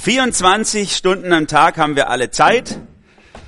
24 0.00 0.94
Stunden 0.94 1.32
am 1.32 1.48
Tag 1.48 1.76
haben 1.76 1.96
wir 1.96 2.08
alle 2.08 2.30
Zeit. 2.30 2.78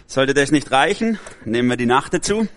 Sollte 0.08 0.34
das 0.34 0.50
nicht 0.50 0.72
reichen, 0.72 1.20
nehmen 1.44 1.68
wir 1.68 1.76
die 1.76 1.86
Nacht 1.86 2.12
dazu. 2.12 2.48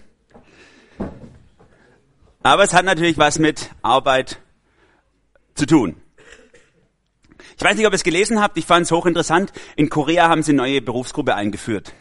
Aber 2.41 2.63
es 2.63 2.73
hat 2.73 2.85
natürlich 2.85 3.19
was 3.19 3.37
mit 3.37 3.69
Arbeit 3.83 4.39
zu 5.53 5.67
tun. 5.67 5.95
Ich 7.55 7.63
weiß 7.63 7.77
nicht, 7.77 7.85
ob 7.85 7.93
ihr 7.93 7.95
es 7.95 8.03
gelesen 8.03 8.41
habt, 8.41 8.57
ich 8.57 8.65
fand 8.65 8.87
es 8.87 8.91
hochinteressant. 8.91 9.53
In 9.75 9.89
Korea 9.89 10.27
haben 10.27 10.41
sie 10.41 10.53
eine 10.53 10.63
neue 10.63 10.81
Berufsgruppe 10.81 11.35
eingeführt. 11.35 11.93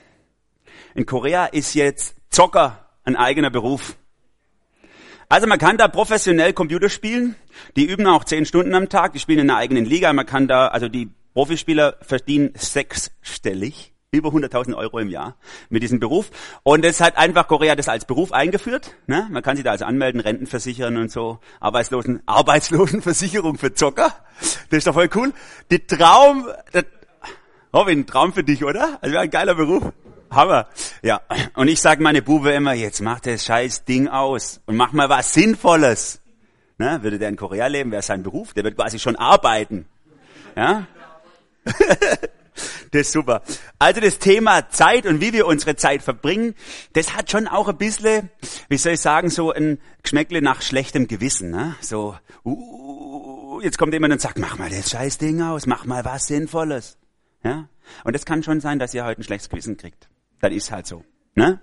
In 0.94 1.04
Korea 1.04 1.44
ist 1.44 1.74
jetzt 1.74 2.16
Zocker 2.30 2.88
ein 3.04 3.16
eigener 3.16 3.50
Beruf. 3.50 3.96
Also 5.28 5.46
man 5.46 5.58
kann 5.58 5.76
da 5.76 5.88
professionell 5.88 6.54
Computer 6.54 6.88
spielen. 6.88 7.36
Die 7.76 7.84
üben 7.84 8.06
auch 8.06 8.24
zehn 8.24 8.46
Stunden 8.46 8.74
am 8.74 8.88
Tag. 8.88 9.12
Die 9.12 9.18
spielen 9.18 9.40
in 9.40 9.50
einer 9.50 9.58
eigenen 9.58 9.84
Liga. 9.84 10.10
Man 10.14 10.26
kann 10.26 10.48
da, 10.48 10.68
also 10.68 10.88
die 10.88 11.10
Profispieler 11.34 11.96
verdienen 12.02 12.52
sechsstellig, 12.54 13.92
über 14.10 14.28
100.000 14.28 14.74
Euro 14.76 14.98
im 14.98 15.08
Jahr 15.08 15.36
mit 15.70 15.82
diesem 15.82 15.98
Beruf. 15.98 16.30
Und 16.62 16.84
es 16.84 17.00
hat 17.00 17.16
einfach 17.16 17.48
Korea 17.48 17.74
das 17.74 17.88
als 17.88 18.04
Beruf 18.04 18.32
eingeführt. 18.32 18.94
Ne? 19.06 19.26
Man 19.30 19.42
kann 19.42 19.56
sich 19.56 19.64
da 19.64 19.70
also 19.70 19.86
anmelden, 19.86 20.20
Renten 20.20 20.46
versichern 20.46 20.98
und 20.98 21.10
so. 21.10 21.38
Arbeitslosen, 21.60 22.22
Arbeitslosenversicherung 22.26 23.56
für 23.56 23.72
Zocker. 23.72 24.14
Das 24.68 24.78
ist 24.78 24.86
doch 24.86 24.94
voll 24.94 25.08
cool. 25.14 25.32
Die 25.70 25.86
Traum, 25.86 26.46
das, 26.72 26.84
Robin, 27.74 28.06
Traum 28.06 28.34
für 28.34 28.44
dich, 28.44 28.64
oder? 28.64 28.98
Also 29.00 29.16
ein 29.16 29.30
geiler 29.30 29.54
Beruf. 29.54 29.92
Hammer. 30.30 30.66
Ja. 31.02 31.20
Und 31.54 31.68
ich 31.68 31.80
sage 31.80 32.02
meine 32.02 32.22
Bube 32.22 32.52
immer, 32.52 32.72
jetzt 32.72 33.00
mach 33.00 33.20
das 33.20 33.44
scheiß 33.44 33.84
Ding 33.84 34.08
aus 34.08 34.60
und 34.66 34.76
mach 34.76 34.92
mal 34.92 35.08
was 35.08 35.32
Sinnvolles. 35.32 36.20
Ne? 36.78 36.98
Würde 37.02 37.18
der 37.18 37.28
in 37.28 37.36
Korea 37.36 37.66
leben, 37.66 37.92
wäre 37.92 38.02
sein 38.02 38.22
Beruf. 38.22 38.52
Der 38.54 38.64
wird 38.64 38.76
quasi 38.76 38.98
schon 38.98 39.16
arbeiten. 39.16 39.86
Ja? 40.56 40.86
das 42.90 43.00
ist 43.00 43.12
super. 43.12 43.42
Also 43.78 44.00
das 44.00 44.18
Thema 44.18 44.68
Zeit 44.70 45.06
und 45.06 45.20
wie 45.20 45.32
wir 45.32 45.46
unsere 45.46 45.76
Zeit 45.76 46.02
verbringen, 46.02 46.54
das 46.92 47.16
hat 47.16 47.30
schon 47.30 47.48
auch 47.48 47.68
ein 47.68 47.76
bisschen, 47.78 48.30
wie 48.68 48.76
soll 48.76 48.92
ich 48.92 49.00
sagen, 49.00 49.30
so 49.30 49.52
ein 49.52 49.78
Geschmäckle 50.02 50.42
nach 50.42 50.62
schlechtem 50.62 51.08
Gewissen. 51.08 51.50
Ne? 51.50 51.76
So, 51.80 52.16
uh, 52.44 53.60
jetzt 53.62 53.78
kommt 53.78 53.92
jemand 53.92 54.12
und 54.12 54.20
sagt, 54.20 54.38
mach 54.38 54.58
mal 54.58 54.70
das 54.70 54.90
scheiß 54.90 55.18
Ding 55.18 55.42
aus, 55.42 55.66
mach 55.66 55.84
mal 55.84 56.04
was 56.04 56.26
Sinnvolles. 56.26 56.98
Ja? 57.44 57.68
Und 58.04 58.14
es 58.14 58.24
kann 58.24 58.42
schon 58.42 58.60
sein, 58.60 58.78
dass 58.78 58.94
ihr 58.94 59.04
heute 59.04 59.20
ein 59.20 59.24
schlechtes 59.24 59.48
Gewissen 59.48 59.76
kriegt 59.76 60.08
dann 60.42 60.52
ist 60.52 60.70
halt 60.70 60.86
so. 60.86 61.04
Ne? 61.34 61.60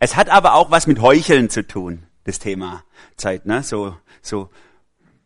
Es 0.00 0.16
hat 0.16 0.28
aber 0.28 0.54
auch 0.54 0.70
was 0.70 0.86
mit 0.86 1.00
Heucheln 1.00 1.48
zu 1.48 1.66
tun, 1.66 2.06
das 2.24 2.38
Thema 2.38 2.84
Zeit. 3.16 3.46
Ne? 3.46 3.62
So, 3.62 3.96
so. 4.20 4.50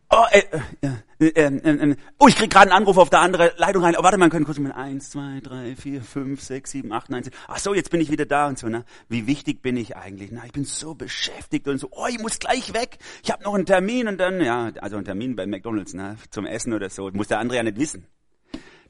Oh, 0.09 0.25
äh, 0.31 0.43
äh, 0.81 0.89
äh, 1.27 1.45
äh, 1.45 1.95
oh 2.19 2.27
ich 2.27 2.35
krieg 2.35 2.49
gerade 2.49 2.71
einen 2.71 2.81
Anruf 2.81 2.97
auf 2.97 3.09
der 3.09 3.21
anderen 3.21 3.51
Leitung 3.57 3.83
rein. 3.83 3.95
Oh, 3.97 4.03
warte 4.03 4.17
mal, 4.17 4.29
können 4.29 4.45
kurz 4.45 4.59
mal 4.59 4.71
eins, 4.71 5.11
zwei, 5.11 5.39
drei, 5.41 5.75
vier, 5.75 6.01
fünf, 6.01 6.41
sechs, 6.41 6.71
sieben, 6.71 6.91
acht, 6.91 7.09
neun, 7.09 7.23
zehn. 7.23 7.33
Ach 7.47 7.59
so, 7.59 7.73
jetzt 7.73 7.91
bin 7.91 8.01
ich 8.01 8.11
wieder 8.11 8.25
da 8.25 8.47
und 8.47 8.57
so. 8.57 8.67
Ne? 8.67 8.85
Wie 9.07 9.27
wichtig 9.27 9.61
bin 9.61 9.77
ich 9.77 9.95
eigentlich? 9.95 10.31
Na, 10.31 10.45
ich 10.45 10.51
bin 10.51 10.65
so 10.65 10.95
beschäftigt 10.95 11.67
und 11.67 11.77
so. 11.77 11.89
Oh, 11.91 12.07
ich 12.09 12.19
muss 12.19 12.39
gleich 12.39 12.73
weg. 12.73 12.97
Ich 13.23 13.31
habe 13.31 13.43
noch 13.43 13.53
einen 13.53 13.65
Termin 13.65 14.07
und 14.07 14.17
dann 14.17 14.41
ja, 14.41 14.71
also 14.81 14.97
einen 14.97 15.05
Termin 15.05 15.35
bei 15.35 15.45
McDonald's 15.45 15.93
ne, 15.93 16.17
zum 16.29 16.45
Essen 16.45 16.73
oder 16.73 16.89
so. 16.89 17.09
Muss 17.11 17.27
der 17.27 17.39
andere 17.39 17.57
ja 17.57 17.63
nicht 17.63 17.77
wissen 17.77 18.07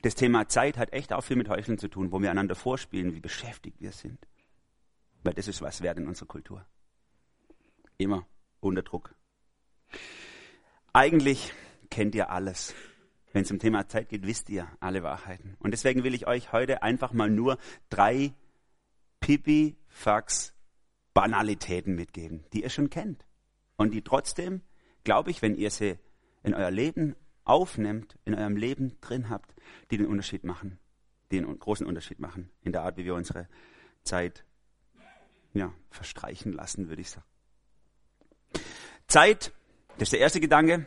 das 0.01 0.15
Thema 0.15 0.47
Zeit 0.47 0.77
hat 0.77 0.93
echt 0.93 1.13
auch 1.13 1.21
viel 1.21 1.37
mit 1.37 1.49
Heucheln 1.49 1.77
zu 1.77 1.87
tun, 1.87 2.11
wo 2.11 2.21
wir 2.21 2.31
einander 2.31 2.55
vorspielen, 2.55 3.13
wie 3.13 3.19
beschäftigt 3.19 3.79
wir 3.79 3.91
sind. 3.91 4.17
Weil 5.23 5.33
das 5.33 5.47
ist 5.47 5.61
was 5.61 5.81
wert 5.81 5.97
in 5.97 6.07
unserer 6.07 6.27
Kultur. 6.27 6.65
Immer 7.97 8.25
unter 8.59 8.81
Druck. 8.81 9.13
Eigentlich 10.93 11.53
kennt 11.91 12.15
ihr 12.15 12.31
alles. 12.31 12.73
Wenn 13.33 13.43
es 13.43 13.51
um 13.51 13.59
Thema 13.59 13.87
Zeit 13.87 14.09
geht, 14.09 14.25
wisst 14.25 14.49
ihr 14.49 14.67
alle 14.79 15.03
Wahrheiten. 15.03 15.55
Und 15.59 15.69
deswegen 15.71 16.03
will 16.03 16.15
ich 16.15 16.25
euch 16.27 16.51
heute 16.51 16.81
einfach 16.81 17.13
mal 17.13 17.29
nur 17.29 17.59
drei 17.89 18.33
Pipi-Fax-Banalitäten 19.19 21.93
mitgeben, 21.95 22.43
die 22.51 22.63
ihr 22.63 22.69
schon 22.69 22.89
kennt. 22.89 23.27
Und 23.77 23.91
die 23.91 24.01
trotzdem, 24.01 24.61
glaube 25.03 25.29
ich, 25.31 25.43
wenn 25.43 25.55
ihr 25.55 25.71
sie 25.71 25.97
in 26.43 26.53
euer 26.53 26.71
Leben 26.71 27.15
aufnimmt, 27.45 28.17
in 28.25 28.35
eurem 28.35 28.57
Leben 28.57 28.99
drin 29.01 29.29
habt, 29.29 29.55
die 29.91 29.97
den 29.97 30.07
Unterschied 30.07 30.43
machen, 30.43 30.77
die 31.31 31.39
den 31.39 31.57
großen 31.57 31.85
Unterschied 31.85 32.19
machen 32.19 32.49
in 32.63 32.73
der 32.73 32.83
Art, 32.83 32.97
wie 32.97 33.05
wir 33.05 33.15
unsere 33.15 33.47
Zeit 34.03 34.43
ja, 35.53 35.73
verstreichen 35.89 36.51
lassen, 36.53 36.89
würde 36.89 37.01
ich 37.01 37.09
sagen. 37.09 37.25
Zeit, 39.07 39.51
das 39.97 40.07
ist 40.07 40.13
der 40.13 40.21
erste 40.21 40.39
Gedanke. 40.39 40.85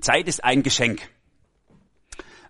Zeit 0.00 0.28
ist 0.28 0.44
ein 0.44 0.62
Geschenk. 0.62 1.08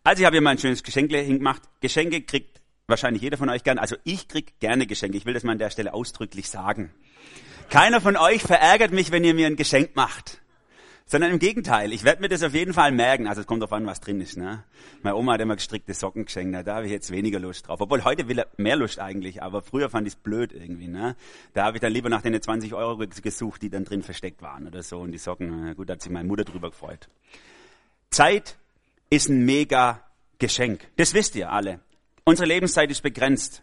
Also 0.03 0.21
ich 0.21 0.27
habe 0.27 0.37
hier 0.37 0.43
mal 0.43 0.51
ein 0.51 0.59
schönes 0.59 0.83
Geschenk 0.83 1.11
hingemacht. 1.13 1.63
Geschenke 1.81 2.23
kriegt 2.23 2.61
wahrscheinlich 2.87 3.23
jeder 3.23 3.37
von 3.37 3.49
euch 3.49 3.65
gern. 3.65 3.79
Also 3.79 3.97
ich 4.05 4.29
krieg 4.29 4.59
gerne 4.61 4.87
Geschenke. 4.87 5.17
Ich 5.17 5.27
will 5.27 5.35
das 5.35 5.45
mal 5.45 5.53
an 5.53 5.59
der 5.59 5.71
Stelle 5.71 5.95
ausdrücklich 5.95 6.51
sagen. 6.51 6.93
Keiner 7.71 8.01
von 8.01 8.17
euch 8.17 8.43
verärgert 8.43 8.93
mich, 8.93 9.11
wenn 9.11 9.25
ihr 9.25 9.35
mir 9.35 9.47
ein 9.47 9.57
Geschenk 9.57 9.97
macht 9.97 10.41
sondern 11.07 11.31
im 11.31 11.39
Gegenteil. 11.39 11.93
Ich 11.93 12.03
werde 12.05 12.23
mir 12.23 12.29
das 12.29 12.43
auf 12.43 12.55
jeden 12.55 12.73
Fall 12.73 12.91
merken. 12.91 13.27
Also 13.29 13.43
es 13.43 13.47
kommt 13.47 13.63
darauf 13.63 13.73
an, 13.75 13.87
was 13.87 14.01
drin 14.01 14.21
ist. 14.21 14.37
Ne? 14.37 14.65
Meine 15.03 15.17
Oma 15.17 15.35
hat 15.35 15.41
immer 15.41 15.57
gestrickte 15.57 15.93
Socken 15.93 16.25
geschenkt. 16.25 16.67
Da 16.67 16.77
habe 16.77 16.87
ich 16.87 16.93
jetzt 16.93 17.11
weniger 17.11 17.39
Lust 17.39 17.69
drauf. 17.69 17.81
Obwohl 17.81 18.05
heute 18.05 18.29
will 18.29 18.39
er 18.39 18.47
mehr 18.57 18.77
Lust 18.77 18.99
eigentlich. 18.99 19.43
Aber 19.43 19.63
früher 19.63 19.91
fand 19.91 20.07
ich 20.07 20.15
es 20.15 20.19
blöd 20.19 20.53
irgendwie. 20.53 20.89
Ne? 20.89 21.15
Da 21.53 21.65
habe 21.65 21.77
ich 21.77 21.81
dann 21.83 21.93
lieber 21.93 22.09
nach 22.09 22.23
den 22.23 22.41
20 22.41 22.73
Euro 22.73 22.97
gesucht, 22.97 23.63
die 23.63 23.69
dann 23.69 23.85
drin 23.85 24.03
versteckt 24.03 24.41
waren 24.41 24.67
oder 24.67 24.83
so. 24.83 24.99
Und 24.99 25.13
die 25.13 25.19
Socken, 25.19 25.75
gut, 25.77 25.91
da 25.91 25.95
hat 25.95 26.03
sich 26.03 26.11
meine 26.11 26.27
Mutter 26.27 26.45
drüber 26.45 26.71
gefreut. 26.71 27.09
Zeit 28.11 28.57
ist 29.11 29.29
ein 29.29 29.45
mega 29.45 30.01
Geschenk. 30.39 30.89
Das 30.97 31.13
wisst 31.13 31.37
ihr 31.37 31.53
alle. 31.53 31.81
Unsere 32.25 32.49
Lebenszeit 32.49 32.91
ist 32.91 33.03
begrenzt. 33.03 33.63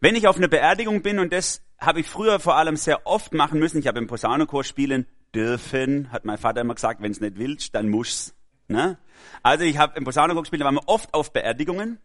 Wenn 0.00 0.14
ich 0.14 0.26
auf 0.28 0.36
einer 0.36 0.48
Beerdigung 0.48 1.00
bin, 1.00 1.18
und 1.18 1.32
das 1.32 1.62
habe 1.78 2.00
ich 2.00 2.06
früher 2.06 2.38
vor 2.38 2.56
allem 2.56 2.76
sehr 2.76 3.06
oft 3.06 3.32
machen 3.32 3.58
müssen, 3.58 3.78
ich 3.78 3.86
habe 3.86 3.98
im 3.98 4.08
Posaunenchor 4.08 4.64
spielen 4.64 5.06
dürfen, 5.34 6.10
hat 6.12 6.24
mein 6.24 6.38
Vater 6.38 6.60
immer 6.60 6.74
gesagt, 6.74 7.02
wenn 7.02 7.12
es 7.12 7.20
nicht 7.20 7.38
willst, 7.38 7.74
dann 7.74 7.88
musst. 7.88 8.34
Ne? 8.68 8.98
Also 9.42 9.64
ich 9.64 9.78
habe 9.78 9.96
im 9.96 10.04
Posaunenchor 10.04 10.42
gespielt, 10.42 10.62
da 10.62 10.66
waren 10.66 10.76
wir 10.76 10.88
oft 10.88 11.12
auf 11.14 11.32
Beerdigungen 11.32 11.98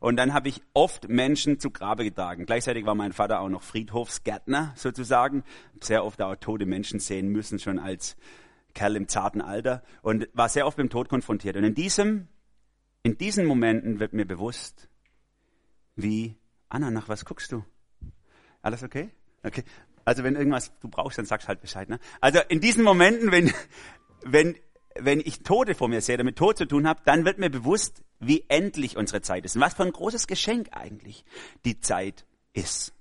und 0.00 0.16
dann 0.16 0.34
habe 0.34 0.48
ich 0.48 0.62
oft 0.74 1.08
Menschen 1.08 1.60
zu 1.60 1.70
Grabe 1.70 2.04
getragen. 2.04 2.46
Gleichzeitig 2.46 2.84
war 2.84 2.94
mein 2.94 3.12
Vater 3.12 3.40
auch 3.40 3.48
noch 3.48 3.62
Friedhofsgärtner 3.62 4.72
sozusagen, 4.76 5.44
sehr 5.80 6.04
oft 6.04 6.20
auch 6.22 6.36
tote 6.36 6.66
Menschen 6.66 7.00
sehen 7.00 7.28
müssen, 7.28 7.58
schon 7.58 7.78
als 7.78 8.16
Kerl 8.74 8.96
im 8.96 9.08
zarten 9.08 9.40
Alter 9.40 9.82
und 10.02 10.28
war 10.32 10.48
sehr 10.48 10.66
oft 10.66 10.78
mit 10.78 10.88
dem 10.88 10.90
Tod 10.90 11.08
konfrontiert. 11.08 11.56
Und 11.56 11.64
in 11.64 11.74
diesem, 11.74 12.28
in 13.02 13.18
diesen 13.18 13.46
Momenten 13.46 14.00
wird 14.00 14.12
mir 14.12 14.26
bewusst, 14.26 14.88
wie, 15.94 16.36
Anna, 16.68 16.90
nach 16.90 17.08
was 17.08 17.24
guckst 17.24 17.52
du? 17.52 17.64
Alles 18.62 18.82
okay? 18.82 19.10
Okay. 19.42 19.64
Also 20.04 20.24
wenn 20.24 20.36
irgendwas 20.36 20.72
du 20.80 20.88
brauchst, 20.88 21.18
dann 21.18 21.26
sagst 21.26 21.48
halt 21.48 21.60
Bescheid. 21.60 21.88
Ne? 21.88 21.98
Also 22.20 22.40
in 22.48 22.60
diesen 22.60 22.84
Momenten, 22.84 23.30
wenn, 23.30 23.52
wenn, 24.24 24.56
wenn 24.98 25.20
ich 25.20 25.42
Tote 25.42 25.74
vor 25.74 25.88
mir 25.88 26.00
sehe, 26.00 26.16
damit 26.16 26.36
Tod 26.36 26.58
zu 26.58 26.66
tun 26.66 26.86
habe, 26.86 27.00
dann 27.04 27.24
wird 27.24 27.38
mir 27.38 27.50
bewusst, 27.50 28.02
wie 28.18 28.44
endlich 28.48 28.96
unsere 28.96 29.22
Zeit 29.22 29.44
ist. 29.44 29.56
Und 29.56 29.62
was 29.62 29.74
für 29.74 29.84
ein 29.84 29.92
großes 29.92 30.26
Geschenk 30.26 30.68
eigentlich 30.72 31.24
die 31.64 31.80
Zeit 31.80 32.26
ist. 32.52 32.94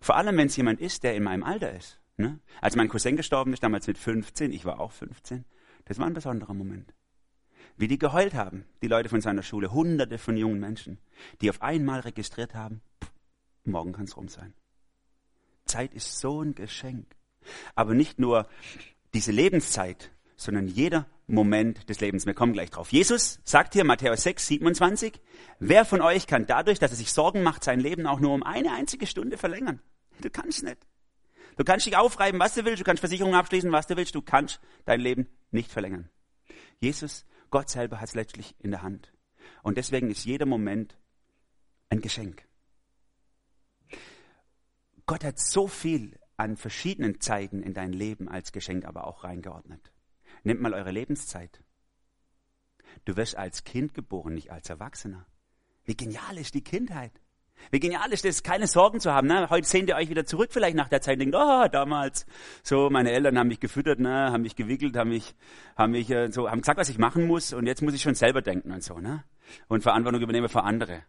Vor 0.00 0.16
allem, 0.16 0.36
wenn 0.36 0.48
es 0.48 0.56
jemand 0.56 0.80
ist, 0.80 1.02
der 1.02 1.14
in 1.14 1.22
meinem 1.22 1.42
Alter 1.42 1.72
ist. 1.72 1.98
Ne? 2.16 2.38
Als 2.60 2.76
mein 2.76 2.88
Cousin 2.88 3.16
gestorben 3.16 3.52
ist, 3.52 3.62
damals 3.62 3.86
mit 3.86 3.98
15, 3.98 4.52
ich 4.52 4.64
war 4.64 4.80
auch 4.80 4.92
15, 4.92 5.44
das 5.86 5.98
war 5.98 6.06
ein 6.06 6.14
besonderer 6.14 6.54
Moment. 6.54 6.94
Wie 7.76 7.88
die 7.88 7.98
geheult 7.98 8.34
haben, 8.34 8.66
die 8.82 8.86
Leute 8.86 9.08
von 9.08 9.20
seiner 9.20 9.42
Schule, 9.42 9.72
hunderte 9.72 10.18
von 10.18 10.36
jungen 10.36 10.60
Menschen, 10.60 10.98
die 11.40 11.50
auf 11.50 11.60
einmal 11.60 12.00
registriert 12.00 12.54
haben, 12.54 12.82
pff, 13.02 13.10
morgen 13.64 13.92
kann 13.92 14.04
es 14.04 14.16
rum 14.16 14.28
sein. 14.28 14.54
Zeit 15.64 15.94
ist 15.94 16.18
so 16.18 16.42
ein 16.42 16.54
Geschenk. 16.54 17.06
Aber 17.74 17.94
nicht 17.94 18.18
nur 18.18 18.48
diese 19.12 19.32
Lebenszeit, 19.32 20.10
sondern 20.36 20.66
jeder 20.68 21.06
Moment 21.26 21.88
des 21.88 22.00
Lebens. 22.00 22.26
Wir 22.26 22.34
kommen 22.34 22.52
gleich 22.52 22.70
drauf. 22.70 22.92
Jesus 22.92 23.40
sagt 23.44 23.72
hier, 23.72 23.84
Matthäus 23.84 24.22
6, 24.24 24.46
27, 24.46 25.20
wer 25.58 25.84
von 25.84 26.02
euch 26.02 26.26
kann 26.26 26.46
dadurch, 26.46 26.78
dass 26.78 26.90
er 26.90 26.96
sich 26.96 27.12
Sorgen 27.12 27.42
macht, 27.42 27.64
sein 27.64 27.80
Leben 27.80 28.06
auch 28.06 28.20
nur 28.20 28.34
um 28.34 28.42
eine 28.42 28.72
einzige 28.72 29.06
Stunde 29.06 29.38
verlängern? 29.38 29.80
Du 30.20 30.30
kannst 30.30 30.62
nicht. 30.62 30.78
Du 31.56 31.64
kannst 31.64 31.86
dich 31.86 31.96
aufreiben, 31.96 32.40
was 32.40 32.54
du 32.54 32.64
willst, 32.64 32.80
du 32.80 32.84
kannst 32.84 33.00
Versicherungen 33.00 33.38
abschließen, 33.38 33.70
was 33.72 33.86
du 33.86 33.96
willst, 33.96 34.14
du 34.14 34.22
kannst 34.22 34.60
dein 34.84 35.00
Leben 35.00 35.28
nicht 35.50 35.70
verlängern. 35.70 36.10
Jesus, 36.80 37.24
Gott 37.50 37.70
selber 37.70 38.00
hat 38.00 38.08
es 38.08 38.14
letztlich 38.14 38.54
in 38.58 38.70
der 38.72 38.82
Hand. 38.82 39.12
Und 39.62 39.78
deswegen 39.78 40.10
ist 40.10 40.24
jeder 40.24 40.46
Moment 40.46 40.98
ein 41.88 42.00
Geschenk. 42.00 42.44
Gott 45.06 45.24
hat 45.24 45.38
so 45.38 45.68
viel 45.68 46.18
an 46.36 46.56
verschiedenen 46.56 47.20
Zeiten 47.20 47.62
in 47.62 47.74
dein 47.74 47.92
Leben 47.92 48.28
als 48.28 48.52
Geschenk 48.52 48.84
aber 48.84 49.06
auch 49.06 49.24
reingeordnet. 49.24 49.92
Nehmt 50.42 50.60
mal 50.60 50.74
eure 50.74 50.90
Lebenszeit. 50.90 51.62
Du 53.04 53.16
wirst 53.16 53.36
als 53.36 53.64
Kind 53.64 53.94
geboren, 53.94 54.34
nicht 54.34 54.50
als 54.50 54.70
Erwachsener. 54.70 55.26
Wie 55.84 55.96
genial 55.96 56.38
ist 56.38 56.54
die 56.54 56.64
Kindheit. 56.64 57.12
Wie 57.70 57.80
genial 57.80 58.12
ist 58.12 58.24
das, 58.24 58.42
keine 58.42 58.66
Sorgen 58.66 59.00
zu 59.00 59.12
haben. 59.12 59.28
Ne? 59.28 59.48
Heute 59.48 59.66
sehnt 59.66 59.88
ihr 59.88 59.96
euch 59.96 60.08
wieder 60.08 60.24
zurück 60.24 60.50
vielleicht 60.52 60.76
nach 60.76 60.88
der 60.88 61.00
Zeit 61.00 61.14
und 61.14 61.20
denkt, 61.20 61.36
oh, 61.36 61.68
damals, 61.70 62.26
so, 62.62 62.90
meine 62.90 63.12
Eltern 63.12 63.38
haben 63.38 63.48
mich 63.48 63.60
gefüttert, 63.60 64.00
ne? 64.00 64.32
haben 64.32 64.42
mich 64.42 64.56
gewickelt, 64.56 64.96
haben 64.96 65.10
mich, 65.10 65.34
haben 65.76 65.92
mich 65.92 66.10
äh, 66.10 66.30
so, 66.30 66.50
haben 66.50 66.60
gesagt, 66.60 66.78
was 66.78 66.88
ich 66.88 66.98
machen 66.98 67.26
muss 67.26 67.52
und 67.52 67.66
jetzt 67.66 67.82
muss 67.82 67.94
ich 67.94 68.02
schon 68.02 68.14
selber 68.14 68.42
denken 68.42 68.72
und 68.72 68.82
so, 68.82 68.98
ne? 68.98 69.24
Und 69.68 69.82
Verantwortung 69.82 70.22
übernehmen 70.22 70.48
für 70.48 70.62
andere. 70.62 71.04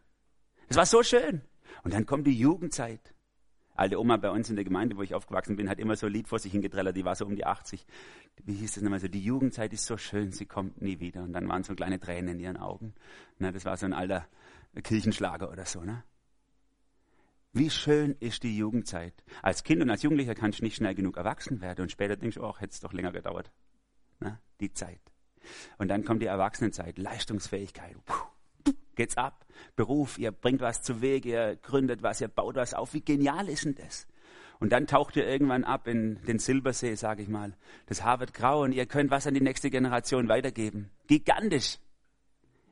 Das 0.68 0.78
war 0.78 0.86
so 0.86 1.04
schön. 1.04 1.42
Und 1.84 1.94
dann 1.94 2.06
kommt 2.06 2.28
die 2.28 2.38
Jugendzeit. 2.38 3.15
Alte 3.76 4.00
Oma 4.00 4.18
bei 4.18 4.32
uns 4.32 4.50
in 4.50 4.56
der 4.56 4.66
Gemeinde, 4.66 4.98
wo 4.98 5.02
ich 5.02 5.14
aufgewachsen 5.14 5.56
bin, 5.56 5.70
hat 5.70 5.80
immer 5.80 5.96
so 5.96 6.08
ein 6.08 6.14
Lied 6.14 6.28
vor 6.28 6.40
sich 6.40 6.54
hingetrellert, 6.54 6.96
die 6.96 7.06
war 7.06 7.16
so 7.16 7.26
um 7.26 7.36
die 7.36 7.46
80. 7.46 7.86
Wie 8.44 8.54
hieß 8.54 8.76
das 8.76 8.84
nochmal 8.84 9.00
so? 9.00 9.08
Die 9.08 9.24
Jugendzeit 9.24 9.74
ist 9.74 9.86
so 9.86 9.98
schön, 9.98 10.32
sie 10.32 10.46
kommt 10.46 10.82
nie 10.82 11.00
wieder. 11.00 11.24
Und 11.24 11.34
dann 11.34 11.48
waren 11.48 11.64
so 11.64 11.76
kleine 11.76 12.00
Tränen 12.00 12.36
in 12.36 12.40
ihren 12.40 12.58
Augen. 12.58 12.94
Ne, 13.38 13.52
das 13.52 13.66
war 13.66 13.76
so 13.78 13.86
ein 13.86 13.94
alter 13.94 14.28
Kirchenschlager 14.82 15.52
oder 15.52 15.66
so, 15.66 15.82
ne? 15.82 16.04
Wie 17.54 17.70
schön 17.70 18.18
ist 18.20 18.44
die 18.44 18.58
Jugendzeit. 18.58 19.24
Als 19.42 19.64
Kind 19.64 19.82
und 19.82 19.90
als 19.90 20.04
Jugendlicher 20.04 20.36
kannst 20.36 20.60
du 20.60 20.64
nicht 20.64 20.76
schnell 20.76 20.94
genug 20.94 21.16
erwachsen 21.16 21.62
werden 21.62 21.84
und 21.84 21.92
später 21.92 22.18
denkst 22.18 22.36
du, 22.36 22.44
oh, 22.44 22.58
hätte 22.58 22.74
es 22.74 22.82
doch 22.82 22.92
länger 22.92 23.14
gedauert. 23.14 23.50
Na, 24.20 24.42
die 24.60 24.74
Zeit. 24.74 25.00
Und 25.78 25.88
dann 25.88 26.04
kommt 26.04 26.22
die 26.22 26.26
Erwachsenenzeit, 26.26 26.98
Leistungsfähigkeit. 26.98 27.96
Puh, 28.06 28.28
geht's 28.96 29.18
ab. 29.18 29.46
Beruf, 29.76 30.18
ihr 30.18 30.32
bringt 30.32 30.62
was 30.62 30.82
zu 30.82 31.02
Weg, 31.02 31.26
ihr 31.26 31.56
gründet 31.58 32.04
was, 32.04 32.22
ihr 32.22 32.28
baut 32.28 32.56
was 32.56 32.74
auf. 32.74 32.94
Wie 32.94 33.02
genial 33.02 33.50
ist 33.50 33.66
denn 33.66 33.76
das? 33.76 34.08
Und 34.60 34.72
dann 34.72 34.88
taucht 34.88 35.16
ihr 35.16 35.28
irgendwann 35.28 35.64
ab 35.64 35.88
in 35.88 36.22
den 36.26 36.40
Silbersee, 36.40 36.96
sage 36.96 37.24
ich 37.24 37.28
mal. 37.28 37.58
Das 37.88 38.04
Haar 38.04 38.20
wird 38.20 38.34
grau 38.34 38.64
und 38.64 38.72
ihr 38.72 38.86
könnt 38.86 39.12
was 39.12 39.28
an 39.28 39.34
die 39.34 39.42
nächste 39.42 39.70
Generation 39.70 40.30
weitergeben. 40.30 40.92
Gigantisch. 41.08 41.78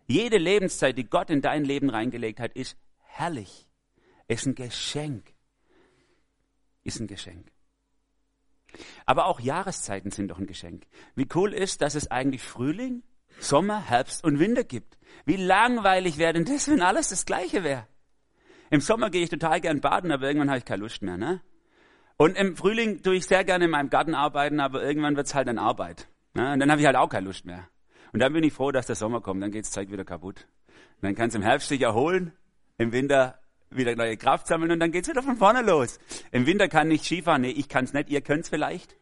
Jede 0.07 0.37
Lebenszeit, 0.37 0.97
die 0.97 1.09
Gott 1.09 1.29
in 1.29 1.41
dein 1.41 1.65
Leben 1.65 1.89
reingelegt 1.89 2.39
hat, 2.39 2.53
ist 2.53 2.77
herrlich 2.99 3.67
ist 4.27 4.45
ein 4.45 4.55
Geschenk. 4.55 5.33
Ist 6.83 6.99
ein 6.99 7.07
Geschenk. 7.07 7.51
Aber 9.05 9.27
auch 9.27 9.39
Jahreszeiten 9.39 10.11
sind 10.11 10.29
doch 10.29 10.39
ein 10.39 10.47
Geschenk. 10.47 10.85
Wie 11.15 11.27
cool 11.35 11.53
ist, 11.53 11.81
dass 11.81 11.95
es 11.95 12.09
eigentlich 12.09 12.41
Frühling, 12.41 13.03
Sommer, 13.39 13.81
Herbst 13.81 14.23
und 14.23 14.39
Winter 14.39 14.63
gibt. 14.63 14.97
Wie 15.25 15.37
langweilig 15.37 16.17
wäre 16.17 16.33
denn 16.33 16.45
das, 16.45 16.69
wenn 16.69 16.81
alles 16.81 17.09
das 17.09 17.25
Gleiche 17.25 17.63
wäre? 17.63 17.87
Im 18.69 18.81
Sommer 18.81 19.09
gehe 19.09 19.23
ich 19.23 19.29
total 19.29 19.61
gern 19.61 19.81
baden, 19.81 20.11
aber 20.11 20.27
irgendwann 20.27 20.49
habe 20.49 20.59
ich 20.59 20.65
keine 20.65 20.81
Lust 20.81 21.01
mehr. 21.01 21.17
Ne? 21.17 21.41
Und 22.17 22.37
im 22.37 22.55
Frühling 22.55 23.01
tue 23.03 23.15
ich 23.15 23.25
sehr 23.25 23.43
gerne 23.43 23.65
in 23.65 23.71
meinem 23.71 23.89
Garten 23.89 24.15
arbeiten, 24.15 24.59
aber 24.59 24.83
irgendwann 24.83 25.15
wird 25.15 25.27
es 25.27 25.35
halt 25.35 25.47
an 25.47 25.57
Arbeit. 25.57 26.07
Ne? 26.33 26.53
Und 26.53 26.59
dann 26.59 26.71
habe 26.71 26.81
ich 26.81 26.87
halt 26.87 26.95
auch 26.95 27.09
keine 27.09 27.27
Lust 27.27 27.45
mehr. 27.45 27.67
Und 28.11 28.19
dann 28.19 28.33
bin 28.33 28.43
ich 28.43 28.53
froh, 28.53 28.71
dass 28.71 28.85
der 28.85 28.95
Sommer 28.95 29.21
kommt, 29.21 29.41
dann 29.41 29.51
geht 29.51 29.65
das 29.65 29.71
Zeug 29.71 29.91
wieder 29.91 30.05
kaputt. 30.05 30.47
Und 31.01 31.17
dann 31.17 31.29
du 31.29 31.37
im 31.37 31.43
Herbst 31.43 31.69
dich 31.69 31.81
erholen, 31.81 32.31
im 32.77 32.91
Winter 32.91 33.39
wieder 33.69 33.95
neue 33.95 34.17
Kraft 34.17 34.47
sammeln 34.47 34.71
und 34.71 34.79
dann 34.79 34.91
geht's 34.91 35.09
wieder 35.09 35.23
von 35.23 35.37
vorne 35.37 35.61
los. 35.61 35.99
Im 36.31 36.45
Winter 36.45 36.67
kann 36.67 36.91
ich 36.91 37.03
Skifahren, 37.03 37.41
nee, 37.41 37.49
ich 37.49 37.69
kann's 37.69 37.93
nicht, 37.93 38.09
ihr 38.09 38.21
könnt's 38.21 38.49
vielleicht. 38.49 38.95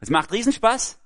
Es 0.00 0.10
macht 0.10 0.32
Riesenspaß. 0.32 0.97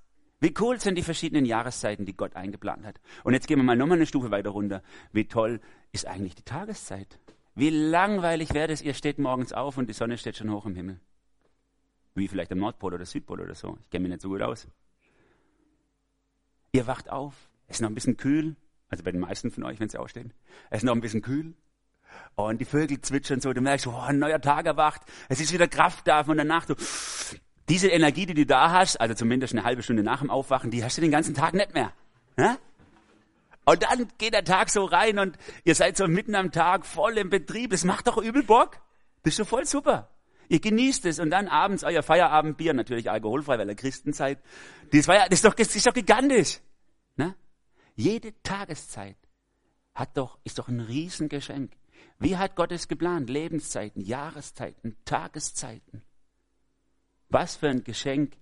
Wie 0.42 0.52
cool 0.58 0.80
sind 0.80 0.96
die 0.96 1.04
verschiedenen 1.04 1.44
Jahreszeiten, 1.44 2.04
die 2.04 2.16
Gott 2.16 2.34
eingeplant 2.34 2.84
hat. 2.84 3.00
Und 3.22 3.32
jetzt 3.32 3.46
gehen 3.46 3.60
wir 3.60 3.62
mal 3.62 3.76
nochmal 3.76 3.98
eine 3.98 4.06
Stufe 4.06 4.32
weiter 4.32 4.50
runter. 4.50 4.82
Wie 5.12 5.28
toll 5.28 5.60
ist 5.92 6.04
eigentlich 6.08 6.34
die 6.34 6.42
Tageszeit? 6.42 7.20
Wie 7.54 7.70
langweilig 7.70 8.52
wäre 8.52 8.72
es, 8.72 8.82
ihr 8.82 8.94
steht 8.94 9.20
morgens 9.20 9.52
auf 9.52 9.78
und 9.78 9.88
die 9.88 9.92
Sonne 9.92 10.18
steht 10.18 10.36
schon 10.36 10.50
hoch 10.50 10.66
im 10.66 10.74
Himmel. 10.74 10.98
Wie 12.16 12.26
vielleicht 12.26 12.50
am 12.50 12.58
Nordpol 12.58 12.92
oder 12.92 13.06
Südpol 13.06 13.40
oder 13.40 13.54
so. 13.54 13.78
Ich 13.82 13.90
kenne 13.90 14.02
mich 14.02 14.10
nicht 14.10 14.22
so 14.22 14.30
gut 14.30 14.42
aus. 14.42 14.66
Ihr 16.72 16.88
wacht 16.88 17.08
auf, 17.08 17.48
es 17.68 17.76
ist 17.76 17.82
noch 17.82 17.90
ein 17.90 17.94
bisschen 17.94 18.16
kühl, 18.16 18.56
also 18.88 19.04
bei 19.04 19.12
den 19.12 19.20
meisten 19.20 19.52
von 19.52 19.62
euch, 19.62 19.78
wenn 19.78 19.90
sie 19.90 19.98
aufstehen. 19.98 20.34
Es 20.70 20.78
ist 20.78 20.84
noch 20.84 20.96
ein 20.96 21.00
bisschen 21.00 21.22
kühl. 21.22 21.54
Und 22.34 22.60
die 22.60 22.64
Vögel 22.64 23.00
zwitschern 23.00 23.40
so, 23.40 23.52
du 23.52 23.60
merkst, 23.60 23.86
oh, 23.86 23.96
ein 23.96 24.18
neuer 24.18 24.40
Tag 24.40 24.66
erwacht, 24.66 25.02
es 25.28 25.38
ist 25.38 25.52
wieder 25.52 25.68
Kraft 25.68 26.08
da 26.08 26.24
von 26.24 26.36
der 26.36 26.46
Nacht. 26.46 26.70
Du, 26.70 26.74
diese 27.69 27.88
Energie, 27.88 28.26
die 28.26 28.35
du 28.35 28.47
da 28.47 28.70
hast, 28.70 29.00
also 29.00 29.14
zumindest 29.14 29.55
eine 29.55 29.64
halbe 29.64 29.82
Stunde 29.82 30.03
nach 30.03 30.20
dem 30.20 30.31
Aufwachen, 30.31 30.70
die 30.70 30.85
hast 30.85 30.97
du 30.97 31.00
den 31.00 31.11
ganzen 31.11 31.35
Tag 31.35 31.55
nicht 31.55 31.75
mehr. 31.75 31.93
Ja? 32.37 32.59
Und 33.64 33.82
dann 33.85 34.09
geht 34.19 34.35
der 34.35 34.44
Tag 34.44 34.70
so 34.70 34.85
rein 34.85 35.19
und 35.19 35.37
ihr 35.64 35.75
seid 35.75 35.97
so 35.97 36.09
mitten 36.09 36.35
am 36.35 36.50
Tag 36.50 36.85
voll 36.85 37.17
im 37.19 37.31
Betrieb. 37.31 37.70
Das 37.70 37.85
macht 37.85 38.09
doch 38.09 38.19
übel 38.19 38.43
Bock. 38.43 38.81
Das 39.23 39.35
ist 39.35 39.41
doch 39.41 39.47
voll 39.47 39.67
super. 39.67 40.11
Ihr 40.49 40.61
genießt 40.61 41.06
es 41.06 41.20
und 41.20 41.31
dann 41.31 41.49
abends 41.49 41.85
euer 41.85 42.03
Feierabendbier, 42.03 42.75
natürlich 42.75 43.11
alkoholfrei, 43.11 43.59
weil 43.59 43.69
ihr 43.69 43.76
Christen 43.76 44.12
seid. 44.12 44.38
Das, 44.93 45.06
war 45.06 45.14
ja, 45.14 45.29
das, 45.29 45.38
ist, 45.38 45.44
doch, 45.44 45.55
das 45.55 45.75
ist 45.75 45.87
doch 45.87 45.94
gigantisch. 45.94 46.61
Ne? 47.17 47.37
Jede 47.94 48.35
Tageszeit 48.43 49.17
hat 49.94 50.17
doch, 50.17 50.38
ist 50.44 50.59
doch 50.59 50.69
ein 50.69 50.81
Riesengeschenk. 50.81 51.73
Wie 52.19 52.37
hat 52.37 52.56
Gott 52.56 52.73
es 52.73 52.88
geplant? 52.88 53.31
Lebenszeiten, 53.31 54.03
Jahreszeiten, 54.03 54.97
Tageszeiten. 55.05 56.03
Was 57.32 57.56
für 57.56 57.70
ein 57.70 57.82
Geschenk 57.82 58.34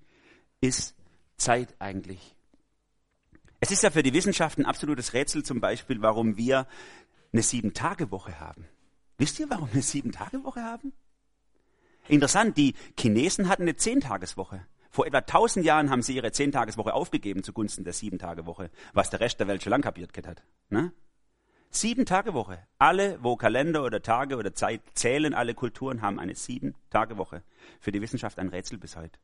ist 0.60 0.96
Zeit 1.36 1.76
eigentlich? 1.78 2.34
Es 3.60 3.70
ist 3.70 3.84
ja 3.84 3.90
für 3.90 4.02
die 4.02 4.12
Wissenschaft 4.12 4.58
ein 4.58 4.66
absolutes 4.66 5.14
Rätsel 5.14 5.44
zum 5.44 5.60
Beispiel, 5.60 6.02
warum 6.02 6.36
wir 6.36 6.66
eine 7.32 7.42
Sieben-Tage-Woche 7.42 8.40
haben. 8.40 8.66
Wisst 9.16 9.38
ihr, 9.38 9.48
warum 9.48 9.68
wir 9.68 9.74
eine 9.74 9.82
Sieben-Tage-Woche 9.82 10.62
haben? 10.62 10.92
Interessant, 12.08 12.56
die 12.56 12.74
Chinesen 12.98 13.48
hatten 13.48 13.62
eine 13.62 13.76
Zehntageswoche. 13.76 14.66
Vor 14.90 15.06
etwa 15.06 15.20
tausend 15.20 15.64
Jahren 15.64 15.90
haben 15.90 16.02
sie 16.02 16.16
ihre 16.16 16.32
Zehntageswoche 16.32 16.92
aufgegeben 16.92 17.44
zugunsten 17.44 17.84
der 17.84 17.92
Sieben-Tage-Woche, 17.92 18.70
was 18.92 19.10
der 19.10 19.20
Rest 19.20 19.38
der 19.38 19.46
Welt 19.46 19.62
schon 19.62 19.70
lang 19.70 19.82
kapiert 19.82 20.10
hat. 20.26 20.42
Ne? 20.68 20.92
Sieben 21.72 22.04
Tage 22.04 22.34
Woche. 22.34 22.58
Alle, 22.78 23.22
wo 23.22 23.36
Kalender 23.36 23.84
oder 23.84 24.02
Tage 24.02 24.36
oder 24.36 24.52
Zeit 24.52 24.80
zählen, 24.94 25.34
alle 25.34 25.54
Kulturen 25.54 26.02
haben 26.02 26.18
eine 26.18 26.34
sieben 26.34 26.74
Tage 26.90 27.16
Woche. 27.16 27.44
Für 27.78 27.92
die 27.92 28.00
Wissenschaft 28.00 28.40
ein 28.40 28.48
Rätsel 28.48 28.76
bis 28.76 28.96
heute. 28.96 29.20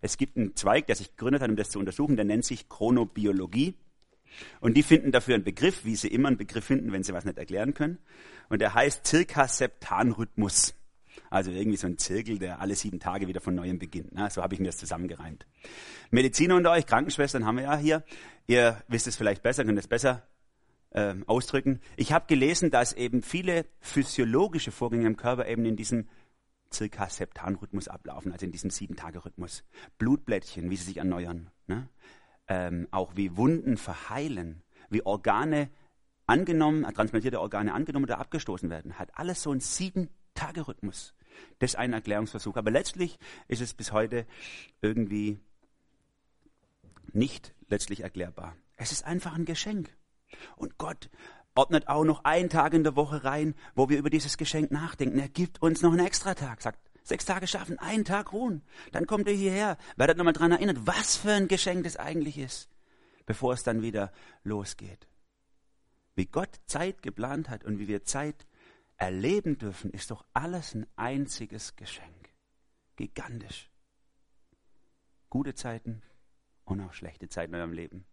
Es 0.00 0.16
gibt 0.16 0.36
einen 0.36 0.54
Zweig, 0.54 0.86
der 0.86 0.94
sich 0.94 1.16
gegründet 1.16 1.42
hat, 1.42 1.50
um 1.50 1.56
das 1.56 1.70
zu 1.70 1.80
untersuchen, 1.80 2.14
der 2.14 2.24
nennt 2.24 2.44
sich 2.44 2.68
Chronobiologie. 2.68 3.74
Und 4.60 4.74
die 4.74 4.84
finden 4.84 5.10
dafür 5.10 5.34
einen 5.34 5.42
Begriff, 5.42 5.84
wie 5.84 5.96
sie 5.96 6.06
immer 6.06 6.28
einen 6.28 6.36
Begriff 6.36 6.64
finden, 6.64 6.92
wenn 6.92 7.02
sie 7.02 7.12
was 7.12 7.24
nicht 7.24 7.38
erklären 7.38 7.74
können. 7.74 7.98
Und 8.48 8.60
der 8.60 8.72
heißt 8.72 9.04
Zirkaseptanrhythmus. 9.04 10.74
Also 11.28 11.50
irgendwie 11.50 11.76
so 11.76 11.88
ein 11.88 11.98
Zirkel, 11.98 12.38
der 12.38 12.60
alle 12.60 12.76
sieben 12.76 13.00
Tage 13.00 13.26
wieder 13.26 13.40
von 13.40 13.56
neuem 13.56 13.80
beginnt. 13.80 14.10
Na, 14.12 14.30
so 14.30 14.44
habe 14.44 14.54
ich 14.54 14.60
mir 14.60 14.66
das 14.66 14.76
zusammengereimt. 14.76 15.44
Mediziner 16.12 16.54
unter 16.54 16.70
euch, 16.70 16.86
Krankenschwestern 16.86 17.44
haben 17.44 17.56
wir 17.56 17.64
ja 17.64 17.76
hier. 17.76 18.04
Ihr 18.46 18.80
wisst 18.86 19.08
es 19.08 19.16
vielleicht 19.16 19.42
besser, 19.42 19.64
könnt 19.64 19.78
es 19.78 19.88
besser 19.88 20.22
äh, 20.90 21.14
ausdrücken. 21.26 21.80
Ich 21.96 22.12
habe 22.12 22.26
gelesen, 22.26 22.70
dass 22.70 22.92
eben 22.92 23.22
viele 23.22 23.66
physiologische 23.80 24.72
Vorgänge 24.72 25.06
im 25.06 25.16
Körper 25.16 25.46
eben 25.46 25.64
in 25.64 25.76
diesem 25.76 26.08
circa 26.72 27.08
Septanrhythmus 27.08 27.88
ablaufen, 27.88 28.32
also 28.32 28.46
in 28.46 28.52
diesem 28.52 28.70
Sieben-Tage-Rhythmus. 28.70 29.64
Blutblättchen, 29.98 30.70
wie 30.70 30.76
sie 30.76 30.84
sich 30.84 30.96
erneuern, 30.98 31.50
ne? 31.66 31.88
ähm, 32.48 32.86
auch 32.90 33.16
wie 33.16 33.36
Wunden 33.36 33.76
verheilen, 33.76 34.62
wie 34.88 35.04
Organe 35.04 35.70
angenommen, 36.26 36.82
transplantierte 36.94 37.40
Organe 37.40 37.74
angenommen 37.74 38.04
oder 38.04 38.18
abgestoßen 38.18 38.70
werden, 38.70 38.98
hat 38.98 39.18
alles 39.18 39.42
so 39.42 39.50
einen 39.50 39.60
Sieben-Tage-Rhythmus. 39.60 41.14
Das 41.58 41.72
ist 41.72 41.76
ein 41.76 41.92
Erklärungsversuch. 41.92 42.56
Aber 42.56 42.70
letztlich 42.70 43.18
ist 43.48 43.60
es 43.60 43.74
bis 43.74 43.92
heute 43.92 44.26
irgendwie 44.80 45.40
nicht 47.12 47.54
letztlich 47.68 48.00
erklärbar. 48.00 48.56
Es 48.76 48.92
ist 48.92 49.04
einfach 49.04 49.34
ein 49.34 49.44
Geschenk. 49.44 49.94
Und 50.56 50.78
Gott 50.78 51.10
ordnet 51.54 51.88
auch 51.88 52.04
noch 52.04 52.24
einen 52.24 52.48
Tag 52.48 52.74
in 52.74 52.84
der 52.84 52.96
Woche 52.96 53.24
rein, 53.24 53.54
wo 53.74 53.88
wir 53.88 53.98
über 53.98 54.10
dieses 54.10 54.38
Geschenk 54.38 54.70
nachdenken. 54.70 55.18
Er 55.18 55.28
gibt 55.28 55.62
uns 55.62 55.82
noch 55.82 55.92
einen 55.92 56.06
extra 56.06 56.34
Tag, 56.34 56.62
sagt, 56.62 56.90
sechs 57.02 57.24
Tage 57.24 57.46
schaffen, 57.46 57.78
einen 57.78 58.04
Tag 58.04 58.32
ruhen. 58.32 58.62
Dann 58.92 59.06
kommt 59.06 59.28
ihr 59.28 59.34
hierher, 59.34 59.76
werdet 59.96 60.16
nochmal 60.16 60.32
dran 60.32 60.52
erinnert, 60.52 60.86
was 60.86 61.16
für 61.16 61.32
ein 61.32 61.48
Geschenk 61.48 61.84
das 61.84 61.96
eigentlich 61.96 62.38
ist, 62.38 62.70
bevor 63.26 63.52
es 63.52 63.62
dann 63.62 63.82
wieder 63.82 64.12
losgeht. 64.42 65.08
Wie 66.14 66.26
Gott 66.26 66.60
Zeit 66.66 67.02
geplant 67.02 67.48
hat 67.48 67.64
und 67.64 67.78
wie 67.78 67.88
wir 67.88 68.04
Zeit 68.04 68.46
erleben 68.96 69.58
dürfen, 69.58 69.90
ist 69.90 70.10
doch 70.10 70.24
alles 70.34 70.74
ein 70.74 70.86
einziges 70.96 71.76
Geschenk. 71.76 72.34
Gigantisch. 72.96 73.70
Gute 75.30 75.54
Zeiten 75.54 76.02
und 76.64 76.80
auch 76.80 76.92
schlechte 76.92 77.28
Zeiten 77.28 77.54
in 77.54 77.60
eurem 77.60 77.72
Leben. 77.72 78.04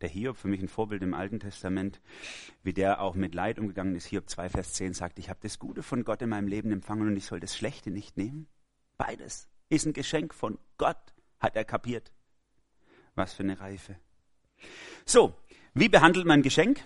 Der 0.00 0.08
Hiob, 0.08 0.36
für 0.36 0.48
mich 0.48 0.60
ein 0.60 0.68
Vorbild 0.68 1.02
im 1.02 1.14
Alten 1.14 1.40
Testament, 1.40 2.00
wie 2.62 2.72
der 2.72 3.00
auch 3.00 3.14
mit 3.14 3.34
Leid 3.34 3.58
umgegangen 3.58 3.94
ist. 3.96 4.06
Hiob 4.06 4.28
2, 4.28 4.48
Vers 4.48 4.72
10 4.74 4.94
sagt, 4.94 5.18
ich 5.18 5.28
habe 5.28 5.40
das 5.42 5.58
Gute 5.58 5.82
von 5.82 6.04
Gott 6.04 6.22
in 6.22 6.30
meinem 6.30 6.48
Leben 6.48 6.72
empfangen 6.72 7.08
und 7.08 7.16
ich 7.16 7.26
soll 7.26 7.40
das 7.40 7.56
Schlechte 7.56 7.90
nicht 7.90 8.16
nehmen. 8.16 8.46
Beides 8.96 9.48
ist 9.68 9.86
ein 9.86 9.92
Geschenk 9.92 10.34
von 10.34 10.58
Gott, 10.78 11.14
hat 11.38 11.56
er 11.56 11.64
kapiert. 11.64 12.12
Was 13.14 13.32
für 13.32 13.42
eine 13.42 13.60
Reife. 13.60 13.96
So, 15.04 15.34
wie 15.74 15.88
behandelt 15.88 16.26
man 16.26 16.40
ein 16.40 16.42
Geschenk? 16.42 16.82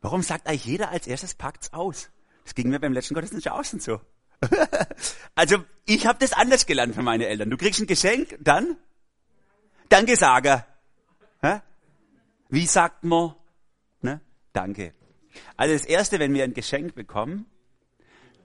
Warum 0.00 0.22
sagt 0.22 0.48
eigentlich 0.48 0.64
jeder 0.64 0.90
als 0.90 1.06
erstes, 1.06 1.34
packt's 1.34 1.72
aus? 1.72 2.10
Das 2.44 2.54
ging 2.54 2.68
mir 2.68 2.80
beim 2.80 2.92
letzten 2.92 3.14
Gottesdienst 3.14 3.48
auch 3.48 3.64
schon 3.64 3.78
so. 3.78 4.00
also, 5.36 5.64
ich 5.86 6.06
habe 6.06 6.18
das 6.18 6.32
anders 6.32 6.66
gelernt 6.66 6.94
von 6.94 7.04
meinen 7.04 7.20
Eltern. 7.20 7.50
Du 7.50 7.56
kriegst 7.56 7.80
ein 7.80 7.86
Geschenk, 7.86 8.36
dann 8.40 8.76
Danke 9.92 10.16
sagen. 10.16 10.62
Wie 12.52 12.66
sagt 12.66 13.02
man? 13.02 13.34
Ne? 14.02 14.20
Danke. 14.52 14.92
Also 15.56 15.72
das 15.72 15.86
Erste, 15.86 16.18
wenn 16.18 16.34
wir 16.34 16.44
ein 16.44 16.52
Geschenk 16.52 16.94
bekommen, 16.94 17.46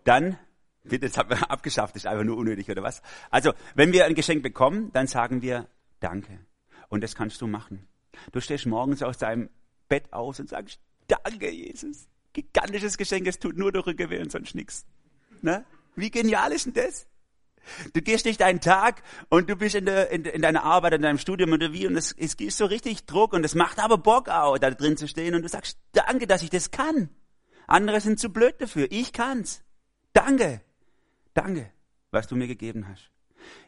dann, 0.06 0.38
bitte, 0.86 1.08
das 1.08 1.18
haben 1.18 1.30
wir 1.30 1.52
abgeschafft, 1.52 1.98
ist 1.98 2.08
einfach 2.08 2.24
nur 2.24 2.38
unnötig 2.38 2.72
oder 2.72 2.84
was? 2.84 3.02
Also, 3.30 3.52
wenn 3.76 3.92
wir 3.92 4.06
ein 4.06 4.16
Geschenk 4.16 4.44
bekommen, 4.44 4.92
dann 4.94 5.08
sagen 5.08 5.42
wir 5.42 5.68
Danke. 6.00 6.40
Und 6.88 7.04
das 7.04 7.16
kannst 7.16 7.42
du 7.42 7.48
machen. 7.48 7.86
Du 8.32 8.40
stehst 8.40 8.66
morgens 8.66 9.04
aus 9.04 9.18
deinem 9.18 9.50
Bett 9.90 10.14
aus 10.14 10.40
und 10.40 10.48
sagst, 10.48 10.80
Danke, 11.08 11.52
Jesus. 11.52 12.08
Gigantisches 12.32 12.98
Geschenk, 12.98 13.28
es 13.28 13.40
tut 13.40 13.58
nur 13.58 13.74
der 13.74 13.86
Rücken 13.86 14.10
weh 14.10 14.22
und 14.22 14.32
sonst 14.32 14.56
nichts. 14.56 14.86
Ne? 15.42 15.66
Wie 15.98 16.12
genial 16.12 16.54
ist 16.54 16.68
denn 16.68 16.74
das? 16.74 17.08
Du 17.94 18.02
gehst 18.02 18.26
nicht 18.26 18.42
einen 18.42 18.62
Tag 18.62 19.02
und 19.30 19.50
du 19.50 19.56
bist 19.56 19.76
in, 19.76 19.86
der, 19.86 20.10
in, 20.12 20.26
in 20.26 20.42
deiner 20.42 20.64
Arbeit, 20.64 20.94
in 20.94 21.02
deinem 21.02 21.18
Studium 21.18 21.52
oder 21.52 21.74
wie 21.74 21.88
und 21.88 21.96
es, 21.96 22.14
es 22.18 22.36
ist 22.36 22.58
so 22.58 22.66
richtig 22.66 23.06
Druck 23.06 23.34
und 23.34 23.44
es 23.44 23.56
macht 23.56 23.80
aber 23.80 23.98
Bock 23.98 24.30
auch, 24.30 24.58
da 24.58 24.72
drin 24.72 24.98
zu 24.98 25.08
stehen 25.08 25.36
und 25.36 25.42
du 25.42 25.50
sagst, 25.50 25.78
danke, 25.92 26.28
dass 26.28 26.44
ich 26.44 26.50
das 26.50 26.72
kann. 26.72 27.10
Andere 27.68 28.00
sind 28.00 28.20
zu 28.20 28.30
blöd 28.30 28.56
dafür. 28.60 28.88
Ich 28.90 29.12
kann's. 29.12 29.64
Danke. 30.14 30.62
Danke, 31.34 31.72
was 32.12 32.28
du 32.28 32.36
mir 32.36 32.48
gegeben 32.48 32.88
hast. 32.88 33.12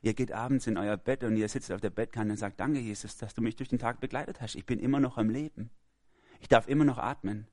Ihr 0.01 0.13
geht 0.13 0.31
abends 0.31 0.67
in 0.67 0.77
euer 0.77 0.97
Bett 0.97 1.23
und 1.23 1.35
ihr 1.35 1.47
sitzt 1.47 1.71
auf 1.71 1.81
der 1.81 1.89
Bettkante 1.89 2.31
und 2.31 2.37
sagt, 2.37 2.59
danke 2.59 2.79
Jesus, 2.79 3.17
dass 3.17 3.33
du 3.33 3.41
mich 3.41 3.55
durch 3.55 3.69
den 3.69 3.79
Tag 3.79 3.99
begleitet 3.99 4.41
hast. 4.41 4.55
Ich 4.55 4.65
bin 4.65 4.79
immer 4.79 4.99
noch 4.99 5.17
am 5.17 5.29
Leben. 5.29 5.69
Ich 6.39 6.47
darf 6.47 6.67
immer 6.67 6.85
noch 6.85 6.97
atmen. 6.97 7.47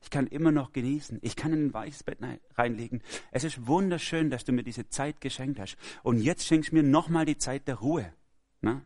Ich 0.00 0.10
kann 0.10 0.26
immer 0.26 0.52
noch 0.52 0.72
genießen. 0.72 1.18
Ich 1.22 1.36
kann 1.36 1.52
in 1.52 1.66
ein 1.66 1.74
weiches 1.74 2.02
Bett 2.02 2.18
reinlegen. 2.56 3.02
Es 3.30 3.44
ist 3.44 3.66
wunderschön, 3.66 4.30
dass 4.30 4.44
du 4.44 4.52
mir 4.52 4.62
diese 4.62 4.88
Zeit 4.88 5.20
geschenkt 5.20 5.58
hast. 5.58 5.76
Und 6.02 6.18
jetzt 6.18 6.46
schenkst 6.46 6.70
du 6.70 6.76
mir 6.76 6.82
nochmal 6.82 7.24
die 7.24 7.38
Zeit 7.38 7.68
der 7.68 7.76
Ruhe. 7.76 8.12
Na? 8.60 8.82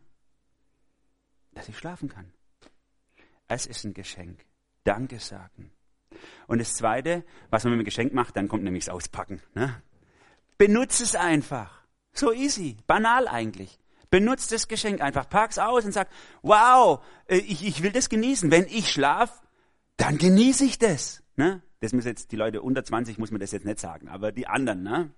Dass 1.53 1.69
ich 1.69 1.77
schlafen 1.77 2.09
kann. 2.09 2.33
Es 3.47 3.65
ist 3.65 3.83
ein 3.85 3.93
Geschenk. 3.93 4.45
Danke 4.83 5.19
sagen. 5.19 5.71
Und 6.47 6.59
das 6.59 6.75
Zweite, 6.75 7.23
was 7.49 7.63
man 7.63 7.73
mit 7.73 7.81
dem 7.81 7.85
Geschenk 7.85 8.13
macht, 8.13 8.35
dann 8.35 8.47
kommt 8.47 8.63
nämlich 8.63 8.85
das 8.85 8.93
Auspacken. 8.93 9.41
Ne? 9.53 9.81
Benutze 10.57 11.03
es 11.03 11.15
einfach. 11.15 11.83
So 12.13 12.33
easy. 12.33 12.77
Banal 12.87 13.27
eigentlich. 13.27 13.79
Benutze 14.09 14.49
das 14.49 14.67
Geschenk 14.67 15.01
einfach. 15.01 15.29
Pack's 15.29 15.59
aus 15.59 15.85
und 15.85 15.91
sag, 15.91 16.09
wow, 16.41 17.03
äh, 17.27 17.37
ich, 17.37 17.65
ich 17.65 17.83
will 17.83 17.91
das 17.91 18.09
genießen. 18.09 18.49
Wenn 18.51 18.65
ich 18.65 18.89
schlaf, 18.89 19.41
dann 19.97 20.17
genieße 20.17 20.63
ich 20.63 20.79
das. 20.79 21.23
Ne? 21.35 21.61
Das 21.81 21.93
müssen 21.93 22.07
jetzt 22.07 22.31
die 22.31 22.35
Leute 22.35 22.61
unter 22.61 22.83
20 22.83 23.17
muss 23.17 23.31
man 23.31 23.39
das 23.39 23.51
jetzt 23.51 23.65
nicht 23.65 23.79
sagen, 23.79 24.07
aber 24.07 24.31
die 24.31 24.47
anderen, 24.47 24.83
ne? 24.83 25.11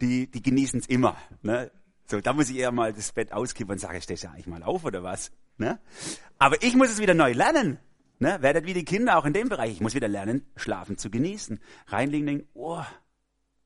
die, 0.00 0.30
die 0.30 0.42
genießen 0.42 0.80
es 0.80 0.86
immer. 0.86 1.16
Ne? 1.42 1.70
So, 2.06 2.20
da 2.20 2.32
muss 2.32 2.50
ich 2.50 2.56
eher 2.56 2.72
mal 2.72 2.92
das 2.92 3.12
Bett 3.12 3.32
auskippen 3.32 3.72
und 3.72 3.78
sage, 3.78 4.00
stehst 4.00 4.24
du 4.24 4.28
eigentlich 4.28 4.46
mal 4.46 4.62
auf 4.62 4.84
oder 4.84 5.02
was? 5.02 5.32
Ne? 5.58 5.78
Aber 6.38 6.62
ich 6.62 6.74
muss 6.76 6.90
es 6.90 7.00
wieder 7.00 7.14
neu 7.14 7.32
lernen. 7.32 7.78
Ne? 8.18 8.38
Werdet 8.40 8.64
wie 8.64 8.74
die 8.74 8.84
Kinder 8.84 9.18
auch 9.18 9.24
in 9.24 9.32
dem 9.32 9.48
Bereich. 9.48 9.72
Ich 9.72 9.80
muss 9.80 9.94
wieder 9.94 10.08
lernen, 10.08 10.46
schlafen 10.56 10.96
zu 10.96 11.10
genießen. 11.10 11.60
Reinlegen, 11.88 12.26
denken, 12.26 12.48
oh, 12.54 12.82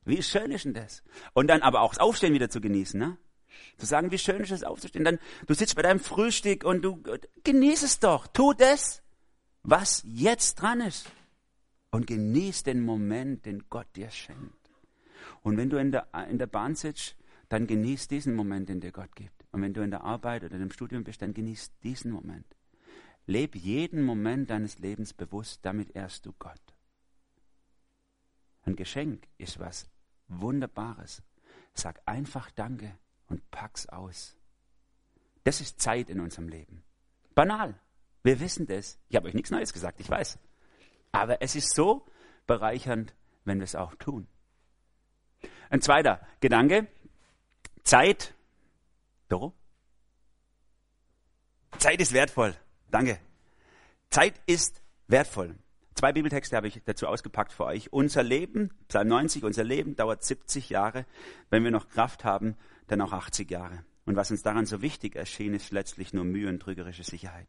wie 0.05 0.23
schön 0.23 0.51
ist 0.51 0.65
denn 0.65 0.73
das? 0.73 1.03
Und 1.33 1.47
dann 1.47 1.61
aber 1.61 1.81
auch 1.81 1.93
das 1.93 1.99
Aufstehen 1.99 2.33
wieder 2.33 2.49
zu 2.49 2.61
genießen. 2.61 2.99
Ne? 2.99 3.17
Zu 3.77 3.85
sagen, 3.85 4.11
wie 4.11 4.17
schön 4.17 4.41
ist 4.41 4.51
es 4.51 4.63
aufzustehen. 4.63 5.05
Dann, 5.05 5.19
du 5.45 5.53
sitzt 5.53 5.75
bei 5.75 5.81
deinem 5.81 5.99
Frühstück 5.99 6.63
und 6.63 6.81
du 6.81 7.03
genieß 7.43 7.83
es 7.83 7.99
doch. 7.99 8.27
Tu 8.27 8.53
das 8.53 9.03
was 9.63 10.03
jetzt 10.05 10.55
dran 10.55 10.81
ist. 10.81 11.11
Und 11.91 12.07
genieß 12.07 12.63
den 12.63 12.81
Moment, 12.81 13.45
den 13.45 13.65
Gott 13.69 13.87
dir 13.95 14.09
schenkt. 14.09 14.69
Und 15.43 15.57
wenn 15.57 15.69
du 15.69 15.77
in 15.77 15.91
der, 15.91 16.07
in 16.29 16.37
der 16.37 16.47
Bahn 16.47 16.75
sitzt, 16.75 17.15
dann 17.49 17.67
genieß 17.67 18.07
diesen 18.07 18.33
Moment, 18.33 18.69
den 18.69 18.79
dir 18.79 18.91
Gott 18.91 19.13
gibt. 19.15 19.45
Und 19.51 19.61
wenn 19.61 19.73
du 19.73 19.81
in 19.81 19.91
der 19.91 20.03
Arbeit 20.03 20.43
oder 20.43 20.55
im 20.55 20.71
Studium 20.71 21.03
bist, 21.03 21.21
dann 21.21 21.33
genieß 21.33 21.71
diesen 21.83 22.11
Moment. 22.11 22.45
Leb 23.27 23.55
jeden 23.55 24.03
Moment 24.03 24.49
deines 24.49 24.79
Lebens 24.79 25.13
bewusst, 25.13 25.59
damit 25.63 25.95
ehrst 25.95 26.25
du 26.25 26.33
Gott. 26.39 26.61
Ein 28.63 28.75
Geschenk 28.75 29.27
ist 29.37 29.59
was 29.59 29.89
Wunderbares. 30.27 31.23
Sag 31.73 32.01
einfach 32.05 32.51
Danke 32.51 32.97
und 33.27 33.49
pack's 33.51 33.87
aus. 33.87 34.37
Das 35.43 35.59
ist 35.59 35.81
Zeit 35.81 36.09
in 36.09 36.19
unserem 36.19 36.47
Leben. 36.47 36.83
Banal. 37.35 37.75
Wir 38.23 38.39
wissen 38.39 38.67
das. 38.67 38.99
Ich 39.09 39.15
habe 39.15 39.27
euch 39.27 39.33
nichts 39.33 39.51
Neues 39.51 39.73
gesagt, 39.73 39.99
ich 39.99 40.09
weiß. 40.09 40.37
Aber 41.11 41.41
es 41.41 41.55
ist 41.55 41.75
so 41.75 42.05
bereichernd, 42.47 43.13
wenn 43.45 43.59
wir 43.59 43.65
es 43.65 43.75
auch 43.75 43.95
tun. 43.95 44.27
Ein 45.69 45.81
zweiter 45.81 46.25
Gedanke. 46.39 46.87
Zeit. 47.83 48.33
Doro? 49.29 49.53
Zeit 51.77 51.99
ist 52.01 52.13
wertvoll. 52.13 52.55
Danke. 52.89 53.19
Zeit 54.09 54.39
ist 54.45 54.81
wertvoll. 55.07 55.55
Zwei 55.95 56.13
Bibeltexte 56.13 56.55
habe 56.55 56.67
ich 56.67 56.81
dazu 56.85 57.07
ausgepackt 57.07 57.53
für 57.53 57.65
euch. 57.65 57.91
Unser 57.91 58.23
Leben, 58.23 58.71
Psalm 58.87 59.07
90, 59.07 59.43
unser 59.43 59.63
Leben 59.63 59.95
dauert 59.95 60.23
70 60.23 60.69
Jahre. 60.69 61.05
Wenn 61.49 61.63
wir 61.63 61.71
noch 61.71 61.89
Kraft 61.89 62.23
haben, 62.23 62.57
dann 62.87 63.01
auch 63.01 63.13
80 63.13 63.49
Jahre. 63.49 63.85
Und 64.05 64.15
was 64.15 64.31
uns 64.31 64.41
daran 64.41 64.65
so 64.65 64.81
wichtig 64.81 65.15
erschien, 65.15 65.53
ist 65.53 65.71
letztlich 65.71 66.13
nur 66.13 66.25
Mühe 66.25 66.49
und 66.49 66.59
trügerische 66.59 67.03
Sicherheit. 67.03 67.47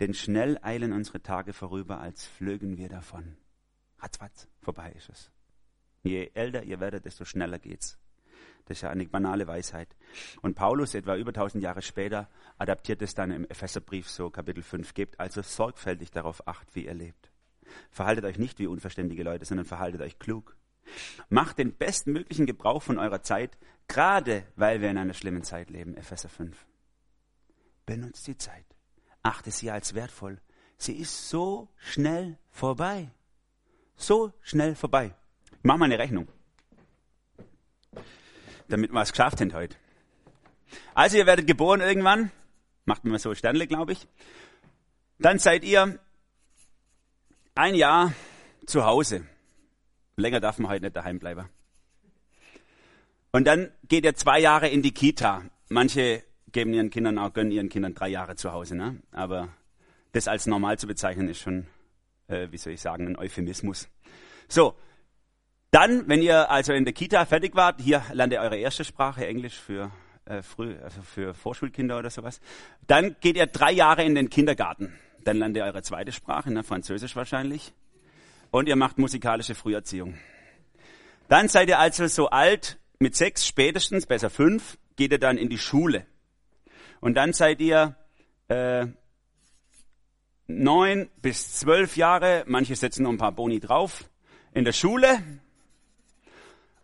Denn 0.00 0.12
schnell 0.12 0.58
eilen 0.62 0.92
unsere 0.92 1.22
Tage 1.22 1.52
vorüber, 1.52 2.00
als 2.00 2.26
flögen 2.26 2.76
wir 2.76 2.88
davon. 2.88 3.36
Ratzfatz, 3.98 4.48
vorbei 4.60 4.92
ist 4.92 5.08
es. 5.08 5.30
Je 6.02 6.30
älter 6.34 6.62
ihr 6.62 6.80
werdet, 6.80 7.06
desto 7.06 7.24
schneller 7.24 7.58
geht's. 7.58 7.98
Das 8.66 8.78
ist 8.78 8.82
ja 8.82 8.90
eine 8.90 9.06
banale 9.06 9.46
Weisheit. 9.46 9.96
Und 10.42 10.54
Paulus, 10.54 10.94
etwa 10.94 11.16
über 11.16 11.30
1000 11.30 11.62
Jahre 11.62 11.82
später, 11.82 12.28
adaptiert 12.58 13.00
es 13.00 13.14
dann 13.14 13.30
im 13.30 13.44
Epheserbrief 13.46 14.10
so, 14.10 14.28
Kapitel 14.28 14.62
5, 14.62 14.92
gebt 14.92 15.18
also 15.18 15.40
sorgfältig 15.40 16.10
darauf 16.10 16.46
acht, 16.46 16.74
wie 16.74 16.86
ihr 16.86 16.94
lebt. 16.94 17.30
Verhaltet 17.90 18.24
euch 18.24 18.38
nicht 18.38 18.58
wie 18.58 18.66
unverständige 18.66 19.22
Leute, 19.22 19.44
sondern 19.44 19.66
verhaltet 19.66 20.00
euch 20.00 20.18
klug. 20.18 20.56
Macht 21.28 21.58
den 21.58 21.76
bestmöglichen 21.76 22.46
Gebrauch 22.46 22.82
von 22.82 22.98
eurer 22.98 23.22
Zeit, 23.22 23.56
gerade 23.88 24.46
weil 24.56 24.80
wir 24.80 24.90
in 24.90 24.98
einer 24.98 25.14
schlimmen 25.14 25.42
Zeit 25.42 25.70
leben, 25.70 25.96
Epheser 25.96 26.28
5. 26.28 26.66
Benutzt 27.86 28.26
die 28.26 28.36
Zeit 28.36 28.65
achte 29.26 29.50
sie 29.50 29.70
als 29.70 29.94
wertvoll. 29.94 30.40
Sie 30.78 30.94
ist 30.94 31.28
so 31.28 31.68
schnell 31.76 32.38
vorbei. 32.50 33.10
So 33.96 34.32
schnell 34.42 34.74
vorbei. 34.74 35.14
Ich 35.52 35.64
mache 35.64 35.78
mal 35.78 35.86
eine 35.86 35.98
Rechnung. 35.98 36.28
Damit 38.68 38.92
wir 38.92 39.00
es 39.00 39.12
geschafft 39.12 39.40
haben 39.40 39.52
heute. 39.52 39.76
Also 40.94 41.16
ihr 41.16 41.26
werdet 41.26 41.46
geboren 41.46 41.80
irgendwann. 41.80 42.30
Macht 42.84 43.04
man 43.04 43.18
so 43.18 43.34
Sternle, 43.34 43.66
glaube 43.66 43.92
ich. 43.92 44.06
Dann 45.18 45.38
seid 45.38 45.64
ihr 45.64 45.98
ein 47.54 47.74
Jahr 47.74 48.12
zu 48.66 48.84
Hause. 48.84 49.26
Länger 50.16 50.40
darf 50.40 50.58
man 50.58 50.70
heute 50.70 50.84
nicht 50.84 50.96
daheim 50.96 51.18
bleiben. 51.18 51.48
Und 53.32 53.44
dann 53.44 53.72
geht 53.84 54.04
ihr 54.04 54.14
zwei 54.14 54.38
Jahre 54.40 54.68
in 54.68 54.82
die 54.82 54.92
Kita. 54.92 55.42
Manche 55.68 56.22
geben 56.56 56.72
ihren 56.72 56.88
Kindern 56.88 57.18
auch, 57.18 57.34
gönnen 57.34 57.52
ihren 57.52 57.68
Kindern 57.68 57.92
drei 57.92 58.08
Jahre 58.08 58.34
zu 58.34 58.50
Hause. 58.50 58.76
Ne? 58.76 58.96
Aber 59.12 59.48
das 60.12 60.26
als 60.26 60.46
normal 60.46 60.78
zu 60.78 60.86
bezeichnen, 60.86 61.28
ist 61.28 61.40
schon, 61.40 61.66
äh, 62.28 62.48
wie 62.50 62.56
soll 62.56 62.72
ich 62.72 62.80
sagen, 62.80 63.08
ein 63.08 63.16
Euphemismus. 63.16 63.88
So, 64.48 64.74
dann, 65.70 66.08
wenn 66.08 66.22
ihr 66.22 66.50
also 66.50 66.72
in 66.72 66.86
der 66.86 66.94
Kita 66.94 67.26
fertig 67.26 67.54
wart, 67.56 67.82
hier 67.82 68.02
lernt 68.14 68.32
ihr 68.32 68.40
eure 68.40 68.56
erste 68.56 68.84
Sprache, 68.84 69.26
Englisch 69.26 69.52
für 69.52 69.90
äh, 70.24 70.40
früh, 70.40 70.76
also 70.82 71.02
für 71.02 71.34
Vorschulkinder 71.34 71.98
oder 71.98 72.08
sowas. 72.08 72.40
Dann 72.86 73.16
geht 73.20 73.36
ihr 73.36 73.46
drei 73.46 73.72
Jahre 73.72 74.02
in 74.04 74.14
den 74.14 74.30
Kindergarten. 74.30 74.94
Dann 75.24 75.36
lernt 75.36 75.58
ihr 75.58 75.64
eure 75.64 75.82
zweite 75.82 76.10
Sprache, 76.10 76.50
ne, 76.50 76.62
Französisch 76.62 77.16
wahrscheinlich. 77.16 77.74
Und 78.50 78.66
ihr 78.66 78.76
macht 78.76 78.96
musikalische 78.96 79.54
Früherziehung. 79.54 80.14
Dann 81.28 81.48
seid 81.48 81.68
ihr 81.68 81.78
also 81.78 82.06
so 82.06 82.30
alt, 82.30 82.78
mit 82.98 83.14
sechs 83.14 83.46
spätestens, 83.46 84.06
besser 84.06 84.30
fünf, 84.30 84.78
geht 84.96 85.12
ihr 85.12 85.18
dann 85.18 85.36
in 85.36 85.50
die 85.50 85.58
Schule. 85.58 86.06
Und 87.00 87.14
dann 87.14 87.32
seid 87.32 87.60
ihr 87.60 87.96
äh, 88.48 88.86
neun 90.46 91.10
bis 91.22 91.58
zwölf 91.58 91.96
Jahre, 91.96 92.44
manche 92.46 92.76
setzen 92.76 93.04
noch 93.04 93.10
ein 93.10 93.18
paar 93.18 93.32
Boni 93.32 93.60
drauf, 93.60 94.08
in 94.52 94.64
der 94.64 94.72
Schule. 94.72 95.22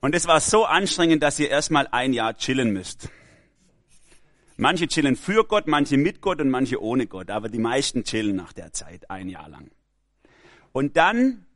Und 0.01 0.15
es 0.15 0.27
war 0.27 0.41
so 0.41 0.65
anstrengend, 0.65 1.23
dass 1.23 1.39
ihr 1.39 1.49
erstmal 1.49 1.87
ein 1.91 2.13
Jahr 2.13 2.37
chillen 2.37 2.73
müsst. 2.73 3.09
Manche 4.57 4.87
chillen 4.87 5.17
für 5.17 5.45
Gott, 5.45 5.67
manche 5.67 5.97
mit 5.97 6.21
Gott 6.21 6.41
und 6.41 6.51
manche 6.51 6.83
ohne 6.83 7.07
Gott, 7.07 7.31
aber 7.31 7.49
die 7.49 7.59
meisten 7.59 8.05
chillen 8.05 8.37
nach 8.37 8.53
der 8.53 8.73
Zeit 8.73 9.11
ein 9.11 9.29
Jahr 9.29 9.49
lang. 9.49 9.71
Und 10.73 10.97
dann 10.97 11.47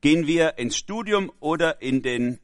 gehen 0.00 0.26
wir 0.26 0.58
ins 0.58 0.76
Studium 0.76 1.32
oder 1.40 1.82
in 1.82 2.02
den 2.02 2.38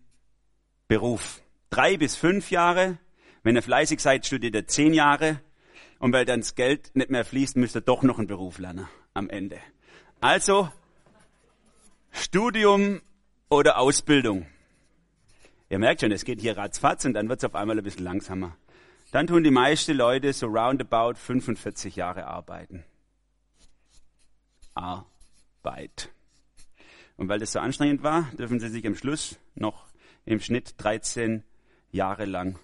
Beruf. 0.89 1.43
Drei 1.71 1.97
bis 1.97 2.17
fünf 2.17 2.51
Jahre 2.51 2.99
wenn 3.43 3.57
ihr 3.57 3.63
fleißig 3.63 4.01
seid, 4.01 4.27
studiert 4.27 4.55
ihr 4.55 4.67
zehn 4.67 4.93
Jahre 4.93 5.41
und 5.99 6.13
weil 6.13 6.25
dann 6.25 6.41
das 6.41 6.55
Geld 6.55 6.95
nicht 6.95 7.11
mehr 7.11 7.25
fließt, 7.25 7.57
müsst 7.57 7.77
ihr 7.77 7.81
doch 7.81 8.03
noch 8.03 8.19
einen 8.19 8.27
Beruf 8.27 8.59
lernen 8.59 8.89
am 9.15 9.31
Ende. 9.31 9.59
Also 10.21 10.71
Studium 12.11 13.01
oder 13.49 13.79
Ausbildung. 13.79 14.47
Ihr 15.69 15.79
merkt 15.79 16.01
schon, 16.01 16.13
es 16.13 16.25
geht 16.25 16.41
hier 16.41 16.57
ratzfatz 16.57 17.05
und 17.05 17.15
dann 17.15 17.29
wird 17.29 17.41
es 17.41 17.45
auf 17.45 17.55
einmal 17.55 17.79
ein 17.79 17.85
bisschen 17.85 18.05
langsamer. 18.05 18.57
Dann 19.13 19.27
tun 19.27 19.43
die 19.43 19.51
meisten 19.51 19.97
Leute 19.97 20.33
so 20.33 20.47
roundabout 20.47 21.15
45 21.15 21.97
Jahre 21.97 22.27
arbeiten. 22.27 22.85
Arbeit. 24.75 26.11
Und 27.17 27.29
weil 27.29 27.39
das 27.39 27.53
so 27.53 27.59
anstrengend 27.59 28.03
war, 28.03 28.31
dürfen 28.39 28.61
Sie 28.61 28.69
sich 28.69 28.87
am 28.87 28.95
Schluss 28.95 29.39
noch 29.55 29.87
im 30.25 30.41
Schnitt 30.41 30.75
13 30.79 31.43
Jahre 31.91 32.25
lang 32.25 32.59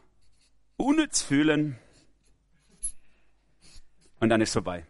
unnütz 0.77 1.23
fühlen. 1.23 1.79
Und 4.21 4.29
dann 4.29 4.41
ist 4.41 4.53
vorbei. 4.53 4.87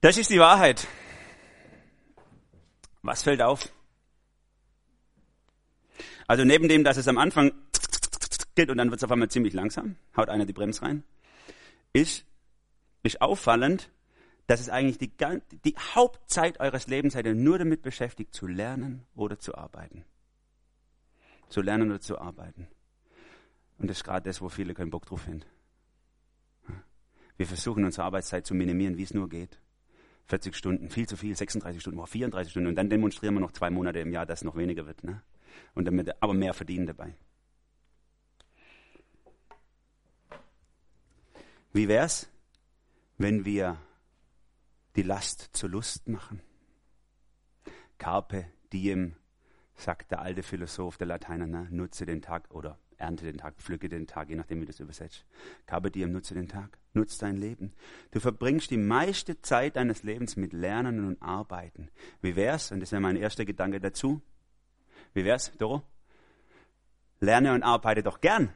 Das 0.00 0.16
ist 0.16 0.30
die 0.30 0.38
Wahrheit. 0.38 0.86
Was 3.02 3.22
fällt 3.22 3.42
auf? 3.42 3.72
Also 6.28 6.44
neben 6.44 6.68
dem, 6.68 6.84
dass 6.84 6.96
es 6.96 7.08
am 7.08 7.18
Anfang 7.18 7.52
geht 8.54 8.70
und 8.70 8.76
dann 8.76 8.90
wird 8.90 9.00
es 9.00 9.04
auf 9.04 9.10
einmal 9.10 9.30
ziemlich 9.30 9.54
langsam, 9.54 9.96
haut 10.16 10.28
einer 10.28 10.44
die 10.44 10.52
Bremse 10.52 10.82
rein, 10.82 11.04
ist, 11.92 12.26
ist 13.02 13.22
auffallend, 13.22 13.90
dass 14.46 14.60
es 14.60 14.68
eigentlich 14.68 14.98
die, 14.98 15.10
die 15.64 15.76
Hauptzeit 15.94 16.60
eures 16.60 16.86
Lebens 16.86 17.14
seid 17.14 17.26
ihr 17.26 17.34
nur 17.34 17.58
damit 17.58 17.82
beschäftigt, 17.82 18.34
zu 18.34 18.46
lernen 18.46 19.06
oder 19.14 19.38
zu 19.38 19.54
arbeiten. 19.54 20.04
Zu 21.48 21.62
lernen 21.62 21.90
oder 21.90 22.00
zu 22.00 22.18
arbeiten. 22.18 22.68
Und 23.78 23.88
das 23.88 23.98
ist 23.98 24.04
gerade 24.04 24.28
das, 24.28 24.40
wo 24.40 24.48
viele 24.48 24.74
keinen 24.74 24.90
Bock 24.90 25.06
drauf 25.06 25.26
haben. 25.26 25.44
Wir 27.36 27.46
versuchen 27.46 27.84
unsere 27.84 28.04
Arbeitszeit 28.04 28.44
zu 28.44 28.54
minimieren, 28.54 28.96
wie 28.96 29.04
es 29.04 29.14
nur 29.14 29.28
geht. 29.28 29.60
40 30.26 30.54
Stunden, 30.54 30.90
viel 30.90 31.08
zu 31.08 31.16
viel, 31.16 31.34
36 31.34 31.80
Stunden, 31.80 32.04
34 32.04 32.50
Stunden. 32.50 32.68
Und 32.68 32.74
dann 32.74 32.90
demonstrieren 32.90 33.34
wir 33.34 33.40
noch 33.40 33.52
zwei 33.52 33.70
Monate 33.70 34.00
im 34.00 34.12
Jahr, 34.12 34.26
dass 34.26 34.40
es 34.40 34.44
noch 34.44 34.56
weniger 34.56 34.86
wird. 34.86 35.04
Ne? 35.04 35.22
Und 35.74 35.86
damit, 35.86 36.20
aber 36.20 36.34
mehr 36.34 36.52
verdienen 36.52 36.86
dabei. 36.86 37.14
Wie 41.72 41.88
wär's, 41.88 42.28
wenn 43.18 43.44
wir 43.44 43.78
die 44.96 45.02
Last 45.02 45.50
zur 45.52 45.68
Lust 45.70 46.08
machen? 46.08 46.42
Carpe 47.98 48.46
diem, 48.72 49.14
sagt 49.78 50.10
der 50.10 50.20
alte 50.20 50.42
Philosoph, 50.42 50.98
der 50.98 51.06
Lateiner, 51.06 51.46
ne? 51.46 51.68
nutze 51.70 52.04
den 52.04 52.20
Tag 52.20 52.50
oder 52.50 52.78
ernte 52.96 53.24
den 53.24 53.38
Tag, 53.38 53.54
pflücke 53.56 53.88
den 53.88 54.06
Tag, 54.06 54.28
je 54.28 54.34
nachdem, 54.34 54.58
wie 54.60 54.64
du 54.64 54.72
das 54.72 54.80
übersetzt. 54.80 55.24
Carpe 55.66 55.90
diem, 55.90 56.10
nutze 56.10 56.34
den 56.34 56.48
Tag, 56.48 56.78
nutze 56.92 57.20
dein 57.20 57.36
Leben. 57.36 57.72
Du 58.10 58.20
verbringst 58.20 58.70
die 58.70 58.76
meiste 58.76 59.40
Zeit 59.40 59.76
deines 59.76 60.02
Lebens 60.02 60.36
mit 60.36 60.52
Lernen 60.52 61.06
und 61.06 61.22
Arbeiten. 61.22 61.90
Wie 62.20 62.34
wär's, 62.34 62.72
und 62.72 62.80
das 62.80 62.92
wäre 62.92 63.00
mein 63.00 63.16
erster 63.16 63.44
Gedanke 63.44 63.80
dazu, 63.80 64.20
wie 65.14 65.24
wär's, 65.24 65.52
Doro? 65.58 65.82
Lerne 67.20 67.52
und 67.52 67.62
arbeite 67.62 68.02
doch 68.02 68.20
gern. 68.20 68.52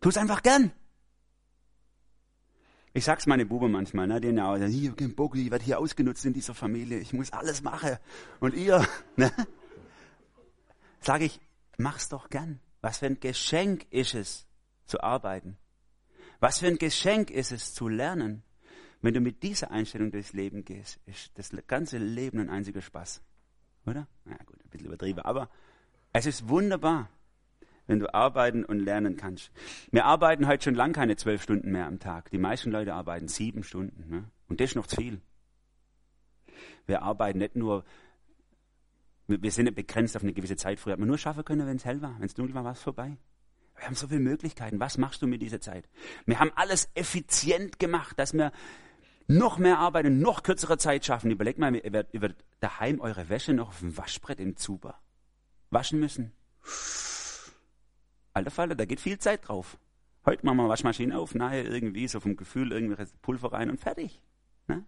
Tu 0.00 0.08
es 0.08 0.16
einfach 0.16 0.42
gern. 0.42 0.72
Ich 2.92 3.04
sag's 3.04 3.26
meine 3.26 3.44
Buben 3.44 3.72
manchmal, 3.72 4.06
ne, 4.06 4.20
denen 4.20 4.38
auch, 4.38 4.56
ich 4.56 4.88
hab 4.88 4.96
keinen 4.96 5.16
Bock, 5.16 5.34
ich 5.36 5.50
werde 5.50 5.64
hier 5.64 5.80
ausgenutzt 5.80 6.24
in 6.26 6.32
dieser 6.32 6.54
Familie, 6.54 6.98
ich 6.98 7.12
muss 7.12 7.32
alles 7.32 7.62
machen. 7.62 7.96
Und 8.38 8.54
ihr, 8.54 8.86
ne? 9.16 9.32
Sag 11.04 11.20
ich, 11.20 11.38
mach's 11.76 12.08
doch 12.08 12.30
gern. 12.30 12.60
Was 12.80 12.98
für 12.98 13.06
ein 13.06 13.20
Geschenk 13.20 13.86
ist 13.90 14.14
es, 14.14 14.46
zu 14.86 15.02
arbeiten? 15.02 15.58
Was 16.40 16.60
für 16.60 16.66
ein 16.66 16.78
Geschenk 16.78 17.30
ist 17.30 17.52
es, 17.52 17.74
zu 17.74 17.88
lernen? 17.88 18.42
Wenn 19.02 19.12
du 19.12 19.20
mit 19.20 19.42
dieser 19.42 19.70
Einstellung 19.70 20.12
durchs 20.12 20.32
Leben 20.32 20.64
gehst, 20.64 20.98
ist 21.04 21.30
das 21.34 21.52
ganze 21.66 21.98
Leben 21.98 22.38
ein 22.40 22.48
einziger 22.48 22.80
Spaß. 22.80 23.22
Oder? 23.84 24.08
Na 24.24 24.38
gut, 24.46 24.64
ein 24.64 24.70
bisschen 24.70 24.86
übertrieben, 24.86 25.20
aber 25.20 25.50
es 26.14 26.24
ist 26.24 26.48
wunderbar, 26.48 27.10
wenn 27.86 27.98
du 27.98 28.14
arbeiten 28.14 28.64
und 28.64 28.78
lernen 28.78 29.18
kannst. 29.18 29.50
Wir 29.90 30.06
arbeiten 30.06 30.46
heute 30.46 30.64
schon 30.64 30.74
lang 30.74 30.94
keine 30.94 31.16
zwölf 31.16 31.42
Stunden 31.42 31.70
mehr 31.70 31.86
am 31.86 31.98
Tag. 31.98 32.30
Die 32.30 32.38
meisten 32.38 32.70
Leute 32.70 32.94
arbeiten 32.94 33.28
sieben 33.28 33.62
Stunden. 33.62 34.08
Ne? 34.08 34.24
Und 34.48 34.58
das 34.58 34.70
ist 34.70 34.76
noch 34.76 34.86
zu 34.86 34.96
viel. 34.96 35.20
Wir 36.86 37.02
arbeiten 37.02 37.40
nicht 37.40 37.56
nur 37.56 37.84
wir 39.26 39.50
sind 39.50 39.64
nicht 39.64 39.76
begrenzt 39.76 40.16
auf 40.16 40.22
eine 40.22 40.32
gewisse 40.32 40.56
Zeit. 40.56 40.78
Früher 40.78 40.92
hat 40.92 40.98
man 40.98 41.08
nur 41.08 41.18
schaffen 41.18 41.44
können, 41.44 41.66
wenn 41.66 41.76
es 41.76 41.84
hell 41.84 42.02
war. 42.02 42.16
Wenn 42.18 42.26
es 42.26 42.34
dunkel 42.34 42.54
war, 42.54 42.64
war 42.64 42.72
es 42.72 42.82
vorbei. 42.82 43.16
Wir 43.76 43.86
haben 43.86 43.94
so 43.94 44.06
viele 44.06 44.20
Möglichkeiten. 44.20 44.80
Was 44.80 44.98
machst 44.98 45.22
du 45.22 45.26
mit 45.26 45.42
dieser 45.42 45.60
Zeit? 45.60 45.88
Wir 46.26 46.38
haben 46.38 46.52
alles 46.54 46.88
effizient 46.94 47.78
gemacht, 47.78 48.18
dass 48.18 48.34
wir 48.34 48.52
noch 49.26 49.58
mehr 49.58 49.78
Arbeit 49.78 50.06
in 50.06 50.20
noch 50.20 50.42
kürzerer 50.42 50.78
Zeit 50.78 51.04
schaffen. 51.04 51.30
Überlegt 51.30 51.58
mal, 51.58 51.74
ihr 51.74 51.92
werdet, 51.92 52.12
ihr 52.14 52.20
werdet 52.20 52.44
daheim 52.60 53.00
eure 53.00 53.28
Wäsche 53.28 53.52
noch 53.52 53.68
auf 53.68 53.80
dem 53.80 53.96
Waschbrett 53.96 54.40
im 54.40 54.56
Zuber 54.56 55.00
waschen 55.70 55.98
müssen. 55.98 56.32
Alter 58.32 58.50
Falter, 58.50 58.74
da 58.74 58.84
geht 58.84 59.00
viel 59.00 59.18
Zeit 59.18 59.48
drauf. 59.48 59.78
Heute 60.24 60.46
machen 60.46 60.56
wir 60.58 60.68
Waschmaschine 60.68 61.18
auf, 61.18 61.34
nachher 61.34 61.64
irgendwie 61.70 62.08
so 62.08 62.20
vom 62.20 62.36
Gefühl 62.36 62.72
irgendwelches 62.72 63.12
Pulver 63.18 63.52
rein 63.52 63.70
und 63.70 63.80
fertig. 63.80 64.22
Ne? 64.68 64.84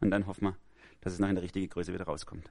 Und 0.00 0.10
dann 0.10 0.26
hoffen 0.26 0.44
wir, 0.44 0.56
dass 1.00 1.12
es 1.12 1.18
noch 1.20 1.28
in 1.28 1.36
der 1.36 1.44
richtigen 1.44 1.68
Größe 1.68 1.92
wieder 1.92 2.04
rauskommt. 2.04 2.50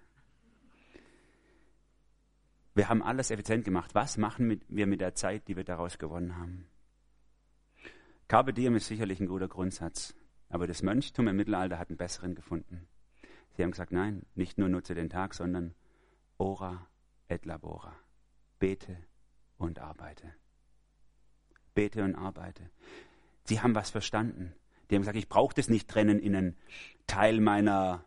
Wir 2.75 2.89
haben 2.89 3.03
alles 3.03 3.29
effizient 3.31 3.65
gemacht. 3.65 3.93
Was 3.93 4.17
machen 4.17 4.61
wir 4.67 4.87
mit 4.87 5.01
der 5.01 5.15
Zeit, 5.15 5.47
die 5.47 5.55
wir 5.55 5.63
daraus 5.63 5.97
gewonnen 5.97 6.37
haben? 6.37 6.67
Carpe 8.27 8.53
diem 8.53 8.75
ist 8.75 8.87
sicherlich 8.87 9.19
ein 9.19 9.27
guter 9.27 9.47
Grundsatz. 9.47 10.15
Aber 10.49 10.67
das 10.67 10.83
Mönchtum 10.83 11.27
im 11.27 11.35
Mittelalter 11.35 11.79
hat 11.79 11.89
einen 11.89 11.97
besseren 11.97 12.35
gefunden. 12.35 12.87
Sie 13.55 13.63
haben 13.63 13.71
gesagt, 13.71 13.91
nein, 13.91 14.23
nicht 14.35 14.57
nur 14.57 14.69
nutze 14.69 14.95
den 14.95 15.09
Tag, 15.09 15.33
sondern 15.33 15.75
ora 16.37 16.87
et 17.27 17.45
labora. 17.45 17.95
Bete 18.59 18.97
und 19.57 19.79
arbeite. 19.79 20.33
Bete 21.73 22.03
und 22.03 22.15
arbeite. 22.15 22.69
Sie 23.45 23.61
haben 23.61 23.75
was 23.75 23.89
verstanden. 23.89 24.53
Die 24.89 24.95
haben 24.95 25.01
gesagt, 25.01 25.17
ich 25.17 25.29
brauche 25.29 25.55
das 25.55 25.69
nicht 25.69 25.89
trennen 25.89 26.19
in 26.19 26.35
einen 26.35 26.57
Teil 27.07 27.39
meiner 27.39 28.05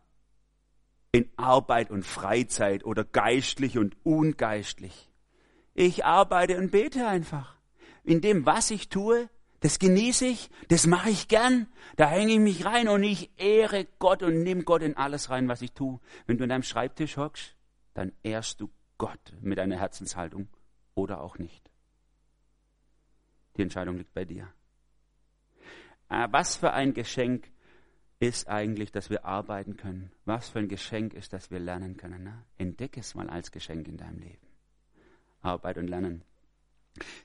in 1.17 1.31
Arbeit 1.37 1.91
und 1.91 2.05
Freizeit 2.05 2.85
oder 2.85 3.05
geistlich 3.05 3.79
und 3.79 3.97
ungeistlich. 4.05 5.11
Ich 5.73 6.05
arbeite 6.05 6.59
und 6.59 6.71
bete 6.71 7.07
einfach. 7.07 7.57
In 8.05 8.21
dem, 8.21 8.45
was 8.45 8.71
ich 8.71 8.91
tue, 8.91 9.31
das 9.61 9.79
genieße 9.79 10.27
ich, 10.27 10.51
das 10.69 10.87
mache 10.87 11.09
ich 11.09 11.29
gern, 11.29 11.69
da 11.97 12.09
hänge 12.09 12.35
ich 12.35 12.39
mich 12.39 12.65
rein 12.67 12.89
und 12.89 13.03
ich 13.03 13.31
ehre 13.39 13.87
Gott 13.99 14.23
und 14.23 14.43
nehme 14.43 14.65
Gott 14.65 14.83
in 14.83 14.97
alles 14.97 15.31
rein, 15.31 15.49
was 15.49 15.63
ich 15.63 15.73
tue. 15.73 16.01
Wenn 16.27 16.37
du 16.37 16.45
an 16.45 16.51
deinem 16.51 16.63
Schreibtisch 16.63 17.17
hockst, 17.17 17.57
dann 17.95 18.13
ehrst 18.23 18.61
du 18.61 18.71
Gott 18.99 19.33
mit 19.41 19.57
deiner 19.57 19.79
Herzenshaltung 19.79 20.49
oder 20.95 21.23
auch 21.23 21.39
nicht. 21.39 21.71
Die 23.57 23.63
Entscheidung 23.63 23.97
liegt 23.97 24.13
bei 24.13 24.27
dir. 24.27 24.53
Ah, 26.09 26.29
was 26.31 26.57
für 26.57 26.75
ein 26.75 26.93
Geschenk 26.93 27.51
ist 28.19 28.49
eigentlich, 28.49 28.93
dass 28.93 29.11
wir 29.11 29.25
arbeiten 29.25 29.77
können. 29.77 30.11
Was 30.25 30.49
für 30.49 30.59
ein 30.59 30.69
Geschenk 30.69 31.15
ist, 31.15 31.33
dass 31.33 31.51
wir 31.51 31.59
lernen 31.59 31.97
können. 31.97 32.25
Ne? 32.25 32.43
Entdecke 32.57 33.01
es 33.01 33.15
mal 33.15 33.29
als 33.29 33.51
Geschenk 33.51 33.89
in 33.89 33.97
deinem 33.97 34.19
Leben. 34.19 34.47
Arbeit 35.43 35.79
und 35.79 35.89
Lernen. 35.89 36.23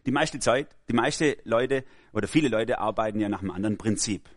Die 0.06 0.12
meiste 0.12 0.40
Zeit, 0.40 0.76
die 0.90 0.94
meisten 0.94 1.34
Leute 1.46 1.86
oder 2.12 2.28
viele 2.28 2.50
Leute 2.50 2.80
arbeiten 2.80 3.20
ja 3.20 3.30
nach 3.30 3.42
einem 3.42 3.52
anderen 3.52 3.78
Prinzip. 3.78 4.30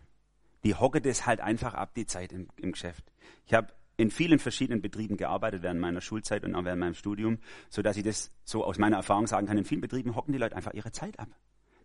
Die 0.63 0.75
hocken 0.75 1.03
das 1.03 1.25
halt 1.25 1.41
einfach 1.41 1.73
ab, 1.73 1.93
die 1.93 2.05
Zeit 2.05 2.31
im, 2.31 2.47
im 2.55 2.71
Geschäft. 2.71 3.03
Ich 3.45 3.53
habe 3.53 3.73
in 3.97 4.09
vielen 4.09 4.39
verschiedenen 4.39 4.81
Betrieben 4.81 5.17
gearbeitet 5.17 5.61
während 5.61 5.79
meiner 5.79 6.01
Schulzeit 6.01 6.43
und 6.43 6.55
auch 6.55 6.63
während 6.63 6.79
meinem 6.79 6.95
Studium, 6.95 7.39
so 7.69 7.81
dass 7.81 7.97
ich 7.97 8.03
das 8.03 8.31
so 8.43 8.63
aus 8.63 8.77
meiner 8.77 8.97
Erfahrung 8.97 9.27
sagen 9.27 9.47
kann. 9.47 9.57
In 9.57 9.65
vielen 9.65 9.81
Betrieben 9.81 10.15
hocken 10.15 10.31
die 10.31 10.39
Leute 10.39 10.55
einfach 10.55 10.73
ihre 10.73 10.91
Zeit 10.91 11.19
ab. 11.19 11.29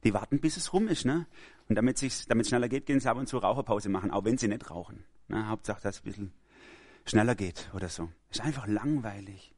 Die 0.05 0.15
warten, 0.15 0.41
bis 0.41 0.57
es 0.57 0.73
rum 0.73 0.89
ist, 0.89 1.05
ne? 1.05 1.27
Und 1.69 1.77
damit 1.77 2.03
es 2.03 2.27
damit 2.27 2.49
schneller 2.49 2.69
geht, 2.69 2.87
gehen 2.87 3.01
sie 3.01 3.11
ab 3.11 3.17
und 3.17 3.29
zu 3.29 3.39
Raucherpause 3.39 3.89
machen, 3.89 4.11
auch 4.11 4.25
wenn 4.25 4.39
sie 4.39 4.49
nicht 4.49 4.71
rauchen. 4.71 5.05
Ne? 5.29 5.49
Hauptsache, 5.49 5.81
dass 5.83 5.97
es 5.97 6.01
ein 6.01 6.05
bisschen 6.05 6.33
schneller 7.05 7.35
geht 7.35 7.71
oder 7.75 7.89
so. 7.89 8.11
Ist 8.31 8.41
einfach 8.41 8.67
langweilig. 8.67 9.55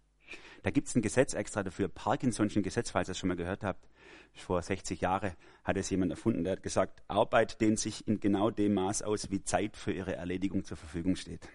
Da 0.62 0.70
gibt 0.70 0.88
es 0.88 0.94
ein 0.94 1.02
Gesetz 1.02 1.34
extra 1.34 1.62
dafür, 1.62 1.88
Parkinson'schen 1.88 2.62
Gesetz, 2.62 2.90
falls 2.90 3.08
ihr 3.08 3.12
es 3.12 3.18
schon 3.18 3.28
mal 3.28 3.36
gehört 3.36 3.64
habt. 3.64 3.88
Vor 4.34 4.62
60 4.62 5.00
Jahren 5.00 5.32
hat 5.64 5.76
es 5.76 5.90
jemand 5.90 6.10
erfunden, 6.10 6.44
der 6.44 6.52
hat 6.52 6.62
gesagt, 6.62 7.02
Arbeit 7.08 7.60
dehnt 7.60 7.78
sich 7.78 8.06
in 8.06 8.20
genau 8.20 8.50
dem 8.50 8.74
Maß 8.74 9.02
aus, 9.02 9.30
wie 9.30 9.42
Zeit 9.42 9.76
für 9.76 9.92
ihre 9.92 10.14
Erledigung 10.14 10.64
zur 10.64 10.76
Verfügung 10.76 11.16
steht. 11.16 11.48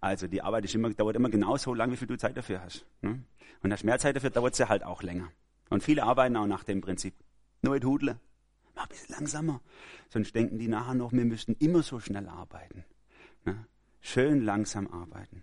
Also 0.00 0.26
die 0.26 0.42
Arbeit 0.42 0.72
immer, 0.74 0.90
dauert 0.90 1.16
immer 1.16 1.30
genauso 1.30 1.74
lang, 1.74 1.90
wie 1.92 1.96
viel 1.96 2.08
du 2.08 2.16
Zeit 2.16 2.36
dafür 2.36 2.62
hast. 2.62 2.84
Ne? 3.02 3.22
Und 3.62 3.72
hast 3.72 3.84
mehr 3.84 3.98
Zeit 3.98 4.16
dafür, 4.16 4.30
dauert 4.30 4.54
sie 4.54 4.68
halt 4.68 4.84
auch 4.84 5.02
länger. 5.02 5.30
Und 5.70 5.82
viele 5.82 6.02
arbeiten 6.02 6.36
auch 6.36 6.46
nach 6.46 6.64
dem 6.64 6.80
Prinzip. 6.80 7.14
Nur 7.64 7.80
Hudle, 7.82 8.20
mach 8.74 8.82
ein 8.82 8.88
bisschen 8.90 9.14
langsamer. 9.14 9.62
Sonst 10.10 10.34
denken 10.34 10.58
die 10.58 10.68
nachher 10.68 10.92
noch, 10.92 11.12
wir 11.12 11.24
müssten 11.24 11.56
immer 11.60 11.82
so 11.82 11.98
schnell 11.98 12.28
arbeiten. 12.28 12.84
Ne? 13.46 13.66
Schön 14.02 14.44
langsam 14.44 14.86
arbeiten. 14.86 15.42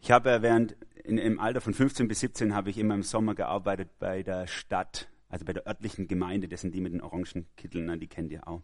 Ich 0.00 0.10
habe 0.10 0.40
während, 0.40 0.76
in, 1.04 1.18
im 1.18 1.38
Alter 1.40 1.60
von 1.60 1.74
15 1.74 2.08
bis 2.08 2.20
17 2.20 2.54
habe 2.54 2.70
ich 2.70 2.78
immer 2.78 2.94
im 2.94 3.02
Sommer 3.02 3.34
gearbeitet 3.34 3.90
bei 3.98 4.22
der 4.22 4.46
Stadt, 4.46 5.10
also 5.28 5.44
bei 5.44 5.52
der 5.52 5.66
örtlichen 5.66 6.08
Gemeinde, 6.08 6.48
das 6.48 6.62
sind 6.62 6.74
die 6.74 6.80
mit 6.80 6.94
den 6.94 7.02
orangen 7.02 7.46
Kitteln, 7.58 7.84
ne? 7.84 7.98
die 7.98 8.06
kennt 8.06 8.32
ihr 8.32 8.48
auch. 8.48 8.62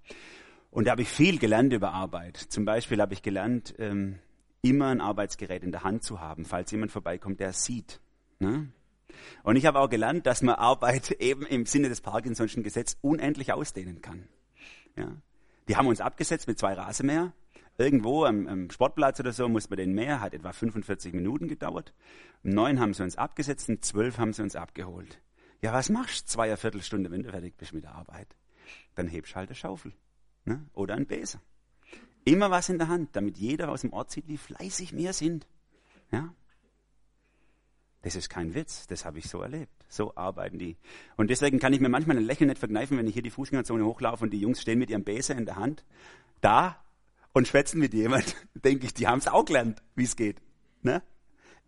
Und 0.70 0.86
da 0.86 0.92
habe 0.92 1.02
ich 1.02 1.08
viel 1.10 1.38
gelernt 1.38 1.74
über 1.74 1.92
Arbeit. 1.92 2.38
Zum 2.38 2.64
Beispiel 2.64 3.02
habe 3.02 3.12
ich 3.12 3.20
gelernt, 3.20 3.74
ähm, 3.78 4.18
immer 4.62 4.86
ein 4.86 5.02
Arbeitsgerät 5.02 5.62
in 5.62 5.72
der 5.72 5.84
Hand 5.84 6.04
zu 6.04 6.20
haben, 6.20 6.46
falls 6.46 6.70
jemand 6.70 6.90
vorbeikommt, 6.90 7.38
der 7.40 7.52
sieht. 7.52 8.00
Ne? 8.38 8.72
Und 9.42 9.56
ich 9.56 9.66
habe 9.66 9.80
auch 9.80 9.88
gelernt, 9.88 10.26
dass 10.26 10.42
man 10.42 10.54
Arbeit 10.56 11.10
eben 11.20 11.46
im 11.46 11.66
Sinne 11.66 11.88
des 11.88 12.02
Parkinson'schen 12.02 12.62
Gesetzes 12.62 12.98
unendlich 13.02 13.52
ausdehnen 13.52 14.00
kann. 14.00 14.28
Ja? 14.96 15.16
Die 15.68 15.76
haben 15.76 15.86
uns 15.86 16.00
abgesetzt 16.00 16.46
mit 16.46 16.58
zwei 16.58 16.74
Rasenmäher 16.74 17.32
Irgendwo 17.76 18.24
am, 18.24 18.46
am 18.46 18.70
Sportplatz 18.70 19.18
oder 19.18 19.32
so 19.32 19.48
muss 19.48 19.68
man 19.68 19.78
den 19.78 19.94
mehr, 19.94 20.20
hat 20.20 20.32
etwa 20.32 20.52
45 20.52 21.12
Minuten 21.12 21.48
gedauert. 21.48 21.92
Um 22.44 22.50
neun 22.50 22.78
haben 22.78 22.94
sie 22.94 23.02
uns 23.02 23.16
abgesetzt, 23.16 23.68
und 23.68 23.84
zwölf 23.84 24.18
haben 24.18 24.32
sie 24.32 24.42
uns 24.42 24.54
abgeholt. 24.54 25.20
Ja, 25.60 25.72
was 25.72 25.90
machst 25.90 26.28
du 26.28 26.32
zwei 26.32 26.56
Viertelstunde, 26.56 27.10
wenn 27.10 27.24
du 27.24 27.30
fertig 27.30 27.56
bist 27.56 27.72
mit 27.72 27.84
der 27.84 27.94
Arbeit? 27.94 28.36
Dann 28.94 29.08
hebst 29.08 29.34
halt 29.34 29.48
eine 29.48 29.56
Schaufel 29.56 29.92
ne? 30.44 30.64
oder 30.72 30.94
ein 30.94 31.06
Besen. 31.06 31.40
Immer 32.24 32.50
was 32.50 32.68
in 32.68 32.78
der 32.78 32.88
Hand, 32.88 33.16
damit 33.16 33.38
jeder 33.38 33.70
aus 33.70 33.80
dem 33.80 33.92
Ort 33.92 34.10
sieht, 34.10 34.28
wie 34.28 34.38
fleißig 34.38 34.96
wir 34.96 35.12
sind. 35.12 35.48
Ja? 36.12 36.32
Das 38.04 38.16
ist 38.16 38.28
kein 38.28 38.52
Witz, 38.54 38.86
das 38.86 39.06
habe 39.06 39.18
ich 39.18 39.30
so 39.30 39.40
erlebt. 39.40 39.72
So 39.88 40.14
arbeiten 40.14 40.58
die. 40.58 40.76
Und 41.16 41.30
deswegen 41.30 41.58
kann 41.58 41.72
ich 41.72 41.80
mir 41.80 41.88
manchmal 41.88 42.18
ein 42.18 42.24
Lächeln 42.24 42.48
nicht 42.48 42.58
verkneifen, 42.58 42.98
wenn 42.98 43.06
ich 43.06 43.14
hier 43.14 43.22
die 43.22 43.30
Fußgängerzone 43.30 43.82
hochlaufe 43.82 44.24
und 44.24 44.30
die 44.30 44.40
Jungs 44.40 44.60
stehen 44.60 44.78
mit 44.78 44.90
ihrem 44.90 45.04
Besen 45.04 45.38
in 45.38 45.46
der 45.46 45.56
Hand 45.56 45.86
da 46.42 46.84
und 47.32 47.48
schwätzen 47.48 47.80
mit 47.80 47.94
jemand. 47.94 48.36
Denke 48.54 48.84
ich, 48.84 48.92
die 48.92 49.06
haben 49.06 49.20
es 49.20 49.26
auch 49.26 49.46
gelernt, 49.46 49.82
wie 49.94 50.04
es 50.04 50.16
geht. 50.16 50.42
Ne? 50.82 51.02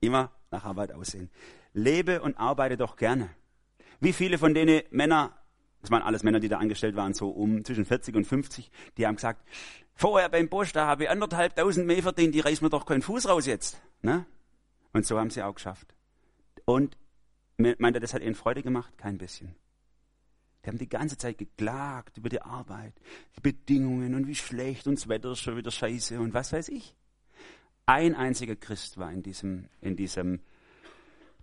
Immer 0.00 0.30
nach 0.50 0.64
Arbeit 0.64 0.92
aussehen. 0.92 1.30
Lebe 1.72 2.20
und 2.20 2.36
arbeite 2.36 2.76
doch 2.76 2.96
gerne. 2.96 3.30
Wie 4.00 4.12
viele 4.12 4.36
von 4.36 4.52
denen 4.52 4.82
Männer, 4.90 5.38
das 5.80 5.90
waren 5.90 6.02
alles 6.02 6.22
Männer, 6.22 6.38
die 6.38 6.48
da 6.48 6.58
angestellt 6.58 6.96
waren, 6.96 7.14
so 7.14 7.30
um 7.30 7.64
zwischen 7.64 7.86
40 7.86 8.14
und 8.14 8.26
50, 8.26 8.70
die 8.98 9.06
haben 9.06 9.16
gesagt, 9.16 9.42
vorher 9.94 10.28
beim 10.28 10.50
Bosch, 10.50 10.74
da 10.74 10.86
habe 10.86 11.04
ich 11.04 11.10
anderthalbtausend 11.10 11.86
mehr 11.86 12.02
verdient, 12.02 12.34
die 12.34 12.40
reißen 12.40 12.62
mir 12.62 12.68
doch 12.68 12.84
keinen 12.84 13.00
Fuß 13.00 13.26
raus 13.26 13.46
jetzt. 13.46 13.80
Ne? 14.02 14.26
Und 14.92 15.06
so 15.06 15.18
haben 15.18 15.30
sie 15.30 15.42
auch 15.42 15.54
geschafft. 15.54 15.95
Und 16.66 16.98
meint 17.56 17.96
er, 17.96 18.00
das 18.00 18.12
hat 18.12 18.22
ihnen 18.22 18.34
Freude 18.34 18.62
gemacht? 18.62 18.98
Kein 18.98 19.16
bisschen. 19.16 19.54
Die 20.62 20.68
haben 20.68 20.78
die 20.78 20.88
ganze 20.88 21.16
Zeit 21.16 21.38
geklagt 21.38 22.18
über 22.18 22.28
die 22.28 22.42
Arbeit, 22.42 22.92
die 23.36 23.40
Bedingungen 23.40 24.14
und 24.16 24.26
wie 24.26 24.34
schlecht 24.34 24.88
und 24.88 24.98
das 24.98 25.08
Wetter 25.08 25.32
ist 25.32 25.38
schon 25.38 25.56
wieder 25.56 25.70
scheiße 25.70 26.18
und 26.20 26.34
was 26.34 26.52
weiß 26.52 26.68
ich. 26.68 26.94
Ein 27.86 28.16
einziger 28.16 28.56
Christ 28.56 28.98
war 28.98 29.12
in 29.12 29.22
diesem, 29.22 29.68
in 29.80 29.94
diesem 29.94 30.40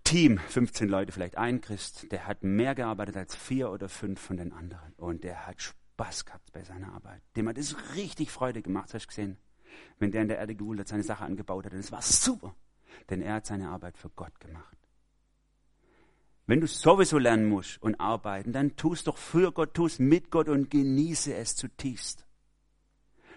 Team, 0.03 0.39
15 0.39 0.89
Leute 0.89 1.13
vielleicht, 1.13 1.37
ein 1.37 1.61
Christ, 1.61 2.11
der 2.11 2.27
hat 2.27 2.43
mehr 2.43 2.75
gearbeitet 2.75 3.15
als 3.15 3.33
vier 3.33 3.71
oder 3.71 3.87
fünf 3.87 4.19
von 4.19 4.35
den 4.35 4.51
anderen. 4.51 4.91
Und 4.97 5.23
der 5.23 5.47
hat 5.47 5.61
Spaß 5.61 6.25
gehabt 6.25 6.51
bei 6.51 6.63
seiner 6.63 6.91
Arbeit. 6.91 7.21
Dem 7.37 7.47
hat 7.47 7.57
es 7.57 7.95
richtig 7.95 8.29
Freude 8.29 8.61
gemacht, 8.61 8.93
hast 8.93 9.05
du 9.05 9.07
gesehen? 9.07 9.37
Wenn 9.99 10.11
der 10.11 10.23
in 10.23 10.27
der 10.27 10.39
Erde 10.39 10.53
geholt 10.53 10.81
hat, 10.81 10.89
seine 10.89 11.03
Sache 11.03 11.23
angebaut 11.23 11.65
hat. 11.65 11.73
Und 11.73 11.79
es 11.79 11.93
war 11.93 12.01
super. 12.01 12.53
Denn 13.09 13.21
er 13.21 13.35
hat 13.35 13.45
seine 13.45 13.69
Arbeit 13.69 13.97
für 13.97 14.09
Gott 14.09 14.37
gemacht. 14.41 14.82
Wenn 16.45 16.59
du 16.59 16.67
sowieso 16.67 17.17
lernen 17.17 17.47
musst 17.47 17.81
und 17.81 17.99
arbeiten, 17.99 18.51
dann 18.51 18.75
tust 18.75 19.07
doch 19.07 19.17
für 19.17 19.51
Gott, 19.53 19.73
tust 19.73 19.99
mit 19.99 20.29
Gott 20.29 20.49
und 20.49 20.69
genieße 20.69 21.33
es 21.33 21.55
zutiefst. 21.55 22.25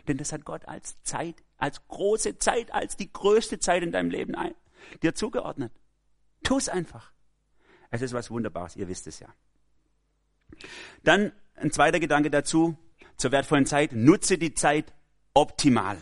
Denn 0.09 0.17
das 0.17 0.33
hat 0.33 0.45
Gott 0.45 0.67
als 0.67 1.01
Zeit, 1.03 1.43
als 1.57 1.87
große 1.87 2.39
Zeit, 2.39 2.73
als 2.73 2.97
die 2.97 3.13
größte 3.13 3.59
Zeit 3.59 3.83
in 3.83 3.93
deinem 3.93 4.11
Leben 4.11 4.35
ein, 4.35 4.55
dir 5.03 5.15
zugeordnet. 5.15 5.73
Tu 6.43 6.57
es 6.57 6.69
einfach. 6.69 7.13
Es 7.91 8.03
ist 8.03 8.13
was 8.13 8.31
Wunderbares, 8.31 8.77
ihr 8.77 8.89
wisst 8.89 9.07
es 9.07 9.21
ja. 9.21 9.29
Dann 11.05 11.33
ein 11.55 11.71
zweiter 11.71 12.01
Gedanke 12.01 12.31
dazu, 12.31 12.77
zur 13.17 13.33
wertvollen 13.33 13.67
Zeit, 13.67 13.93
nutze 13.93 14.37
die 14.37 14.55
Zeit 14.55 14.93
optimal. 15.33 15.97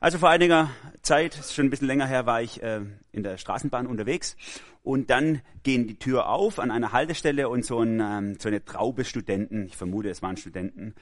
Also 0.00 0.18
vor 0.18 0.28
einiger 0.28 0.70
Zeit, 1.00 1.34
schon 1.34 1.66
ein 1.66 1.70
bisschen 1.70 1.86
länger 1.86 2.06
her, 2.06 2.26
war 2.26 2.42
ich 2.42 2.62
äh, 2.62 2.82
in 3.10 3.22
der 3.22 3.38
Straßenbahn 3.38 3.86
unterwegs 3.86 4.36
und 4.84 5.08
dann 5.08 5.40
gehen 5.62 5.88
die 5.88 5.98
Tür 5.98 6.28
auf 6.28 6.60
an 6.60 6.70
einer 6.70 6.92
Haltestelle 6.92 7.48
und 7.48 7.64
so, 7.64 7.80
ein, 7.80 8.00
ähm, 8.00 8.36
so 8.38 8.48
eine 8.48 8.64
Traube 8.64 9.04
Studenten, 9.04 9.66
ich 9.66 9.76
vermute, 9.76 10.10
es 10.10 10.22
waren 10.22 10.36
Studenten, 10.36 10.94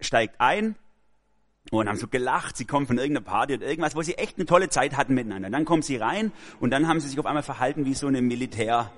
steigt 0.00 0.38
ein 0.38 0.76
und 1.70 1.88
haben 1.88 1.96
so 1.96 2.08
gelacht, 2.08 2.58
sie 2.58 2.66
kommen 2.66 2.86
von 2.86 2.98
irgendeiner 2.98 3.24
Party 3.24 3.54
oder 3.54 3.66
irgendwas, 3.66 3.96
wo 3.96 4.02
sie 4.02 4.14
echt 4.14 4.36
eine 4.36 4.44
tolle 4.44 4.68
Zeit 4.68 4.98
hatten 4.98 5.14
miteinander. 5.14 5.48
Dann 5.48 5.64
kommen 5.64 5.80
sie 5.80 5.96
rein 5.96 6.30
und 6.60 6.70
dann 6.70 6.86
haben 6.86 7.00
sie 7.00 7.08
sich 7.08 7.18
auf 7.18 7.24
einmal 7.24 7.42
verhalten 7.42 7.86
wie 7.86 7.94
so 7.94 8.06
eine 8.06 8.20
Militär, 8.20 8.92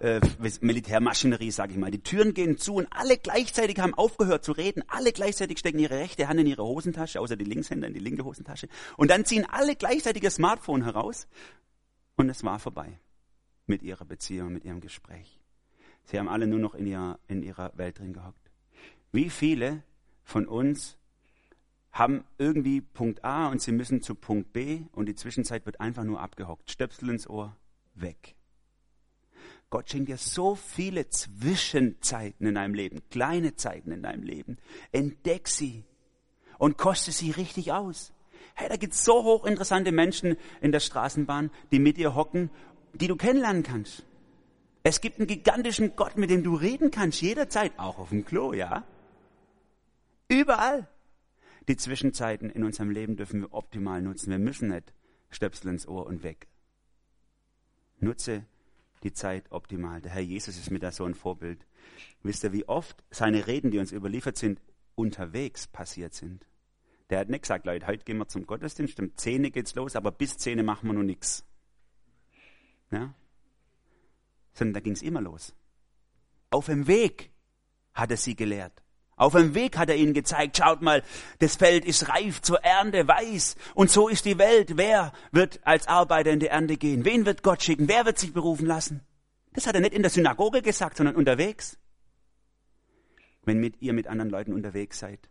äh, 0.00 0.20
Militärmaschinerie, 0.62 1.50
sage 1.50 1.72
ich 1.72 1.78
mal. 1.78 1.90
Die 1.90 2.02
Türen 2.02 2.32
gehen 2.32 2.56
zu 2.56 2.76
und 2.76 2.86
alle 2.90 3.18
gleichzeitig 3.18 3.80
haben 3.80 3.92
aufgehört 3.92 4.44
zu 4.44 4.52
reden. 4.52 4.82
Alle 4.88 5.12
gleichzeitig 5.12 5.58
stecken 5.58 5.78
ihre 5.78 5.98
rechte 5.98 6.26
Hand 6.26 6.40
in 6.40 6.46
ihre 6.46 6.64
Hosentasche, 6.64 7.20
außer 7.20 7.36
die 7.36 7.44
Linkshänder 7.44 7.88
in 7.88 7.94
die 7.94 8.00
linke 8.00 8.24
Hosentasche. 8.24 8.68
Und 8.96 9.10
dann 9.10 9.26
ziehen 9.26 9.46
alle 9.50 9.76
gleichzeitig 9.76 10.22
ihr 10.22 10.30
Smartphone 10.30 10.84
heraus 10.84 11.28
und 12.16 12.30
es 12.30 12.42
war 12.44 12.58
vorbei 12.58 12.98
mit 13.66 13.82
ihrer 13.82 14.04
Beziehung, 14.04 14.52
mit 14.52 14.64
ihrem 14.64 14.80
Gespräch. 14.80 15.40
Sie 16.04 16.18
haben 16.18 16.28
alle 16.28 16.46
nur 16.46 16.58
noch 16.58 16.74
in 16.74 16.86
ihrer, 16.86 17.18
in 17.28 17.42
ihrer 17.42 17.76
Welt 17.76 17.98
drin 17.98 18.12
gehockt. 18.12 18.50
Wie 19.12 19.30
viele 19.30 19.82
von 20.22 20.46
uns 20.46 20.98
haben 21.92 22.24
irgendwie 22.38 22.80
Punkt 22.80 23.24
A 23.24 23.46
und 23.48 23.62
sie 23.62 23.72
müssen 23.72 24.02
zu 24.02 24.14
Punkt 24.14 24.52
B 24.52 24.82
und 24.92 25.06
die 25.06 25.14
Zwischenzeit 25.14 25.64
wird 25.64 25.80
einfach 25.80 26.04
nur 26.04 26.20
abgehockt. 26.20 26.70
Stöpsel 26.70 27.10
ins 27.10 27.30
Ohr, 27.30 27.56
weg. 27.94 28.34
Gott 29.70 29.90
schenkt 29.90 30.08
dir 30.08 30.18
so 30.18 30.54
viele 30.54 31.08
Zwischenzeiten 31.08 32.46
in 32.46 32.56
deinem 32.56 32.74
Leben, 32.74 33.00
kleine 33.10 33.54
Zeiten 33.54 33.92
in 33.92 34.02
deinem 34.02 34.22
Leben. 34.22 34.58
Entdeck 34.92 35.48
sie 35.48 35.84
und 36.58 36.78
koste 36.78 37.12
sie 37.12 37.30
richtig 37.30 37.72
aus. 37.72 38.12
Hey, 38.54 38.68
da 38.68 38.76
gibt 38.76 38.94
es 38.94 39.04
so 39.04 39.24
hochinteressante 39.24 39.90
Menschen 39.90 40.36
in 40.60 40.70
der 40.70 40.80
Straßenbahn, 40.80 41.50
die 41.72 41.78
mit 41.78 41.96
dir 41.96 42.14
hocken, 42.14 42.50
die 42.94 43.08
du 43.08 43.16
kennenlernen 43.16 43.62
kannst. 43.62 44.04
Es 44.82 45.00
gibt 45.00 45.18
einen 45.18 45.26
gigantischen 45.26 45.96
Gott, 45.96 46.16
mit 46.16 46.30
dem 46.30 46.42
du 46.42 46.54
reden 46.54 46.90
kannst, 46.90 47.22
jederzeit, 47.22 47.72
auch 47.78 47.98
auf 47.98 48.10
dem 48.10 48.24
Klo, 48.24 48.52
ja? 48.52 48.84
Überall. 50.28 50.88
Die 51.68 51.76
Zwischenzeiten 51.76 52.50
in 52.50 52.64
unserem 52.64 52.90
Leben 52.90 53.16
dürfen 53.16 53.40
wir 53.40 53.54
optimal 53.54 54.02
nutzen. 54.02 54.30
Wir 54.30 54.38
müssen 54.38 54.68
nicht 54.68 54.92
Stöpsel 55.30 55.70
ins 55.70 55.88
Ohr 55.88 56.06
und 56.06 56.22
weg. 56.22 56.48
Nutze 57.98 58.44
die 59.02 59.12
Zeit 59.12 59.50
optimal. 59.50 60.00
Der 60.02 60.12
Herr 60.12 60.20
Jesus 60.20 60.56
ist 60.56 60.70
mir 60.70 60.78
da 60.78 60.92
so 60.92 61.04
ein 61.04 61.14
Vorbild. 61.14 61.66
Wisst 62.22 62.44
ihr, 62.44 62.52
wie 62.52 62.68
oft 62.68 63.04
seine 63.10 63.46
Reden, 63.46 63.70
die 63.70 63.78
uns 63.78 63.92
überliefert 63.92 64.36
sind, 64.36 64.60
unterwegs 64.94 65.66
passiert 65.66 66.14
sind? 66.14 66.46
Der 67.10 67.20
hat 67.20 67.28
nicht 67.28 67.42
gesagt, 67.42 67.66
Leute, 67.66 67.86
heute 67.86 68.04
gehen 68.04 68.18
wir 68.18 68.28
zum 68.28 68.46
Gottesdienst, 68.46 68.98
um 69.00 69.14
10 69.16 69.52
geht's 69.52 69.74
los, 69.74 69.94
aber 69.96 70.10
bis 70.10 70.36
10 70.38 70.64
machen 70.64 70.88
wir 70.88 70.94
noch 70.94 71.02
nichts. 71.02 71.44
Ja? 72.94 73.14
Sondern 74.52 74.74
da 74.74 74.80
ging's 74.80 75.02
immer 75.02 75.20
los. 75.20 75.54
Auf 76.50 76.66
dem 76.66 76.86
Weg 76.86 77.32
hat 77.92 78.10
er 78.10 78.16
sie 78.16 78.36
gelehrt. 78.36 78.82
Auf 79.16 79.34
dem 79.34 79.54
Weg 79.54 79.76
hat 79.78 79.88
er 79.88 79.96
ihnen 79.96 80.12
gezeigt, 80.12 80.56
schaut 80.56 80.82
mal, 80.82 81.02
das 81.38 81.56
Feld 81.56 81.84
ist 81.84 82.08
reif 82.08 82.42
zur 82.42 82.64
Ernte, 82.64 83.06
weiß. 83.06 83.56
Und 83.74 83.90
so 83.90 84.08
ist 84.08 84.24
die 84.24 84.38
Welt. 84.38 84.76
Wer 84.76 85.12
wird 85.30 85.64
als 85.64 85.86
Arbeiter 85.86 86.30
in 86.30 86.40
die 86.40 86.48
Ernte 86.48 86.76
gehen? 86.76 87.04
Wen 87.04 87.24
wird 87.24 87.42
Gott 87.42 87.62
schicken? 87.62 87.88
Wer 87.88 88.06
wird 88.06 88.18
sich 88.18 88.32
berufen 88.32 88.66
lassen? 88.66 89.02
Das 89.52 89.66
hat 89.66 89.76
er 89.76 89.80
nicht 89.80 89.94
in 89.94 90.02
der 90.02 90.10
Synagoge 90.10 90.62
gesagt, 90.62 90.96
sondern 90.96 91.14
unterwegs. 91.14 91.78
Wenn 93.42 93.58
mit 93.58 93.80
ihr 93.82 93.92
mit 93.92 94.08
anderen 94.08 94.30
Leuten 94.30 94.52
unterwegs 94.52 94.98
seid, 94.98 95.28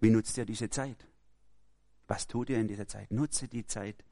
wie 0.00 0.10
nutzt 0.10 0.36
ihr 0.38 0.44
diese 0.44 0.70
Zeit? 0.70 1.08
Was 2.06 2.28
tut 2.28 2.50
ihr 2.50 2.58
in 2.58 2.68
dieser 2.68 2.86
Zeit? 2.86 3.10
Nutze 3.10 3.48
die 3.48 3.66
Zeit 3.66 4.04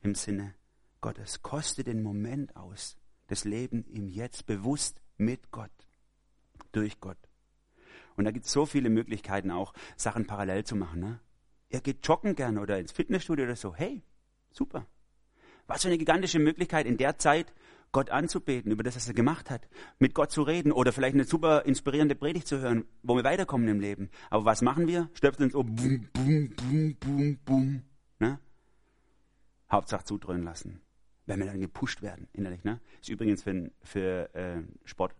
im 0.00 0.14
Sinne 0.14 0.54
Gottes. 1.02 1.42
Koste 1.42 1.84
den 1.84 2.02
Moment 2.02 2.56
aus. 2.56 2.96
Das 3.26 3.44
Leben 3.44 3.84
im 3.84 4.08
Jetzt 4.08 4.46
bewusst 4.46 5.02
mit 5.18 5.50
Gott. 5.50 5.70
Durch 6.72 6.98
Gott. 7.00 7.18
Und 8.16 8.24
da 8.24 8.30
gibt 8.30 8.46
es 8.46 8.52
so 8.52 8.64
viele 8.64 8.88
Möglichkeiten 8.88 9.50
auch, 9.50 9.74
Sachen 9.96 10.26
parallel 10.26 10.64
zu 10.64 10.76
machen. 10.76 11.00
Ne? 11.00 11.20
Ihr 11.68 11.80
geht 11.80 12.06
joggen 12.06 12.34
gerne 12.34 12.60
oder 12.60 12.78
ins 12.78 12.92
Fitnessstudio 12.92 13.44
oder 13.44 13.56
so. 13.56 13.74
Hey, 13.74 14.02
super. 14.50 14.86
Was 15.66 15.82
für 15.82 15.88
eine 15.88 15.98
gigantische 15.98 16.38
Möglichkeit 16.38 16.86
in 16.86 16.96
der 16.96 17.18
Zeit, 17.18 17.52
Gott 17.92 18.10
anzubeten, 18.10 18.72
über 18.72 18.82
das, 18.82 18.96
was 18.96 19.08
er 19.08 19.14
gemacht 19.14 19.50
hat, 19.50 19.68
mit 19.98 20.14
Gott 20.14 20.30
zu 20.30 20.42
reden 20.42 20.72
oder 20.72 20.92
vielleicht 20.92 21.14
eine 21.14 21.24
super 21.24 21.64
inspirierende 21.64 22.14
Predigt 22.14 22.46
zu 22.46 22.58
hören, 22.58 22.84
wo 23.02 23.16
wir 23.16 23.24
weiterkommen 23.24 23.68
im 23.68 23.80
Leben. 23.80 24.10
Aber 24.30 24.44
was 24.44 24.62
machen 24.62 24.86
wir? 24.86 25.10
Stöpseln 25.14 25.46
uns 25.46 25.54
um, 25.54 25.74
bum, 25.74 26.08
bum, 26.12 26.54
bum, 26.56 26.96
bum, 27.00 27.38
bum. 27.44 27.82
Ne? 28.18 28.38
Hauptsache 29.70 30.04
zudröhnen 30.04 30.42
lassen. 30.42 30.81
Wenn 31.26 31.38
wir 31.38 31.46
dann 31.46 31.60
gepusht 31.60 32.02
werden, 32.02 32.28
innerlich. 32.32 32.64
Ne? 32.64 32.80
Ist 33.00 33.08
übrigens 33.08 33.42
für, 33.42 33.70
für 33.82 34.34
äh, 34.34 34.62
Sport 34.84 35.14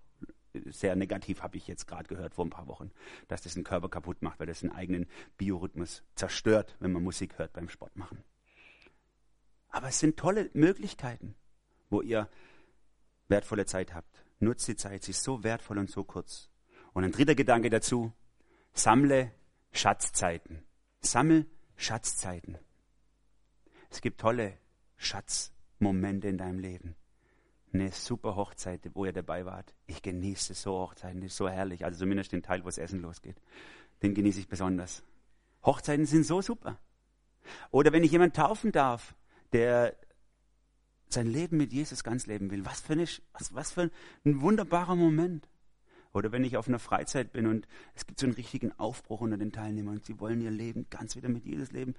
sehr 0.66 0.96
negativ, 0.96 1.42
habe 1.42 1.56
ich 1.56 1.66
jetzt 1.66 1.86
gerade 1.86 2.08
gehört 2.08 2.34
vor 2.34 2.44
ein 2.44 2.50
paar 2.50 2.68
Wochen, 2.68 2.90
dass 3.28 3.42
das 3.42 3.54
den 3.54 3.64
Körper 3.64 3.88
kaputt 3.88 4.22
macht, 4.22 4.38
weil 4.40 4.46
das 4.46 4.60
den 4.60 4.72
eigenen 4.72 5.06
Biorhythmus 5.38 6.02
zerstört, 6.14 6.76
wenn 6.80 6.92
man 6.92 7.02
Musik 7.02 7.38
hört 7.38 7.52
beim 7.52 7.68
Sport 7.68 7.96
machen. 7.96 8.22
Aber 9.68 9.88
es 9.88 9.98
sind 9.98 10.18
tolle 10.18 10.50
Möglichkeiten, 10.52 11.34
wo 11.88 12.02
ihr 12.02 12.28
wertvolle 13.28 13.64
Zeit 13.64 13.94
habt. 13.94 14.22
Nutzt 14.38 14.68
die 14.68 14.76
Zeit, 14.76 15.04
sie 15.04 15.12
ist 15.12 15.22
so 15.22 15.42
wertvoll 15.42 15.78
und 15.78 15.90
so 15.90 16.04
kurz. 16.04 16.50
Und 16.92 17.04
ein 17.04 17.12
dritter 17.12 17.34
Gedanke 17.34 17.70
dazu, 17.70 18.12
sammle 18.74 19.32
Schatzzeiten. 19.72 20.62
Sammel 21.00 21.46
Schatzzeiten. 21.76 22.58
Es 23.88 24.00
gibt 24.00 24.20
tolle 24.20 24.58
Schatzmomente 25.82 26.28
in 26.28 26.38
deinem 26.38 26.60
Leben 26.60 26.94
eine 27.72 27.90
super 27.90 28.36
Hochzeit, 28.36 28.90
wo 28.94 29.06
ihr 29.06 29.12
dabei 29.12 29.46
wart. 29.46 29.74
Ich 29.86 30.02
genieße 30.02 30.52
so 30.52 30.72
Hochzeiten, 30.78 31.22
das 31.22 31.32
ist 31.32 31.38
so 31.38 31.48
herrlich. 31.48 31.84
Also 31.86 32.00
zumindest 32.00 32.30
den 32.32 32.42
Teil, 32.42 32.60
wo 32.62 32.66
das 32.66 32.76
Essen 32.76 33.00
losgeht. 33.00 33.40
Den 34.02 34.14
genieße 34.14 34.40
ich 34.40 34.48
besonders. 34.48 35.02
Hochzeiten 35.64 36.04
sind 36.04 36.24
so 36.24 36.42
super. 36.42 36.78
Oder 37.70 37.92
wenn 37.92 38.04
ich 38.04 38.12
jemanden 38.12 38.34
taufen 38.34 38.72
darf, 38.72 39.14
der 39.52 39.96
sein 41.08 41.26
Leben 41.26 41.56
mit 41.56 41.72
Jesus 41.72 42.04
ganz 42.04 42.26
leben 42.26 42.50
will. 42.50 42.64
Was 42.66 42.82
für, 42.82 42.92
eine, 42.92 43.06
was, 43.32 43.54
was 43.54 43.72
für 43.72 43.90
ein 44.24 44.40
wunderbarer 44.42 44.94
Moment. 44.94 45.48
Oder 46.12 46.30
wenn 46.30 46.44
ich 46.44 46.58
auf 46.58 46.68
einer 46.68 46.78
Freizeit 46.78 47.32
bin 47.32 47.46
und 47.46 47.66
es 47.94 48.06
gibt 48.06 48.20
so 48.20 48.26
einen 48.26 48.34
richtigen 48.34 48.72
Aufbruch 48.78 49.22
unter 49.22 49.38
den 49.38 49.50
Teilnehmern 49.50 49.96
und 49.96 50.04
sie 50.04 50.20
wollen 50.20 50.42
ihr 50.42 50.50
Leben 50.50 50.86
ganz 50.90 51.16
wieder 51.16 51.30
mit 51.30 51.46
Jesus 51.46 51.72
leben. 51.72 51.94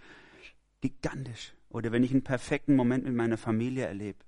Gigantisch. 0.84 1.54
Oder 1.70 1.94
wenn 1.94 2.04
ich 2.04 2.12
einen 2.12 2.26
perfekten 2.26 2.76
Moment 2.76 3.06
mit 3.06 3.14
meiner 3.14 3.38
Familie 3.38 3.86
erlebe. 3.86 4.20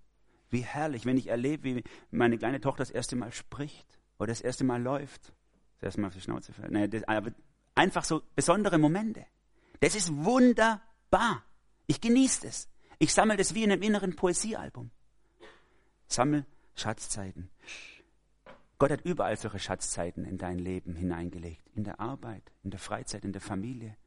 Wie 0.49 0.61
herrlich, 0.61 1.05
wenn 1.05 1.17
ich 1.17 1.27
erlebe, 1.27 1.63
wie 1.65 1.83
meine 2.11 2.37
kleine 2.37 2.61
Tochter 2.61 2.77
das 2.77 2.91
erste 2.91 3.17
Mal 3.17 3.33
spricht 3.33 3.99
oder 4.19 4.27
das 4.27 4.39
erste 4.39 4.63
Mal 4.63 4.81
läuft. 4.81 5.33
Das 5.79 5.87
erste 5.87 5.99
Mal 5.99 6.07
auf 6.07 6.13
die 6.13 6.21
Schnauze 6.21 6.53
fällt. 6.53 6.71
Naja, 6.71 6.87
das, 6.87 7.03
einfach 7.75 8.05
so 8.05 8.21
besondere 8.37 8.77
Momente. 8.77 9.25
Das 9.81 9.95
ist 9.95 10.15
wunderbar. 10.15 11.43
Ich 11.87 11.99
genieße 11.99 12.47
es. 12.47 12.69
Ich 12.99 13.13
sammle 13.13 13.35
das 13.35 13.53
wie 13.53 13.65
in 13.65 13.73
einem 13.73 13.81
inneren 13.81 14.15
Poesiealbum. 14.15 14.91
Sammel 16.07 16.45
Schatzzeiten. 16.75 17.49
Gott 18.77 18.91
hat 18.91 19.03
überall 19.03 19.35
solche 19.35 19.59
Schatzzeiten 19.59 20.23
in 20.23 20.37
dein 20.37 20.59
Leben 20.59 20.95
hineingelegt. 20.95 21.67
In 21.75 21.83
der 21.83 21.99
Arbeit, 21.99 22.53
in 22.63 22.71
der 22.71 22.79
Freizeit, 22.79 23.25
in 23.25 23.33
der 23.33 23.41
Familie, 23.41 23.97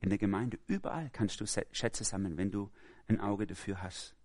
in 0.00 0.08
der 0.08 0.18
Gemeinde. 0.18 0.58
Überall 0.66 1.10
kannst 1.12 1.40
du 1.40 1.46
Schätze 1.46 2.04
sammeln, 2.04 2.36
wenn 2.36 2.50
du 2.50 2.70
ein 3.06 3.20
Auge 3.20 3.46
dafür 3.46 3.82
hast. 3.82 4.16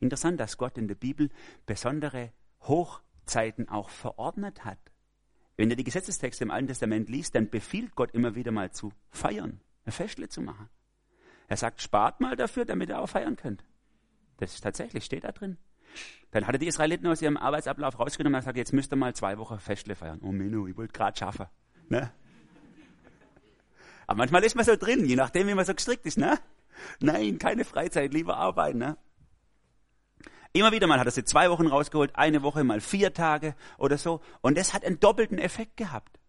Interessant, 0.00 0.40
dass 0.40 0.56
Gott 0.56 0.78
in 0.78 0.88
der 0.88 0.94
Bibel 0.94 1.30
besondere 1.66 2.32
Hochzeiten 2.62 3.68
auch 3.68 3.90
verordnet 3.90 4.64
hat. 4.64 4.78
Wenn 5.56 5.68
du 5.68 5.76
die 5.76 5.84
Gesetzestexte 5.84 6.44
im 6.44 6.50
Alten 6.50 6.68
Testament 6.68 7.08
liest, 7.08 7.34
dann 7.34 7.50
befiehlt 7.50 7.94
Gott 7.94 8.12
immer 8.12 8.34
wieder 8.34 8.52
mal 8.52 8.72
zu 8.72 8.92
feiern, 9.10 9.60
ein 9.84 9.92
Festle 9.92 10.28
zu 10.28 10.40
machen. 10.40 10.68
Er 11.46 11.56
sagt, 11.56 11.82
spart 11.82 12.20
mal 12.20 12.36
dafür, 12.36 12.64
damit 12.64 12.88
ihr 12.88 12.98
auch 12.98 13.08
feiern 13.08 13.36
könnt. 13.36 13.64
Das 14.38 14.54
ist 14.54 14.62
tatsächlich, 14.62 15.04
steht 15.04 15.24
da 15.24 15.32
drin. 15.32 15.58
Dann 16.32 16.46
hat 16.46 16.54
er 16.56 16.58
die 16.58 16.66
Israeliten 16.66 17.06
aus 17.06 17.22
ihrem 17.22 17.36
Arbeitsablauf 17.36 17.98
rausgenommen 17.98 18.34
und 18.34 18.40
gesagt, 18.40 18.56
jetzt 18.56 18.72
müsst 18.72 18.92
ihr 18.92 18.96
mal 18.96 19.14
zwei 19.14 19.38
Wochen 19.38 19.60
Festle 19.60 19.94
feiern. 19.94 20.20
Oh 20.22 20.32
Menno, 20.32 20.66
ich 20.66 20.76
wollte 20.76 20.92
gerade 20.92 21.16
schaffen. 21.16 21.46
Ne? 21.88 22.12
Aber 24.06 24.18
manchmal 24.18 24.44
ist 24.44 24.56
man 24.56 24.64
so 24.64 24.76
drin, 24.76 25.04
je 25.04 25.16
nachdem, 25.16 25.48
wie 25.48 25.54
man 25.54 25.64
so 25.64 25.74
gestrickt 25.74 26.06
ist. 26.06 26.18
Ne? 26.18 26.38
Nein, 27.00 27.38
keine 27.38 27.64
Freizeit, 27.64 28.12
lieber 28.12 28.36
arbeiten. 28.36 28.78
Ne? 28.78 28.96
Immer 30.52 30.72
wieder 30.72 30.86
mal 30.86 31.00
hat 31.00 31.06
er 31.06 31.12
sie 31.12 31.24
zwei 31.24 31.50
Wochen 31.50 31.66
rausgeholt, 31.66 32.12
eine 32.14 32.42
Woche 32.42 32.62
mal 32.62 32.80
vier 32.80 33.12
Tage 33.12 33.56
oder 33.78 33.98
so. 33.98 34.20
Und 34.40 34.56
das 34.56 34.72
hat 34.72 34.84
einen 34.84 35.00
doppelten 35.00 35.38
Effekt 35.38 35.76
gehabt. 35.76 36.20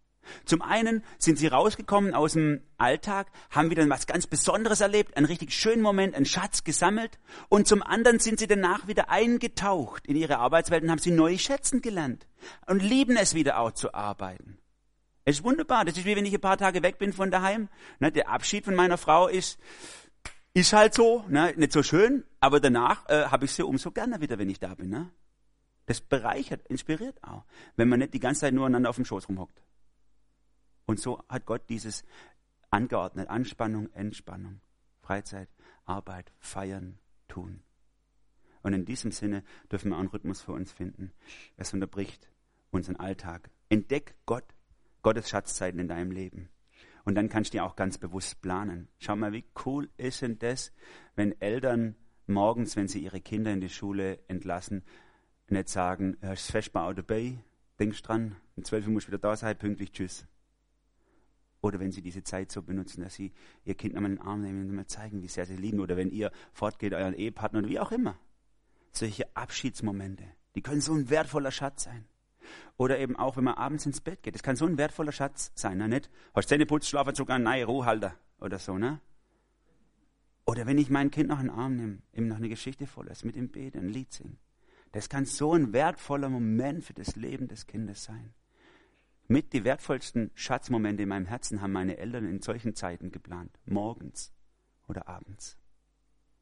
Zum 0.46 0.62
einen 0.62 1.04
sind 1.20 1.38
sie 1.38 1.48
rausgekommen 1.48 2.16
aus 2.16 2.34
dem 2.34 2.62
Alltag, 2.78 3.28
haben 3.52 3.70
wieder 3.70 3.88
was 3.90 4.08
ganz 4.08 4.26
Besonderes 4.26 4.82
erlebt, 4.82 5.16
einen 5.16 5.28
richtig 5.28 5.54
schönen 5.54 5.84
Moment, 5.84 6.16
einen 6.16 6.26
Schatz 6.26 6.64
gesammelt. 6.64 7.20
Und 7.50 7.68
zum 7.68 7.84
anderen 7.84 8.20
sind 8.20 8.40
sie 8.40 8.48
danach 8.48 8.88
wieder 8.88 9.10
eingetaucht 9.10 10.08
in 10.08 10.16
ihre 10.16 10.40
Arbeitswelt 10.40 10.84
und 10.84 10.92
haben 10.92 11.00
sie 11.00 11.12
neu 11.12 11.38
schätzen 11.38 11.82
gelernt 11.82 12.28
und 12.66 12.82
lieben 12.82 13.18
es 13.18 13.36
wieder 13.36 13.60
auch 13.60 13.72
zu 13.72 13.94
arbeiten. 13.94 14.58
Es 15.26 15.38
ist 15.38 15.44
wunderbar. 15.44 15.86
Das 15.86 15.98
ist 15.98 16.06
wie 16.06 16.16
wenn 16.16 16.26
ich 16.26 16.34
ein 16.34 16.42
paar 16.42 16.58
Tage 16.58 16.84
weg 16.84 17.00
bin 17.00 17.12
von 17.12 17.32
daheim. 17.32 17.68
Ne, 18.00 18.12
der 18.12 18.30
Abschied 18.30 18.64
von 18.64 18.76
meiner 18.76 18.98
Frau 18.98 19.28
ist, 19.28 19.60
ist 20.54 20.72
halt 20.72 20.94
so, 20.94 21.26
ne, 21.28 21.54
nicht 21.58 21.74
so 21.74 21.84
schön, 21.84 22.24
aber 22.40 22.60
danach 22.60 23.10
äh, 23.10 23.26
habe 23.26 23.46
ich 23.46 23.52
sie 23.52 23.66
umso 23.66 23.92
gerne 23.92 24.22
wieder, 24.22 24.38
wenn 24.38 24.50
ich 24.50 24.60
da 24.60 24.76
bin. 24.76 24.90
Ne? 24.90 25.12
Das 25.88 26.00
bereichert, 26.00 26.66
inspiriert 26.68 27.24
auch, 27.24 27.46
wenn 27.76 27.90
man 27.90 28.00
nicht 28.00 28.14
die 28.14 28.20
ganze 28.20 28.42
Zeit 28.42 28.54
nur 28.54 28.66
einander 28.66 28.90
auf 28.90 28.96
dem 28.96 29.06
Schoß 29.06 29.28
rumhockt. 29.28 29.62
Und 30.86 31.00
so 31.00 31.24
hat 31.28 31.46
Gott 31.46 31.70
dieses 31.70 32.06
angeordnet. 32.70 33.30
Anspannung, 33.30 33.92
Entspannung, 33.94 34.62
Freizeit, 35.02 35.50
Arbeit, 35.86 36.32
Feiern, 36.40 37.00
Tun. 37.28 37.64
Und 38.62 38.74
in 38.74 38.86
diesem 38.86 39.12
Sinne 39.12 39.44
dürfen 39.72 39.92
wir 39.92 39.98
einen 39.98 40.08
Rhythmus 40.10 40.42
für 40.42 40.54
uns 40.54 40.72
finden. 40.72 41.12
Es 41.58 41.74
unterbricht 41.74 42.30
unseren 42.72 42.96
Alltag. 42.96 43.50
Entdeck 43.70 44.16
Gott, 44.26 44.55
Gottes 45.06 45.30
Schatzzeiten 45.30 45.80
in 45.80 45.88
deinem 45.88 46.10
Leben. 46.10 46.50
Und 47.04 47.14
dann 47.14 47.30
kannst 47.30 47.54
du 47.54 47.60
dir 47.60 47.64
auch 47.64 47.76
ganz 47.76 48.00
bewusst 48.00 48.42
planen. 48.42 48.88
Schau 48.98 49.16
mal, 49.16 49.34
wie 49.34 49.46
cool 49.64 49.88
ist 49.98 50.24
denn 50.24 50.40
das, 50.40 50.74
wenn 51.16 51.40
Eltern 51.40 51.96
morgens, 52.26 52.76
wenn 52.76 52.88
sie 52.88 53.04
ihre 53.04 53.22
Kinder 53.22 53.54
in 53.54 53.62
die 53.62 53.70
Schule 53.70 54.18
entlassen, 54.28 54.84
nicht 55.48 55.70
sagen, 55.70 56.18
du 56.22 56.36
fest 56.36 56.74
bei 56.74 56.92
dabei, 56.94 57.38
denkst 57.80 58.02
dran, 58.02 58.36
um 58.56 58.64
12 58.64 58.88
Uhr 58.88 58.94
musst 58.94 59.06
du 59.06 59.12
wieder 59.12 59.20
da 59.20 59.36
sein, 59.36 59.56
pünktlich, 59.56 59.92
tschüss. 59.92 60.26
Oder 61.62 61.80
wenn 61.80 61.92
sie 61.92 62.02
diese 62.02 62.24
Zeit 62.24 62.52
so 62.52 62.64
benutzen, 62.64 63.04
dass 63.04 63.14
sie 63.14 63.32
ihr 63.64 63.76
Kind 63.76 63.94
nochmal 63.94 64.10
in 64.10 64.18
den 64.18 64.26
Arm 64.26 64.42
nehmen 64.42 64.68
und 64.68 64.76
mal 64.76 64.88
zeigen, 64.88 65.22
wie 65.22 65.28
sehr 65.28 65.46
sie 65.46 65.56
lieben. 65.56 65.82
Oder 65.82 65.98
wenn 65.98 66.10
ihr 66.10 66.32
fortgeht, 66.52 66.96
euren 66.96 67.14
Ehepartner 67.14 67.60
oder 67.60 67.70
wie 67.70 67.80
auch 67.80 67.92
immer. 67.92 68.18
Solche 68.92 69.36
Abschiedsmomente, 69.36 70.24
die 70.56 70.64
können 70.64 70.82
so 70.82 70.96
ein 70.96 71.12
wertvoller 71.12 71.52
Schatz 71.52 71.84
sein. 71.84 72.08
Oder 72.78 73.00
eben 73.00 73.16
auch, 73.16 73.38
wenn 73.38 73.44
man 73.44 73.56
abends 73.56 73.86
ins 73.86 74.02
Bett 74.02 74.24
geht. 74.24 74.36
Das 74.36 74.44
kann 74.44 74.56
so 74.56 74.66
ein 74.66 74.78
wertvoller 74.78 75.12
Schatz 75.12 75.52
sein, 75.56 75.78
ne? 75.78 75.88
nicht? 75.88 76.10
Hast 76.34 76.50
Zähne 76.50 76.66
putzt, 76.66 76.90
schlafen 76.90 77.16
sogar 77.16 77.36
einen 77.36 77.46
neuen 77.46 77.66
Ruhehalter 77.66 78.16
oder 78.40 78.60
so, 78.60 78.78
ne? 78.78 79.00
Oder 80.46 80.68
wenn 80.68 80.78
ich 80.78 80.90
mein 80.90 81.10
Kind 81.10 81.30
noch 81.30 81.40
in 81.40 81.48
den 81.48 81.56
Arm 81.56 81.76
nehme, 81.76 82.00
ihm 82.14 82.28
noch 82.28 82.38
eine 82.38 82.50
Geschichte 82.50 82.86
vorlässt, 82.86 83.26
mit 83.26 83.36
ihm 83.36 83.50
bete, 83.50 83.80
ein 83.80 83.90
Lied 83.90 84.14
singen. 84.14 84.38
Das 84.92 85.10
kann 85.10 85.26
so 85.26 85.54
ein 85.54 85.74
wertvoller 85.74 86.30
Moment 86.30 86.84
für 86.84 86.94
das 86.94 87.16
Leben 87.16 87.48
des 87.48 87.66
Kindes 87.66 88.04
sein. 88.04 88.34
Mit 89.28 89.54
die 89.54 89.64
wertvollsten 89.64 90.30
Schatzmomente 90.36 91.04
in 91.04 91.10
meinem 91.10 91.26
Herzen 91.26 91.62
haben 91.62 91.72
meine 91.72 91.98
Eltern 91.98 92.26
in 92.26 92.42
solchen 92.42 92.76
Zeiten 92.76 93.12
geplant. 93.12 93.60
Morgens 93.66 94.32
oder 94.88 95.08
abends. 95.08 95.58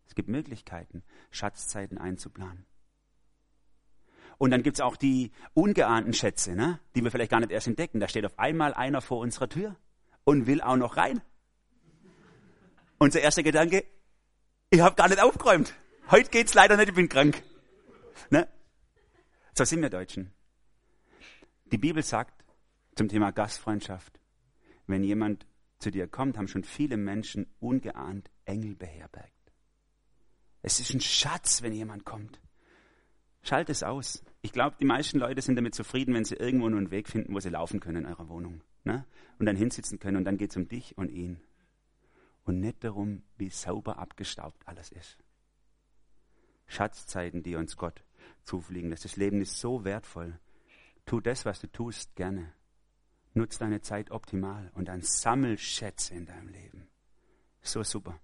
Es 0.05 0.15
gibt 0.15 0.27
Möglichkeiten, 0.27 1.01
Schatzzeiten 1.31 1.97
einzuplanen. 1.97 2.65
Und 4.43 4.51
dann 4.51 4.61
gibt's 4.61 4.81
auch 4.81 4.97
die 4.97 5.31
ungeahnten 5.53 6.11
Schätze, 6.13 6.53
ne? 6.53 6.77
die 6.95 7.01
wir 7.01 7.11
vielleicht 7.11 7.31
gar 7.31 7.39
nicht 7.39 7.53
erst 7.53 7.67
entdecken. 7.67 8.01
Da 8.01 8.09
steht 8.09 8.25
auf 8.25 8.37
einmal 8.37 8.73
einer 8.73 8.99
vor 8.99 9.19
unserer 9.19 9.47
Tür 9.47 9.77
und 10.25 10.47
will 10.47 10.59
auch 10.59 10.75
noch 10.75 10.97
rein. 10.97 11.21
Unser 12.97 13.21
erster 13.21 13.41
Gedanke, 13.41 13.85
ich 14.69 14.81
habe 14.81 14.97
gar 14.97 15.07
nicht 15.07 15.23
aufgeräumt. 15.23 15.73
Heute 16.11 16.29
geht's 16.29 16.55
leider 16.55 16.75
nicht, 16.75 16.89
ich 16.89 16.93
bin 16.93 17.07
krank. 17.07 17.41
Ne? 18.31 18.49
So 19.53 19.63
sind 19.63 19.81
wir 19.81 19.89
Deutschen. 19.89 20.33
Die 21.71 21.77
Bibel 21.77 22.03
sagt, 22.03 22.43
zum 22.97 23.07
Thema 23.07 23.31
Gastfreundschaft. 23.31 24.19
Wenn 24.87 25.05
jemand 25.05 25.47
zu 25.79 25.89
dir 25.89 26.09
kommt, 26.09 26.37
haben 26.37 26.49
schon 26.49 26.65
viele 26.65 26.97
Menschen 26.97 27.47
ungeahnt 27.61 28.29
Engel 28.43 28.75
beherbergt. 28.75 29.53
Es 30.61 30.81
ist 30.81 30.93
ein 30.93 30.99
Schatz, 30.99 31.61
wenn 31.61 31.71
jemand 31.71 32.03
kommt. 32.03 32.41
Schalt 33.43 33.69
es 33.69 33.83
aus. 33.83 34.23
Ich 34.41 34.53
glaube, 34.53 34.77
die 34.79 34.85
meisten 34.85 35.19
Leute 35.19 35.41
sind 35.41 35.57
damit 35.57 35.75
zufrieden, 35.75 36.13
wenn 36.13 36.23
sie 36.23 36.35
irgendwo 36.35 36.69
nur 36.69 36.79
einen 36.79 36.91
Weg 36.91 37.09
finden, 37.09 37.33
wo 37.33 37.39
sie 37.39 37.49
laufen 37.49 37.81
können 37.81 38.05
in 38.05 38.05
eurer 38.05 38.29
Wohnung. 38.29 38.61
Ne? 38.85 39.05
Und 39.37 39.45
dann 39.45 39.57
hinsitzen 39.57 39.99
können 39.99 40.17
und 40.17 40.23
dann 40.23 40.37
geht 40.37 40.51
es 40.51 40.57
um 40.57 40.67
dich 40.67 40.97
und 40.97 41.09
ihn. 41.09 41.41
Und 42.45 42.59
nicht 42.59 42.83
darum, 42.83 43.23
wie 43.37 43.49
sauber 43.49 43.99
abgestaubt 43.99 44.65
alles 44.65 44.91
ist. 44.91 45.17
Schatzzeiten, 46.67 47.43
die 47.43 47.55
uns 47.55 47.75
Gott 47.75 48.03
zufliegen. 48.43 48.89
Das 48.89 49.15
Leben 49.17 49.41
ist 49.41 49.59
so 49.59 49.83
wertvoll. 49.83 50.39
Tu 51.05 51.19
das, 51.19 51.45
was 51.45 51.59
du 51.59 51.67
tust, 51.67 52.15
gerne. 52.15 52.53
Nutz 53.33 53.57
deine 53.57 53.81
Zeit 53.81 54.11
optimal 54.11 54.71
und 54.73 54.87
dann 54.87 55.01
sammel 55.01 55.57
Schätze 55.57 56.13
in 56.15 56.25
deinem 56.25 56.47
Leben. 56.47 56.87
So 57.61 57.83
super. 57.83 58.19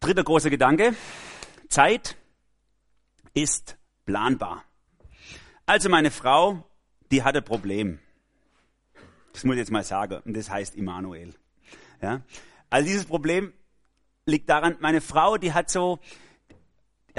Dritter 0.00 0.24
großer 0.24 0.50
Gedanke. 0.50 0.94
Zeit 1.68 2.16
ist 3.34 3.77
planbar. 4.08 4.64
Also 5.66 5.90
meine 5.90 6.10
Frau, 6.10 6.64
die 7.10 7.24
hatte 7.24 7.38
ein 7.38 7.44
Problem. 7.44 7.98
Das 9.34 9.44
muss 9.44 9.56
ich 9.56 9.58
jetzt 9.58 9.70
mal 9.70 9.84
sagen. 9.84 10.22
Und 10.24 10.34
das 10.34 10.48
heißt 10.48 10.74
Immanuel. 10.76 11.34
Ja? 12.00 12.22
Also 12.70 12.88
dieses 12.88 13.04
Problem 13.04 13.52
liegt 14.24 14.48
daran, 14.48 14.76
meine 14.80 15.02
Frau, 15.02 15.36
die 15.36 15.52
hat 15.52 15.68
so, 15.68 15.98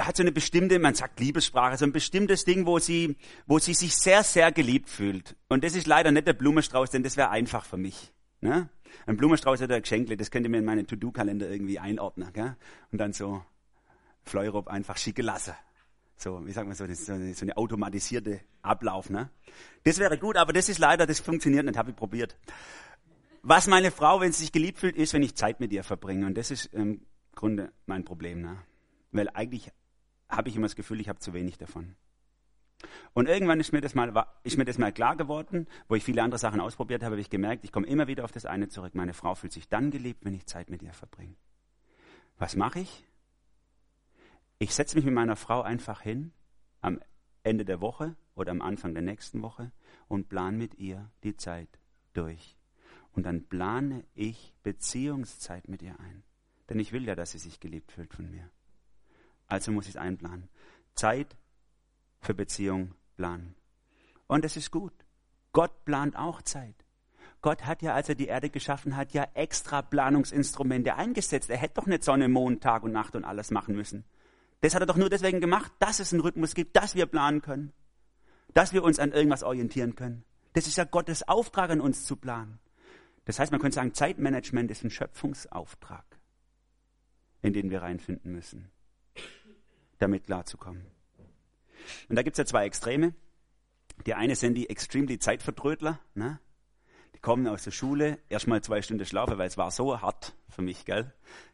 hat 0.00 0.16
so 0.16 0.24
eine 0.24 0.32
bestimmte, 0.32 0.80
man 0.80 0.96
sagt 0.96 1.20
Liebessprache, 1.20 1.76
so 1.76 1.84
ein 1.84 1.92
bestimmtes 1.92 2.44
Ding, 2.44 2.66
wo 2.66 2.80
sie, 2.80 3.16
wo 3.46 3.60
sie 3.60 3.74
sich 3.74 3.94
sehr, 3.94 4.24
sehr 4.24 4.50
geliebt 4.50 4.88
fühlt. 4.88 5.36
Und 5.48 5.62
das 5.62 5.76
ist 5.76 5.86
leider 5.86 6.10
nicht 6.10 6.26
der 6.26 6.32
Blumenstrauß, 6.32 6.90
denn 6.90 7.04
das 7.04 7.16
wäre 7.16 7.30
einfach 7.30 7.64
für 7.64 7.76
mich. 7.76 8.12
Ne? 8.40 8.68
Ein 9.06 9.16
Blumenstrauß 9.16 9.62
oder 9.62 9.76
ein 9.76 9.82
Geschenkle, 9.82 10.16
das 10.16 10.32
könnt 10.32 10.44
ihr 10.44 10.50
mir 10.50 10.58
in 10.58 10.64
meinen 10.64 10.88
To-Do-Kalender 10.88 11.48
irgendwie 11.48 11.78
einordnen. 11.78 12.32
Gell? 12.32 12.56
Und 12.90 12.98
dann 12.98 13.12
so 13.12 13.44
Fleurop 14.24 14.66
einfach 14.66 14.96
schicke 14.96 15.22
lassen. 15.22 15.54
So, 16.20 16.46
wie 16.46 16.52
sagt 16.52 16.66
man 16.66 16.76
so, 16.76 16.84
so 16.86 17.12
eine, 17.14 17.32
so 17.32 17.46
eine 17.46 17.56
automatisierte 17.56 18.40
Ablauf. 18.60 19.08
Ne? 19.08 19.30
Das 19.84 19.98
wäre 19.98 20.18
gut, 20.18 20.36
aber 20.36 20.52
das 20.52 20.68
ist 20.68 20.78
leider, 20.78 21.06
das 21.06 21.18
funktioniert 21.18 21.64
nicht, 21.64 21.78
habe 21.78 21.90
ich 21.90 21.96
probiert. 21.96 22.36
Was 23.42 23.66
meine 23.66 23.90
Frau, 23.90 24.20
wenn 24.20 24.30
sie 24.30 24.42
sich 24.42 24.52
geliebt 24.52 24.78
fühlt, 24.78 24.96
ist, 24.96 25.14
wenn 25.14 25.22
ich 25.22 25.34
Zeit 25.34 25.60
mit 25.60 25.72
ihr 25.72 25.82
verbringe. 25.82 26.26
Und 26.26 26.36
das 26.36 26.50
ist 26.50 26.66
im 26.74 27.06
Grunde 27.34 27.72
mein 27.86 28.04
Problem. 28.04 28.42
Ne? 28.42 28.58
Weil 29.12 29.30
eigentlich 29.30 29.72
habe 30.28 30.50
ich 30.50 30.56
immer 30.56 30.66
das 30.66 30.76
Gefühl, 30.76 31.00
ich 31.00 31.08
habe 31.08 31.20
zu 31.20 31.32
wenig 31.32 31.56
davon. 31.56 31.96
Und 33.14 33.26
irgendwann 33.26 33.58
ist 33.58 33.72
mir, 33.72 33.80
das 33.80 33.94
mal, 33.94 34.26
ist 34.42 34.58
mir 34.58 34.66
das 34.66 34.76
mal 34.76 34.92
klar 34.92 35.16
geworden, 35.16 35.66
wo 35.88 35.94
ich 35.94 36.04
viele 36.04 36.22
andere 36.22 36.38
Sachen 36.38 36.60
ausprobiert 36.60 37.02
habe, 37.02 37.12
habe 37.12 37.20
ich 37.22 37.30
gemerkt, 37.30 37.64
ich 37.64 37.72
komme 37.72 37.86
immer 37.86 38.08
wieder 38.08 38.24
auf 38.24 38.32
das 38.32 38.44
eine 38.44 38.68
zurück. 38.68 38.94
Meine 38.94 39.14
Frau 39.14 39.34
fühlt 39.34 39.54
sich 39.54 39.70
dann 39.70 39.90
geliebt, 39.90 40.22
wenn 40.22 40.34
ich 40.34 40.44
Zeit 40.44 40.68
mit 40.68 40.82
ihr 40.82 40.92
verbringe. 40.92 41.34
Was 42.36 42.56
mache 42.56 42.80
ich? 42.80 43.06
Ich 44.62 44.74
setze 44.74 44.94
mich 44.96 45.06
mit 45.06 45.14
meiner 45.14 45.36
Frau 45.36 45.62
einfach 45.62 46.02
hin 46.02 46.32
am 46.82 47.00
Ende 47.42 47.64
der 47.64 47.80
Woche 47.80 48.14
oder 48.34 48.50
am 48.50 48.60
Anfang 48.60 48.92
der 48.92 49.02
nächsten 49.02 49.40
Woche 49.40 49.72
und 50.06 50.28
plane 50.28 50.58
mit 50.58 50.74
ihr 50.74 51.10
die 51.24 51.34
Zeit 51.34 51.80
durch. 52.12 52.58
Und 53.12 53.24
dann 53.24 53.48
plane 53.48 54.04
ich 54.12 54.52
Beziehungszeit 54.62 55.66
mit 55.66 55.80
ihr 55.80 55.98
ein. 55.98 56.24
Denn 56.68 56.78
ich 56.78 56.92
will 56.92 57.06
ja, 57.06 57.14
dass 57.14 57.32
sie 57.32 57.38
sich 57.38 57.58
geliebt 57.58 57.90
fühlt 57.90 58.12
von 58.12 58.30
mir. 58.30 58.50
Also 59.46 59.72
muss 59.72 59.86
ich 59.86 59.94
es 59.94 59.96
einplanen. 59.96 60.50
Zeit 60.94 61.38
für 62.20 62.34
Beziehung 62.34 62.94
planen. 63.16 63.54
Und 64.26 64.44
es 64.44 64.58
ist 64.58 64.70
gut. 64.70 64.92
Gott 65.52 65.86
plant 65.86 66.16
auch 66.16 66.42
Zeit. 66.42 66.84
Gott 67.40 67.64
hat 67.64 67.80
ja, 67.80 67.94
als 67.94 68.10
er 68.10 68.14
die 68.14 68.26
Erde 68.26 68.50
geschaffen 68.50 68.94
hat, 68.94 69.14
ja 69.14 69.26
extra 69.32 69.80
Planungsinstrumente 69.80 70.96
eingesetzt. 70.96 71.48
Er 71.48 71.56
hätte 71.56 71.80
doch 71.80 71.86
nicht 71.86 72.04
Sonne, 72.04 72.28
Mond, 72.28 72.62
Tag 72.62 72.82
und 72.82 72.92
Nacht 72.92 73.16
und 73.16 73.24
alles 73.24 73.50
machen 73.50 73.74
müssen. 73.74 74.04
Das 74.60 74.74
hat 74.74 74.82
er 74.82 74.86
doch 74.86 74.96
nur 74.96 75.08
deswegen 75.08 75.40
gemacht, 75.40 75.72
dass 75.78 76.00
es 76.00 76.12
einen 76.12 76.20
Rhythmus 76.20 76.54
gibt, 76.54 76.76
dass 76.76 76.94
wir 76.94 77.06
planen 77.06 77.40
können, 77.40 77.72
dass 78.52 78.72
wir 78.72 78.82
uns 78.82 78.98
an 78.98 79.12
irgendwas 79.12 79.42
orientieren 79.42 79.94
können. 79.94 80.24
Das 80.52 80.66
ist 80.66 80.76
ja 80.76 80.84
Gottes 80.84 81.26
Auftrag 81.26 81.70
an 81.70 81.80
uns 81.80 82.04
zu 82.04 82.16
planen. 82.16 82.58
Das 83.24 83.38
heißt, 83.38 83.52
man 83.52 83.60
könnte 83.60 83.76
sagen, 83.76 83.94
Zeitmanagement 83.94 84.70
ist 84.70 84.84
ein 84.84 84.90
Schöpfungsauftrag, 84.90 86.04
in 87.42 87.52
den 87.52 87.70
wir 87.70 87.82
reinfinden 87.82 88.32
müssen, 88.32 88.70
damit 89.98 90.24
klarzukommen. 90.24 90.84
Und 92.08 92.16
da 92.16 92.22
gibt 92.22 92.34
es 92.34 92.38
ja 92.38 92.44
zwei 92.44 92.66
Extreme. 92.66 93.14
Die 94.06 94.14
eine 94.14 94.34
sind 94.34 94.54
die 94.54 94.68
extremely 94.68 95.18
Zeitvertrödler. 95.18 96.00
Ne? 96.14 96.40
Die 97.14 97.20
kommen 97.20 97.46
aus 97.46 97.64
der 97.64 97.70
Schule, 97.70 98.18
erstmal 98.28 98.62
zwei 98.62 98.82
Stunden 98.82 99.04
schlafen, 99.04 99.38
weil 99.38 99.48
es 99.48 99.58
war 99.58 99.70
so 99.70 100.00
hart 100.00 100.34
für 100.48 100.62
mich, 100.62 100.84
gell? 100.84 101.12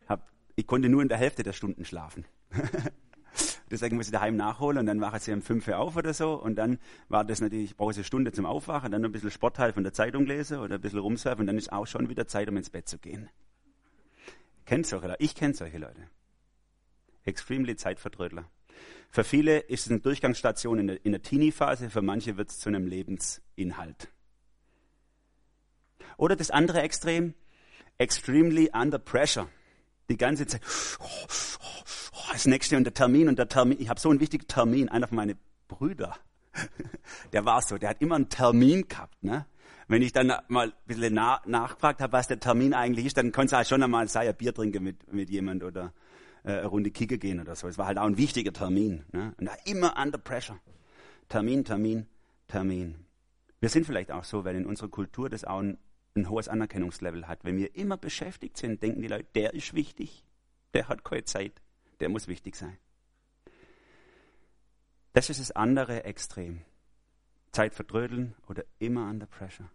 Hab, 0.08 0.30
ich 0.54 0.66
konnte 0.66 0.88
nur 0.88 1.02
in 1.02 1.08
der 1.08 1.18
Hälfte 1.18 1.42
der 1.42 1.52
Stunden 1.52 1.84
schlafen. 1.84 2.24
Deswegen 3.70 3.96
muss 3.96 4.06
ich 4.06 4.12
daheim 4.12 4.36
nachholen 4.36 4.78
und 4.78 4.86
dann 4.86 5.00
wache 5.00 5.16
ich 5.16 5.28
um 5.30 5.42
fünf 5.42 5.66
Uhr 5.66 5.78
auf 5.78 5.96
oder 5.96 6.14
so. 6.14 6.34
Und 6.34 6.56
dann 6.56 6.78
war 7.08 7.24
das 7.24 7.40
natürlich, 7.40 7.70
ich 7.70 7.76
brauche 7.76 7.94
eine 7.94 8.04
Stunde 8.04 8.32
zum 8.32 8.46
Aufwachen, 8.46 8.92
dann 8.92 9.04
ein 9.04 9.12
bisschen 9.12 9.30
Sportteil 9.30 9.72
von 9.72 9.82
der 9.82 9.92
Zeitung 9.92 10.24
lesen 10.26 10.58
oder 10.58 10.76
ein 10.76 10.80
bisschen 10.80 11.00
rumsurfen 11.00 11.40
und 11.40 11.46
dann 11.48 11.58
ist 11.58 11.72
auch 11.72 11.86
schon 11.86 12.08
wieder 12.08 12.26
Zeit, 12.26 12.48
um 12.48 12.56
ins 12.56 12.70
Bett 12.70 12.88
zu 12.88 12.98
gehen. 12.98 13.28
Kennt 14.64 14.86
solche 14.86 15.08
Leute? 15.08 15.22
Ich 15.22 15.34
kenne 15.34 15.54
solche 15.54 15.78
Leute. 15.78 16.08
Extremely 17.24 17.76
Zeitvertrödler. 17.76 18.48
Für 19.10 19.24
viele 19.24 19.58
ist 19.58 19.86
es 19.86 19.90
eine 19.90 20.00
Durchgangsstation 20.00 20.78
in 20.78 20.86
der, 20.88 21.04
in 21.04 21.12
der 21.12 21.22
Teenie-Phase, 21.22 21.90
für 21.90 22.02
manche 22.02 22.36
wird 22.36 22.50
es 22.50 22.58
zu 22.58 22.68
einem 22.68 22.86
Lebensinhalt. 22.86 24.08
Oder 26.16 26.36
das 26.36 26.50
andere 26.50 26.82
Extrem, 26.82 27.34
extremely 27.98 28.70
under 28.72 28.98
pressure. 28.98 29.48
Die 30.08 30.16
ganze 30.16 30.46
Zeit, 30.46 30.62
das 32.36 32.46
nächste 32.46 32.76
und 32.76 32.84
der 32.84 32.92
Termin 32.92 33.28
und 33.28 33.38
der 33.38 33.48
Termin. 33.48 33.80
Ich 33.80 33.88
habe 33.88 33.98
so 33.98 34.10
einen 34.10 34.20
wichtigen 34.20 34.46
Termin. 34.46 34.90
Einer 34.90 35.08
von 35.08 35.16
meinen 35.16 35.38
Brüder, 35.68 36.16
der 37.32 37.44
war 37.46 37.62
so, 37.62 37.78
der 37.78 37.90
hat 37.90 38.02
immer 38.02 38.16
einen 38.16 38.28
Termin 38.28 38.86
gehabt. 38.88 39.24
Ne? 39.24 39.46
Wenn 39.88 40.02
ich 40.02 40.12
dann 40.12 40.32
mal 40.48 40.68
ein 40.68 40.72
bisschen 40.86 41.14
na, 41.14 41.40
nachgefragt 41.46 42.00
habe, 42.02 42.12
was 42.12 42.28
der 42.28 42.38
Termin 42.38 42.74
eigentlich 42.74 43.06
ist, 43.06 43.16
dann 43.16 43.32
konnte 43.32 43.46
es 43.46 43.52
halt 43.52 43.68
schon 43.68 43.82
einmal 43.82 44.08
sei 44.08 44.28
ein 44.28 44.36
Bier 44.36 44.52
trinken 44.52 44.84
mit, 44.84 45.10
mit 45.10 45.30
jemand 45.30 45.64
oder 45.64 45.94
äh, 46.44 46.52
eine 46.52 46.66
Runde 46.66 46.90
Kicke 46.90 47.16
gehen 47.16 47.40
oder 47.40 47.56
so. 47.56 47.68
Es 47.68 47.78
war 47.78 47.86
halt 47.86 47.96
auch 47.96 48.06
ein 48.06 48.18
wichtiger 48.18 48.52
Termin. 48.52 49.04
Ne? 49.12 49.34
Und 49.40 49.48
immer 49.64 49.96
under 49.98 50.18
pressure. 50.18 50.58
Termin, 51.30 51.64
Termin, 51.64 52.06
Termin. 52.48 53.06
Wir 53.60 53.70
sind 53.70 53.86
vielleicht 53.86 54.12
auch 54.12 54.24
so, 54.24 54.44
weil 54.44 54.56
in 54.56 54.66
unserer 54.66 54.88
Kultur 54.88 55.30
das 55.30 55.44
auch 55.44 55.60
ein, 55.60 55.78
ein 56.14 56.28
hohes 56.28 56.48
Anerkennungslevel 56.48 57.26
hat. 57.26 57.44
Wenn 57.44 57.56
wir 57.56 57.74
immer 57.76 57.96
beschäftigt 57.96 58.58
sind, 58.58 58.82
denken 58.82 59.00
die 59.00 59.08
Leute, 59.08 59.26
der 59.34 59.54
ist 59.54 59.72
wichtig, 59.72 60.24
der 60.74 60.88
hat 60.88 61.02
keine 61.02 61.24
Zeit, 61.24 61.62
der 62.00 62.08
muss 62.08 62.28
wichtig 62.28 62.56
sein. 62.56 62.78
Das 65.12 65.30
ist 65.30 65.40
das 65.40 65.50
andere 65.52 66.04
Extrem. 66.04 66.62
Zeit 67.52 67.74
verdrödeln 67.74 68.34
oder 68.48 68.64
immer 68.78 69.08
under 69.08 69.26
pressure. 69.26 69.70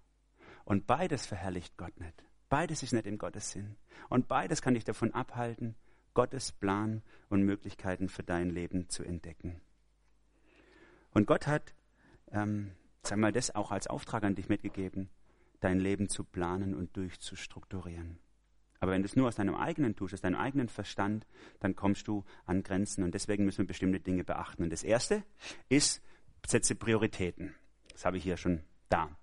Und 0.65 0.85
beides 0.85 1.25
verherrlicht 1.25 1.77
Gott 1.77 1.99
nicht. 1.99 2.23
Beides 2.47 2.83
ist 2.83 2.93
nicht 2.93 3.07
in 3.07 3.17
Gottes 3.17 3.51
Sinn. 3.51 3.75
Und 4.09 4.27
beides 4.27 4.61
kann 4.61 4.75
dich 4.75 4.83
davon 4.83 5.13
abhalten, 5.13 5.75
Gottes 6.13 6.51
Plan 6.51 7.01
und 7.29 7.43
Möglichkeiten 7.43 8.09
für 8.09 8.23
dein 8.23 8.49
Leben 8.49 8.89
zu 8.89 9.03
entdecken. 9.03 9.61
Und 11.11 11.25
Gott 11.25 11.47
hat, 11.47 11.73
ähm, 12.31 12.71
sag 13.03 13.17
mal, 13.17 13.31
das 13.31 13.55
auch 13.55 13.71
als 13.71 13.87
Auftrag 13.87 14.23
an 14.23 14.35
dich 14.35 14.49
mitgegeben, 14.49 15.09
dein 15.59 15.79
Leben 15.79 16.09
zu 16.09 16.23
planen 16.23 16.75
und 16.75 16.95
durchzustrukturieren. 16.97 18.19
Aber 18.81 18.91
wenn 18.91 19.03
du 19.03 19.05
es 19.05 19.15
nur 19.15 19.27
aus 19.27 19.35
deinem 19.35 19.55
eigenen 19.55 19.95
tust, 19.95 20.15
aus 20.15 20.21
deinem 20.21 20.39
eigenen 20.39 20.67
Verstand, 20.67 21.27
dann 21.59 21.75
kommst 21.75 22.07
du 22.07 22.25
an 22.45 22.63
Grenzen 22.63 23.03
und 23.03 23.13
deswegen 23.13 23.45
müssen 23.45 23.59
wir 23.59 23.67
bestimmte 23.67 23.99
Dinge 23.99 24.23
beachten. 24.23 24.63
Und 24.63 24.71
das 24.71 24.83
erste 24.83 25.23
ist, 25.69 26.01
setze 26.47 26.73
Prioritäten. 26.73 27.53
Das 27.91 28.05
habe 28.05 28.17
ich 28.17 28.23
hier 28.23 28.37
schon 28.37 28.63
da. 28.89 29.15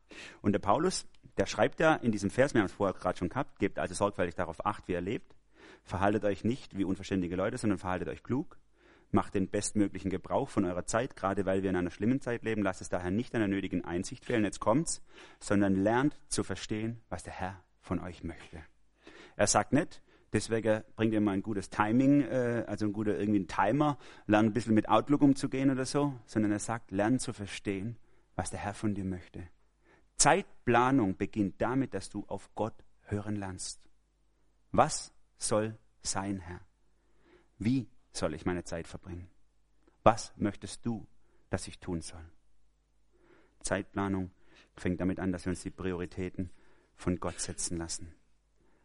Und 0.43 0.53
der 0.53 0.61
Paulus, 0.61 1.09
der 1.37 1.47
schreibt 1.47 1.81
ja 1.81 1.97
in 1.97 2.13
diesem 2.13 2.31
Vers, 2.31 2.55
wir 2.55 2.61
haben 2.61 2.67
es 2.67 2.73
vorher 2.73 2.99
gerade 2.99 3.19
schon 3.19 3.29
gehabt, 3.29 3.59
gebt 3.59 3.81
also 3.81 3.95
sorgfältig 3.95 4.37
darauf 4.37 4.65
acht, 4.65 4.87
wie 4.87 4.93
er 4.93 5.01
lebt. 5.01 5.35
Verhaltet 5.83 6.25
euch 6.25 6.45
nicht 6.45 6.79
wie 6.79 6.85
unverständige 6.85 7.35
Leute, 7.35 7.59
sondern 7.59 7.81
verhaltet 7.81 8.09
euch 8.09 8.23
klug. 8.23 8.61
Macht 9.11 9.35
den 9.35 9.49
bestmöglichen 9.49 10.11
Gebrauch 10.11 10.51
von 10.51 10.67
eurer 10.67 10.87
Zeit, 10.87 11.17
gerade 11.17 11.47
weil 11.47 11.65
wir 11.65 11.71
in 11.71 11.77
einer 11.77 11.91
schlimmen 11.91 12.21
Zeit 12.21 12.45
leben. 12.45 12.63
Lasst 12.63 12.81
es 12.81 12.91
daher 12.91 13.11
nicht 13.11 13.35
an 13.35 13.41
der 13.41 13.49
nötigen 13.49 13.85
Einsicht 13.85 14.25
fehlen, 14.25 14.45
jetzt 14.45 14.61
kommt's, 14.61 15.03
sondern 15.41 15.75
lernt 15.75 16.17
zu 16.29 16.45
verstehen, 16.45 17.01
was 17.09 17.25
der 17.25 17.33
Herr 17.33 17.65
von 17.81 17.99
euch 17.99 18.23
möchte. 18.23 18.63
Er 19.39 19.47
sagt 19.47 19.73
nicht, 19.73 20.03
deswegen 20.33 20.83
bringt 20.97 21.13
ihr 21.13 21.21
mal 21.21 21.31
ein 21.31 21.45
gutes 21.45 21.71
Timing, 21.71 22.23
äh, 22.23 22.65
also 22.67 22.87
ein 22.87 22.93
guter 22.93 23.17
irgendwie 23.17 23.39
ein 23.39 23.47
Timer, 23.47 23.97
lernt 24.27 24.51
ein 24.51 24.53
bisschen 24.53 24.75
mit 24.75 24.89
Outlook 24.89 25.23
umzugehen 25.23 25.71
oder 25.71 25.85
so, 25.85 26.19
sondern 26.27 26.51
er 26.51 26.59
sagt, 26.59 26.91
lernt 26.91 27.21
zu 27.21 27.33
verstehen, 27.33 27.97
was 28.35 28.51
der 28.51 28.59
Herr 28.59 28.75
von 28.75 28.97
dir 28.97 29.05
möchte. 29.05 29.49
Zeitplanung 30.17 31.17
beginnt 31.17 31.63
damit, 31.63 31.95
dass 31.95 32.11
du 32.11 32.25
auf 32.27 32.53
Gott 32.57 32.75
hören 33.03 33.37
lernst. 33.37 33.81
Was 34.73 35.15
soll 35.37 35.79
sein, 36.03 36.41
Herr? 36.41 36.61
Wie 37.59 37.89
soll 38.11 38.35
ich 38.35 38.45
meine 38.45 38.65
Zeit 38.65 38.89
verbringen? 38.89 39.31
Was 40.03 40.33
möchtest 40.37 40.85
du, 40.85 41.07
dass 41.49 41.69
ich 41.69 41.79
tun 41.79 42.01
soll? 42.01 42.29
Zeitplanung 43.61 44.33
fängt 44.75 45.01
damit 45.01 45.21
an, 45.21 45.31
dass 45.31 45.47
wir 45.47 45.51
uns 45.51 45.63
die 45.63 45.71
Prioritäten 45.71 46.51
von 46.97 47.21
Gott 47.21 47.39
setzen 47.39 47.79
lassen. 47.79 48.13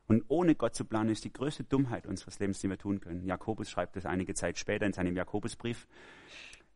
Und 0.08 0.26
ohne 0.28 0.56
Gott 0.56 0.76
zu 0.76 0.86
planen, 0.86 1.10
ist 1.10 1.24
die 1.24 1.34
größte 1.34 1.64
Dummheit 1.64 2.06
unseres 2.06 2.40
Lebens, 2.40 2.60
die 2.60 2.70
wir 2.70 2.78
tun 2.78 3.00
können. 3.00 3.26
Jakobus 3.26 3.70
schreibt 3.70 3.96
das 3.96 4.06
einige 4.06 4.34
Zeit 4.34 4.58
später 4.58 4.86
in 4.86 4.94
seinem 4.94 5.16
Jakobusbrief. 5.16 5.88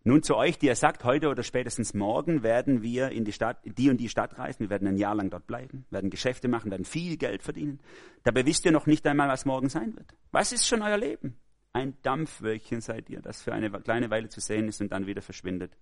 Nun 0.04 0.24
zu 0.24 0.38
euch, 0.38 0.58
die 0.58 0.70
er 0.70 0.76
sagt, 0.76 1.04
heute 1.04 1.28
oder 1.28 1.44
spätestens 1.44 1.94
morgen 1.94 2.42
werden 2.42 2.82
wir 2.82 3.10
in 3.10 3.26
die 3.26 3.34
Stadt, 3.34 3.58
die 3.66 3.90
und 3.90 3.98
die 3.98 4.08
Stadt 4.08 4.40
reisen. 4.40 4.62
Wir 4.62 4.70
werden 4.70 4.88
ein 4.88 4.98
Jahr 4.98 5.16
lang 5.16 5.30
dort 5.30 5.48
bleiben, 5.48 5.86
werden 5.90 6.10
Geschäfte 6.10 6.48
machen, 6.48 6.72
werden 6.72 6.86
viel 6.86 7.18
Geld 7.18 7.44
verdienen. 7.44 7.82
Dabei 8.24 8.46
wisst 8.46 8.64
ihr 8.64 8.72
noch 8.72 8.86
nicht 8.86 9.06
einmal, 9.06 9.28
was 9.28 9.44
morgen 9.44 9.68
sein 9.68 9.96
wird. 9.98 10.14
Was 10.32 10.54
ist 10.54 10.66
schon 10.66 10.82
euer 10.82 10.98
Leben? 10.98 11.36
Ein 11.74 11.98
Dampfwölkchen 12.04 12.80
seid 12.80 13.10
ihr, 13.10 13.22
das 13.22 13.42
für 13.42 13.54
eine 13.54 13.70
kleine 13.70 14.10
Weile 14.10 14.30
zu 14.30 14.40
sehen 14.40 14.70
ist 14.70 14.80
und 14.80 14.94
dann 14.94 15.08
wieder 15.08 15.22
verschwindet. 15.22 15.74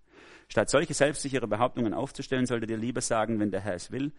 Statt 0.48 0.70
solche 0.70 0.94
selbstsichere 0.94 1.48
Behauptungen 1.48 1.94
aufzustellen, 1.94 2.46
solltet 2.46 2.70
ihr 2.70 2.78
lieber 2.78 3.02
sagen, 3.02 3.40
wenn 3.40 3.52
der 3.52 3.62
Herr 3.62 3.76
es 3.76 3.92
will 3.92 4.14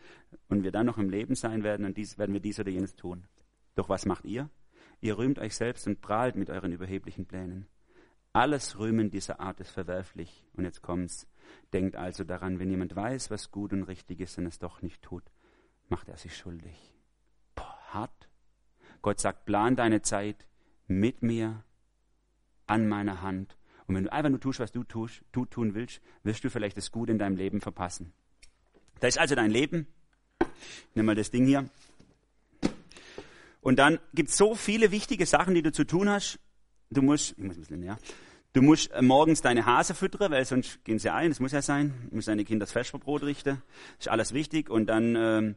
und 0.48 0.64
wir 0.64 0.72
dann 0.72 0.86
noch 0.86 0.98
im 0.98 1.08
Leben 1.08 1.34
sein 1.34 1.62
werden, 1.62 1.86
und 1.86 1.96
dies, 1.96 2.18
werden 2.18 2.32
wir 2.32 2.40
dies 2.40 2.58
oder 2.58 2.70
jenes 2.70 2.96
tun. 2.96 3.26
Doch 3.74 3.88
was 3.88 4.06
macht 4.06 4.24
ihr? 4.24 4.50
Ihr 5.00 5.18
rühmt 5.18 5.38
euch 5.38 5.54
selbst 5.54 5.86
und 5.86 6.00
prahlt 6.00 6.36
mit 6.36 6.50
euren 6.50 6.72
überheblichen 6.72 7.26
Plänen. 7.26 7.66
Alles 8.32 8.78
Rühmen 8.78 9.10
dieser 9.10 9.40
Art 9.40 9.60
ist 9.60 9.70
verwerflich. 9.70 10.44
Und 10.54 10.64
jetzt 10.64 10.82
kommt's. 10.82 11.26
Denkt 11.72 11.96
also 11.96 12.24
daran, 12.24 12.58
wenn 12.58 12.70
jemand 12.70 12.94
weiß, 12.94 13.30
was 13.30 13.50
gut 13.50 13.72
und 13.72 13.84
richtig 13.84 14.20
ist 14.20 14.36
und 14.36 14.46
es 14.46 14.58
doch 14.58 14.82
nicht 14.82 15.00
tut, 15.00 15.24
macht 15.88 16.08
er 16.08 16.16
sich 16.16 16.36
schuldig. 16.36 16.92
Boah, 17.54 17.78
hart. 17.88 18.28
Gott 19.00 19.20
sagt, 19.20 19.46
plan 19.46 19.76
deine 19.76 20.02
Zeit 20.02 20.46
mit 20.86 21.22
mir 21.22 21.64
an 22.66 22.88
meiner 22.88 23.22
Hand. 23.22 23.56
Und 23.86 23.94
wenn 23.94 24.04
du 24.04 24.12
einfach 24.12 24.30
nur 24.30 24.40
tust, 24.40 24.60
was 24.60 24.72
du 24.72 24.84
tust, 24.84 25.22
du 25.32 25.44
tun 25.44 25.74
willst, 25.74 26.00
wirst 26.24 26.42
du 26.44 26.50
vielleicht 26.50 26.76
das 26.76 26.90
Gute 26.90 27.12
in 27.12 27.18
deinem 27.18 27.36
Leben 27.36 27.60
verpassen. 27.60 28.12
Da 29.00 29.06
ist 29.08 29.18
also 29.18 29.34
dein 29.34 29.50
Leben. 29.50 29.86
Nimm 30.94 31.06
mal 31.06 31.14
das 31.14 31.30
Ding 31.30 31.46
hier. 31.46 31.68
Und 33.60 33.78
dann 33.78 33.98
gibt 34.14 34.30
es 34.30 34.36
so 34.36 34.54
viele 34.54 34.90
wichtige 34.90 35.26
Sachen, 35.26 35.54
die 35.54 35.62
du 35.62 35.72
zu 35.72 35.84
tun 35.84 36.08
hast. 36.08 36.38
Du 36.90 37.02
musst, 37.02 37.32
ich 37.32 37.44
muss 37.44 37.56
ein 37.56 37.60
bisschen 37.60 37.80
näher. 37.80 37.98
Du 38.52 38.62
musst 38.62 38.90
äh, 38.92 39.02
morgens 39.02 39.42
deine 39.42 39.66
Hase 39.66 39.94
füttern, 39.94 40.30
weil 40.30 40.44
sonst 40.44 40.82
gehen 40.84 40.98
sie 40.98 41.12
ein. 41.12 41.30
Das 41.30 41.40
muss 41.40 41.52
ja 41.52 41.62
sein. 41.62 41.92
Du 42.08 42.16
musst 42.16 42.28
deine 42.28 42.44
Kinder 42.44 42.64
das 42.64 42.72
Vesperbrot 42.72 43.22
richten. 43.22 43.60
Das 43.98 44.06
ist 44.06 44.08
alles 44.08 44.32
wichtig. 44.32 44.70
Und 44.70 44.86
dann 44.86 45.14
ähm, 45.16 45.54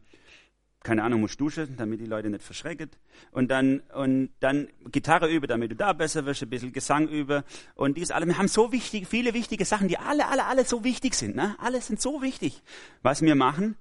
keine 0.84 1.04
Ahnung, 1.04 1.22
musst 1.22 1.42
duschen, 1.42 1.76
damit 1.76 2.00
die 2.00 2.06
Leute 2.06 2.30
nicht 2.30 2.44
verschrecken. 2.44 2.90
Und 3.32 3.52
dann, 3.52 3.82
und 3.94 4.30
dann 4.40 4.70
Gitarre 4.92 5.30
übe, 5.30 5.48
damit 5.48 5.72
du 5.72 5.76
da 5.76 5.94
besser 5.94 6.26
wirst, 6.26 6.42
ein 6.42 6.50
bisschen 6.50 6.72
Gesang 6.72 7.08
übe. 7.08 7.44
Und 7.76 7.98
dies 7.98 8.12
alle. 8.12 8.26
Wir 8.26 8.38
haben 8.38 8.48
so 8.48 8.72
wichtig, 8.72 9.08
viele 9.08 9.34
wichtige 9.34 9.66
Sachen, 9.66 9.90
die 9.90 9.98
alle, 9.98 10.28
alle, 10.28 10.46
alle 10.46 10.64
so 10.66 10.84
wichtig 10.84 11.16
sind. 11.16 11.36
Ne? 11.36 11.56
Alle 11.60 11.82
sind 11.82 12.00
so 12.00 12.22
wichtig. 12.22 12.64
Was 13.02 13.22
wir 13.22 13.36
machen, 13.36 13.76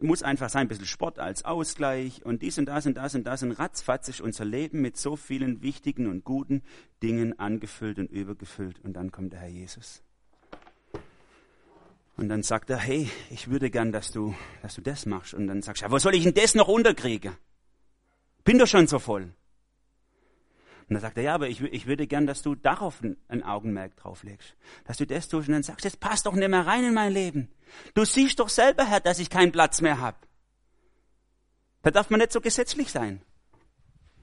muss 0.00 0.22
einfach 0.22 0.48
sein, 0.48 0.62
ein 0.62 0.68
bisschen 0.68 0.86
Sport 0.86 1.18
als 1.18 1.44
Ausgleich 1.44 2.24
und 2.24 2.42
dies 2.42 2.58
und 2.58 2.66
das 2.66 2.86
und 2.86 2.96
das 2.96 3.14
und 3.14 3.24
das 3.24 3.42
und 3.42 3.52
ratzfatz 3.52 4.08
ist 4.08 4.20
unser 4.20 4.44
Leben 4.44 4.82
mit 4.82 4.96
so 4.96 5.16
vielen 5.16 5.62
wichtigen 5.62 6.06
und 6.06 6.24
guten 6.24 6.62
Dingen 7.02 7.38
angefüllt 7.38 7.98
und 7.98 8.10
übergefüllt 8.10 8.78
und 8.84 8.92
dann 8.94 9.10
kommt 9.10 9.32
der 9.32 9.40
Herr 9.40 9.48
Jesus. 9.48 10.02
Und 12.16 12.28
dann 12.28 12.42
sagt 12.42 12.70
er, 12.70 12.78
hey, 12.78 13.10
ich 13.30 13.48
würde 13.48 13.70
gern, 13.70 13.92
dass 13.92 14.10
du, 14.10 14.34
dass 14.62 14.74
du 14.74 14.80
das 14.80 15.04
machst. 15.04 15.34
Und 15.34 15.46
dann 15.48 15.60
sagst 15.60 15.82
du, 15.82 15.86
ja, 15.86 15.92
wo 15.92 15.98
soll 15.98 16.14
ich 16.14 16.24
denn 16.24 16.34
das 16.34 16.54
noch 16.54 16.68
unterkriegen? 16.68 17.36
Bin 18.42 18.58
doch 18.58 18.66
schon 18.66 18.86
so 18.86 18.98
voll. 18.98 19.34
Und 20.88 20.94
dann 20.94 21.00
sagt 21.00 21.18
er, 21.18 21.24
ja, 21.24 21.34
aber 21.34 21.48
ich, 21.48 21.60
ich 21.60 21.86
würde 21.86 22.06
gern, 22.06 22.26
dass 22.26 22.42
du 22.42 22.54
darauf 22.54 23.02
ein, 23.02 23.16
ein 23.28 23.42
Augenmerk 23.42 23.96
drauflegst. 23.96 24.56
Dass 24.84 24.96
du 24.96 25.06
das 25.06 25.28
tust 25.28 25.48
und 25.48 25.54
dann 25.54 25.62
sagst, 25.62 25.84
das 25.84 25.96
passt 25.96 26.26
doch 26.26 26.34
nicht 26.34 26.48
mehr 26.48 26.64
rein 26.64 26.84
in 26.84 26.94
mein 26.94 27.12
Leben. 27.12 27.48
Du 27.94 28.04
siehst 28.04 28.38
doch 28.38 28.48
selber, 28.48 28.86
Herr, 28.86 29.00
dass 29.00 29.18
ich 29.18 29.28
keinen 29.28 29.52
Platz 29.52 29.80
mehr 29.80 29.98
habe. 29.98 30.18
Da 31.82 31.90
darf 31.90 32.08
man 32.08 32.20
nicht 32.20 32.32
so 32.32 32.40
gesetzlich 32.40 32.90
sein. 32.90 33.20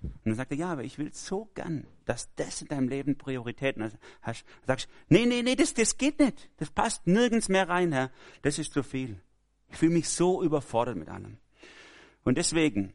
Und 0.03 0.25
dann 0.25 0.35
sagt 0.35 0.51
er, 0.51 0.57
ja, 0.57 0.71
aber 0.71 0.83
ich 0.83 0.97
will 0.97 1.13
so 1.13 1.49
gern, 1.55 1.87
dass 2.05 2.33
das 2.35 2.61
in 2.61 2.67
deinem 2.67 2.89
Leben 2.89 3.17
Prioritäten 3.17 3.83
hast. 3.83 3.97
Dann 4.23 4.67
sagst 4.67 4.87
du, 4.87 4.91
nee, 5.09 5.25
nee, 5.25 5.41
nee, 5.41 5.55
das, 5.55 5.73
das 5.73 5.97
geht 5.97 6.19
nicht. 6.19 6.49
Das 6.57 6.69
passt 6.69 7.07
nirgends 7.07 7.47
mehr 7.47 7.69
rein, 7.69 7.93
Herr. 7.93 8.11
Das 8.41 8.59
ist 8.59 8.73
zu 8.73 8.83
viel. 8.83 9.19
Ich 9.69 9.77
fühle 9.77 9.93
mich 9.93 10.09
so 10.09 10.43
überfordert 10.43 10.97
mit 10.97 11.09
allem. 11.09 11.37
Und 12.23 12.37
deswegen, 12.37 12.93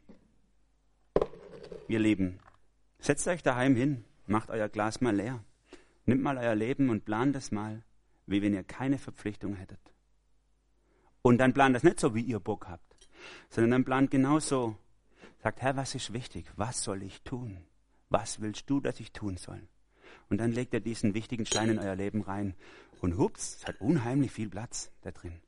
ihr 1.88 1.98
Lieben, 1.98 2.40
setzt 2.98 3.26
euch 3.26 3.42
daheim 3.42 3.74
hin, 3.74 4.04
macht 4.26 4.50
euer 4.50 4.68
Glas 4.68 5.00
mal 5.00 5.16
leer. 5.16 5.42
Nimmt 6.04 6.22
mal 6.22 6.38
euer 6.38 6.54
Leben 6.54 6.90
und 6.90 7.04
plant 7.04 7.34
das 7.34 7.52
mal, 7.52 7.82
wie 8.26 8.42
wenn 8.42 8.54
ihr 8.54 8.64
keine 8.64 8.98
Verpflichtung 8.98 9.54
hättet. 9.54 9.80
Und 11.22 11.38
dann 11.38 11.52
plant 11.52 11.74
das 11.74 11.82
nicht 11.82 12.00
so, 12.00 12.14
wie 12.14 12.22
ihr 12.22 12.40
Bock 12.40 12.68
habt, 12.68 13.08
sondern 13.50 13.72
dann 13.72 13.84
plant 13.84 14.10
genauso, 14.10 14.76
sagt, 15.42 15.62
Herr, 15.62 15.76
was 15.76 15.94
ist 15.94 16.12
wichtig? 16.12 16.46
Was 16.56 16.82
soll 16.82 17.02
ich 17.02 17.22
tun? 17.22 17.58
Was 18.08 18.40
willst 18.40 18.68
du, 18.70 18.80
dass 18.80 19.00
ich 19.00 19.12
tun 19.12 19.36
soll? 19.36 19.60
Und 20.30 20.38
dann 20.38 20.52
legt 20.52 20.74
er 20.74 20.80
diesen 20.80 21.14
wichtigen 21.14 21.46
Stein 21.46 21.70
in 21.70 21.78
euer 21.78 21.94
Leben 21.94 22.22
rein. 22.22 22.54
Und 23.00 23.16
hups, 23.16 23.56
es 23.56 23.66
hat 23.66 23.80
unheimlich 23.80 24.32
viel 24.32 24.48
Platz 24.48 24.90
da 25.02 25.10
drin. 25.10 25.40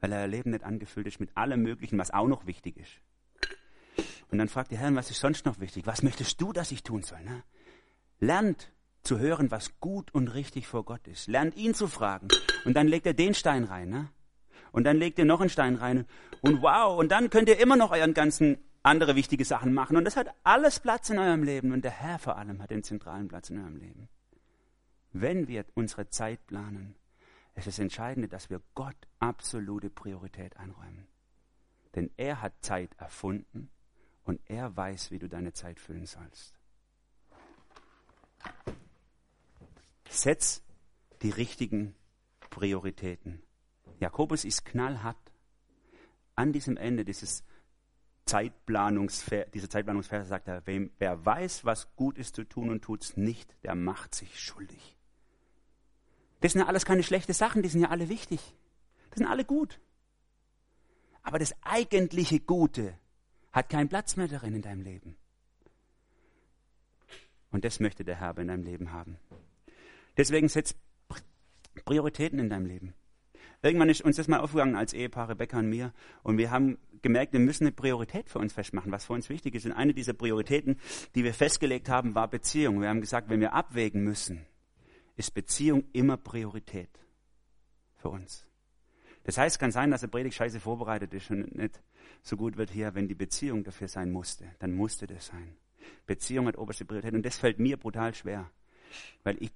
Weil 0.00 0.12
euer 0.12 0.26
Leben 0.26 0.50
nicht 0.50 0.64
angefüllt 0.64 1.06
ist 1.06 1.20
mit 1.20 1.36
allem 1.36 1.62
Möglichen, 1.62 1.98
was 1.98 2.12
auch 2.12 2.28
noch 2.28 2.46
wichtig 2.46 2.76
ist. 2.76 3.00
Und 4.30 4.38
dann 4.38 4.48
fragt 4.48 4.72
ihr, 4.72 4.78
Herr, 4.78 4.94
was 4.94 5.10
ist 5.10 5.20
sonst 5.20 5.46
noch 5.46 5.60
wichtig? 5.60 5.86
Was 5.86 6.02
möchtest 6.02 6.40
du, 6.40 6.52
dass 6.52 6.72
ich 6.72 6.82
tun 6.82 7.02
soll? 7.02 7.22
Ne? 7.22 7.42
Lernt 8.20 8.72
zu 9.02 9.18
hören, 9.18 9.50
was 9.50 9.78
gut 9.80 10.12
und 10.14 10.28
richtig 10.28 10.66
vor 10.66 10.84
Gott 10.84 11.06
ist. 11.06 11.28
Lernt 11.28 11.56
ihn 11.56 11.74
zu 11.74 11.88
fragen. 11.88 12.28
Und 12.64 12.74
dann 12.74 12.88
legt 12.88 13.06
er 13.06 13.14
den 13.14 13.34
Stein 13.34 13.64
rein. 13.64 13.90
Ne? 13.90 14.08
Und 14.72 14.84
dann 14.84 14.96
legt 14.96 15.18
ihr 15.18 15.24
noch 15.24 15.40
einen 15.40 15.50
Stein 15.50 15.76
rein. 15.76 16.06
Und 16.40 16.62
wow, 16.62 16.98
und 16.98 17.10
dann 17.10 17.30
könnt 17.30 17.48
ihr 17.48 17.58
immer 17.58 17.76
noch 17.76 17.92
euren 17.92 18.14
ganzen 18.14 18.58
andere 18.84 19.16
wichtige 19.16 19.44
Sachen 19.44 19.74
machen. 19.74 19.96
Und 19.96 20.04
das 20.04 20.16
hat 20.16 20.34
alles 20.44 20.78
Platz 20.78 21.10
in 21.10 21.18
eurem 21.18 21.42
Leben. 21.42 21.72
Und 21.72 21.82
der 21.82 21.90
Herr 21.90 22.18
vor 22.18 22.36
allem 22.36 22.62
hat 22.62 22.70
den 22.70 22.84
zentralen 22.84 23.28
Platz 23.28 23.50
in 23.50 23.58
eurem 23.58 23.76
Leben. 23.76 24.08
Wenn 25.12 25.48
wir 25.48 25.64
unsere 25.74 26.08
Zeit 26.10 26.46
planen, 26.46 26.94
ist 27.54 27.66
es 27.66 27.78
entscheidend, 27.78 28.32
dass 28.32 28.50
wir 28.50 28.60
Gott 28.74 28.96
absolute 29.18 29.90
Priorität 29.90 30.56
einräumen. 30.56 31.06
Denn 31.94 32.10
er 32.16 32.42
hat 32.42 32.52
Zeit 32.60 32.90
erfunden 32.98 33.70
und 34.24 34.40
er 34.46 34.76
weiß, 34.76 35.10
wie 35.10 35.18
du 35.18 35.28
deine 35.28 35.52
Zeit 35.52 35.80
füllen 35.80 36.06
sollst. 36.06 36.54
Setz 40.08 40.62
die 41.22 41.30
richtigen 41.30 41.94
Prioritäten. 42.50 43.42
Jakobus 44.00 44.44
ist 44.44 44.64
knallhart. 44.64 45.16
An 46.36 46.52
diesem 46.52 46.76
Ende 46.76 47.04
dieses 47.04 47.44
Zeitplanungsver 48.26 49.46
diese 49.52 49.68
Zeitplanungsverse 49.68 50.28
sagt 50.28 50.48
er, 50.48 50.66
wem, 50.66 50.90
wer 50.98 51.24
weiß, 51.24 51.64
was 51.64 51.94
gut 51.96 52.18
ist 52.18 52.36
zu 52.36 52.44
tun 52.44 52.70
und 52.70 52.82
tut's 52.82 53.16
nicht, 53.16 53.54
der 53.64 53.74
macht 53.74 54.14
sich 54.14 54.40
schuldig. 54.40 54.96
Das 56.40 56.52
sind 56.52 56.62
ja 56.62 56.66
alles 56.66 56.84
keine 56.84 57.02
schlechten 57.02 57.32
Sachen, 57.32 57.62
die 57.62 57.68
sind 57.68 57.82
ja 57.82 57.90
alle 57.90 58.08
wichtig. 58.08 58.54
Das 59.10 59.18
sind 59.18 59.26
alle 59.26 59.44
gut. 59.44 59.80
Aber 61.22 61.38
das 61.38 61.54
eigentliche 61.62 62.40
Gute 62.40 62.98
hat 63.52 63.70
keinen 63.70 63.88
Platz 63.88 64.16
mehr 64.16 64.28
darin 64.28 64.54
in 64.54 64.62
deinem 64.62 64.82
Leben. 64.82 65.16
Und 67.50 67.64
das 67.64 67.80
möchte 67.80 68.04
der 68.04 68.16
Herr 68.16 68.36
in 68.38 68.48
deinem 68.48 68.64
Leben 68.64 68.92
haben. 68.92 69.16
Deswegen 70.16 70.48
setz 70.48 70.74
Prioritäten 71.84 72.38
in 72.38 72.50
deinem 72.50 72.66
Leben. 72.66 72.94
Irgendwann 73.64 73.88
ist 73.88 74.02
uns 74.02 74.16
das 74.16 74.28
mal 74.28 74.40
aufgegangen 74.40 74.76
als 74.76 74.92
Ehepaar, 74.92 75.30
Rebecca 75.30 75.58
und 75.58 75.70
mir. 75.70 75.94
Und 76.22 76.36
wir 76.36 76.50
haben 76.50 76.76
gemerkt, 77.00 77.32
wir 77.32 77.40
müssen 77.40 77.64
eine 77.64 77.72
Priorität 77.72 78.28
für 78.28 78.38
uns 78.38 78.52
festmachen, 78.52 78.92
was 78.92 79.06
für 79.06 79.14
uns 79.14 79.30
wichtig 79.30 79.54
ist. 79.54 79.64
Und 79.64 79.72
eine 79.72 79.94
dieser 79.94 80.12
Prioritäten, 80.12 80.78
die 81.14 81.24
wir 81.24 81.32
festgelegt 81.32 81.88
haben, 81.88 82.14
war 82.14 82.28
Beziehung. 82.28 82.82
Wir 82.82 82.90
haben 82.90 83.00
gesagt, 83.00 83.30
wenn 83.30 83.40
wir 83.40 83.54
abwägen 83.54 84.04
müssen, 84.04 84.44
ist 85.16 85.32
Beziehung 85.32 85.84
immer 85.94 86.18
Priorität 86.18 86.90
für 87.96 88.10
uns. 88.10 88.46
Das 89.22 89.38
heißt, 89.38 89.56
es 89.56 89.58
kann 89.58 89.72
sein, 89.72 89.90
dass 89.90 90.02
der 90.02 90.08
Predigt 90.08 90.36
scheiße 90.36 90.60
vorbereitet 90.60 91.14
ist 91.14 91.30
und 91.30 91.56
nicht 91.56 91.82
so 92.20 92.36
gut 92.36 92.58
wird 92.58 92.70
hier, 92.70 92.94
wenn 92.94 93.08
die 93.08 93.14
Beziehung 93.14 93.64
dafür 93.64 93.88
sein 93.88 94.12
musste. 94.12 94.44
Dann 94.58 94.74
musste 94.74 95.06
das 95.06 95.28
sein. 95.28 95.56
Beziehung 96.04 96.48
hat 96.48 96.58
oberste 96.58 96.84
Priorität. 96.84 97.14
Und 97.14 97.24
das 97.24 97.38
fällt 97.38 97.58
mir 97.58 97.78
brutal 97.78 98.14
schwer. 98.14 98.50
Weil 99.22 99.42
ich 99.42 99.52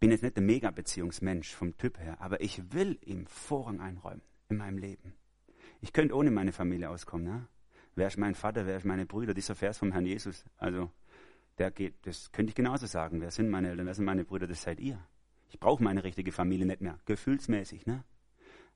bin 0.00 0.10
jetzt 0.10 0.22
nicht 0.22 0.36
der 0.36 0.42
Mega-Beziehungsmensch 0.42 1.54
vom 1.54 1.76
Typ 1.76 1.98
her, 1.98 2.20
aber 2.20 2.40
ich 2.40 2.72
will 2.72 2.98
ihm 3.02 3.26
Vorrang 3.26 3.80
einräumen 3.80 4.22
in 4.48 4.56
meinem 4.56 4.78
Leben. 4.78 5.14
Ich 5.80 5.92
könnte 5.92 6.14
ohne 6.14 6.30
meine 6.30 6.52
Familie 6.52 6.90
auskommen. 6.90 7.26
Ne? 7.26 7.46
Wer 7.94 8.08
ist 8.08 8.16
mein 8.16 8.34
Vater, 8.34 8.66
wer 8.66 8.76
ist 8.76 8.84
meine 8.84 9.06
Brüder? 9.06 9.34
Dieser 9.34 9.54
Vers 9.54 9.78
vom 9.78 9.92
Herrn 9.92 10.06
Jesus. 10.06 10.44
Also, 10.56 10.90
der 11.58 11.70
geht, 11.70 11.94
das 12.06 12.32
könnte 12.32 12.50
ich 12.50 12.54
genauso 12.54 12.86
sagen. 12.86 13.20
Wer 13.20 13.30
sind 13.30 13.50
meine 13.50 13.70
Eltern, 13.70 13.86
wer 13.86 13.94
sind 13.94 14.04
meine 14.04 14.24
Brüder? 14.24 14.46
Das 14.46 14.62
seid 14.62 14.80
ihr. 14.80 14.98
Ich 15.48 15.60
brauche 15.60 15.82
meine 15.82 16.02
richtige 16.02 16.32
Familie 16.32 16.66
nicht 16.66 16.80
mehr. 16.80 16.98
Gefühlsmäßig, 17.04 17.86
ne? 17.86 18.04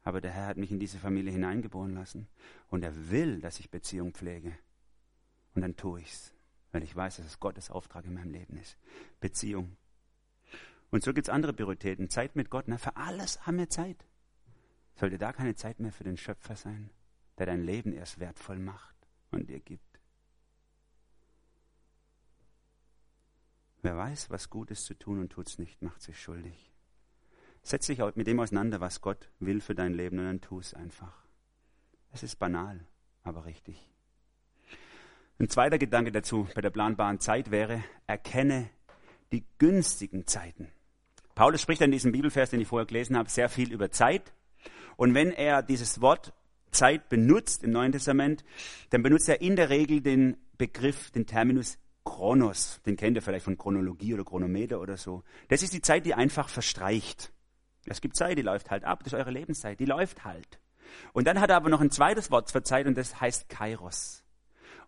Aber 0.04 0.20
der 0.20 0.30
Herr 0.30 0.46
hat 0.46 0.56
mich 0.56 0.70
in 0.70 0.78
diese 0.78 0.98
Familie 0.98 1.32
hineingeboren 1.32 1.92
lassen. 1.92 2.28
Und 2.68 2.84
er 2.84 3.10
will, 3.10 3.40
dass 3.40 3.58
ich 3.58 3.70
Beziehung 3.70 4.12
pflege. 4.12 4.56
Und 5.54 5.62
dann 5.62 5.76
tue 5.76 6.00
ich's. 6.00 6.32
Weil 6.70 6.84
ich 6.84 6.94
weiß, 6.94 7.16
dass 7.16 7.26
es 7.26 7.40
Gottes 7.40 7.70
Auftrag 7.70 8.04
in 8.04 8.14
meinem 8.14 8.30
Leben 8.30 8.56
ist. 8.56 8.78
Beziehung. 9.20 9.76
Und 10.90 11.02
so 11.02 11.12
gibt 11.12 11.28
es 11.28 11.32
andere 11.32 11.52
Prioritäten. 11.52 12.08
Zeit 12.08 12.36
mit 12.36 12.50
Gott. 12.50 12.64
Na, 12.66 12.78
für 12.78 12.96
alles 12.96 13.46
haben 13.46 13.58
wir 13.58 13.68
Zeit. 13.68 14.06
Sollte 14.94 15.18
da 15.18 15.32
keine 15.32 15.54
Zeit 15.54 15.80
mehr 15.80 15.92
für 15.92 16.04
den 16.04 16.16
Schöpfer 16.16 16.56
sein, 16.56 16.90
der 17.38 17.46
dein 17.46 17.62
Leben 17.62 17.92
erst 17.92 18.18
wertvoll 18.18 18.58
macht 18.58 18.96
und 19.30 19.48
dir 19.48 19.60
gibt? 19.60 20.00
Wer 23.82 23.96
weiß, 23.96 24.30
was 24.30 24.50
gut 24.50 24.70
ist 24.70 24.86
zu 24.86 24.94
tun 24.94 25.20
und 25.20 25.30
tut's 25.30 25.58
nicht, 25.58 25.82
macht 25.82 26.02
sich 26.02 26.20
schuldig. 26.20 26.72
Setz 27.62 27.86
dich 27.86 28.00
mit 28.14 28.26
dem 28.26 28.40
auseinander, 28.40 28.80
was 28.80 29.00
Gott 29.00 29.30
will 29.38 29.60
für 29.60 29.74
dein 29.74 29.94
Leben 29.94 30.18
und 30.18 30.24
dann 30.24 30.40
tu 30.40 30.58
es 30.58 30.74
einfach. 30.74 31.24
Es 32.10 32.22
ist 32.22 32.36
banal, 32.36 32.84
aber 33.22 33.44
richtig. 33.44 33.88
Ein 35.38 35.48
zweiter 35.48 35.78
Gedanke 35.78 36.10
dazu 36.10 36.48
bei 36.54 36.60
der 36.60 36.70
planbaren 36.70 37.20
Zeit 37.20 37.52
wäre, 37.52 37.84
erkenne 38.08 38.70
die 39.30 39.44
günstigen 39.58 40.26
Zeiten. 40.26 40.68
Paulus 41.38 41.62
spricht 41.62 41.82
in 41.82 41.92
diesem 41.92 42.10
Bibelvers, 42.10 42.50
den 42.50 42.60
ich 42.60 42.66
vorher 42.66 42.84
gelesen 42.84 43.16
habe, 43.16 43.30
sehr 43.30 43.48
viel 43.48 43.72
über 43.72 43.92
Zeit. 43.92 44.32
Und 44.96 45.14
wenn 45.14 45.30
er 45.30 45.62
dieses 45.62 46.00
Wort 46.00 46.32
Zeit 46.72 47.08
benutzt 47.08 47.62
im 47.62 47.70
Neuen 47.70 47.92
Testament, 47.92 48.42
dann 48.90 49.04
benutzt 49.04 49.28
er 49.28 49.40
in 49.40 49.54
der 49.54 49.70
Regel 49.70 50.00
den 50.00 50.36
Begriff, 50.56 51.12
den 51.12 51.26
Terminus 51.26 51.78
Chronos. 52.04 52.80
Den 52.86 52.96
kennt 52.96 53.16
ihr 53.16 53.22
vielleicht 53.22 53.44
von 53.44 53.56
Chronologie 53.56 54.14
oder 54.14 54.24
Chronometer 54.24 54.80
oder 54.80 54.96
so. 54.96 55.22
Das 55.46 55.62
ist 55.62 55.72
die 55.72 55.80
Zeit, 55.80 56.06
die 56.06 56.14
einfach 56.14 56.48
verstreicht. 56.48 57.32
Es 57.86 58.00
gibt 58.00 58.16
Zeit, 58.16 58.36
die 58.36 58.42
läuft 58.42 58.72
halt 58.72 58.82
ab. 58.82 59.04
Das 59.04 59.12
ist 59.12 59.18
eure 59.20 59.30
Lebenszeit. 59.30 59.78
Die 59.78 59.84
läuft 59.84 60.24
halt. 60.24 60.58
Und 61.12 61.28
dann 61.28 61.40
hat 61.40 61.50
er 61.50 61.56
aber 61.56 61.68
noch 61.68 61.80
ein 61.80 61.92
zweites 61.92 62.32
Wort 62.32 62.50
für 62.50 62.64
Zeit 62.64 62.88
und 62.88 62.98
das 62.98 63.20
heißt 63.20 63.48
Kairos. 63.48 64.24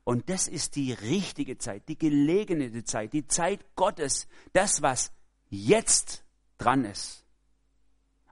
Und 0.03 0.29
das 0.29 0.49
ist 0.49 0.75
die 0.75 0.95
richtige 0.95 1.59
Zeit, 1.59 1.89
die 1.89 1.97
gelegene 1.97 2.83
Zeit, 2.83 3.13
die 3.13 3.29
Zeit 3.29 3.65
Gottes, 3.77 4.27
das, 4.53 4.83
was 4.83 5.13
jetzt 5.49 6.25
dran 6.61 6.85
ist. 6.85 7.25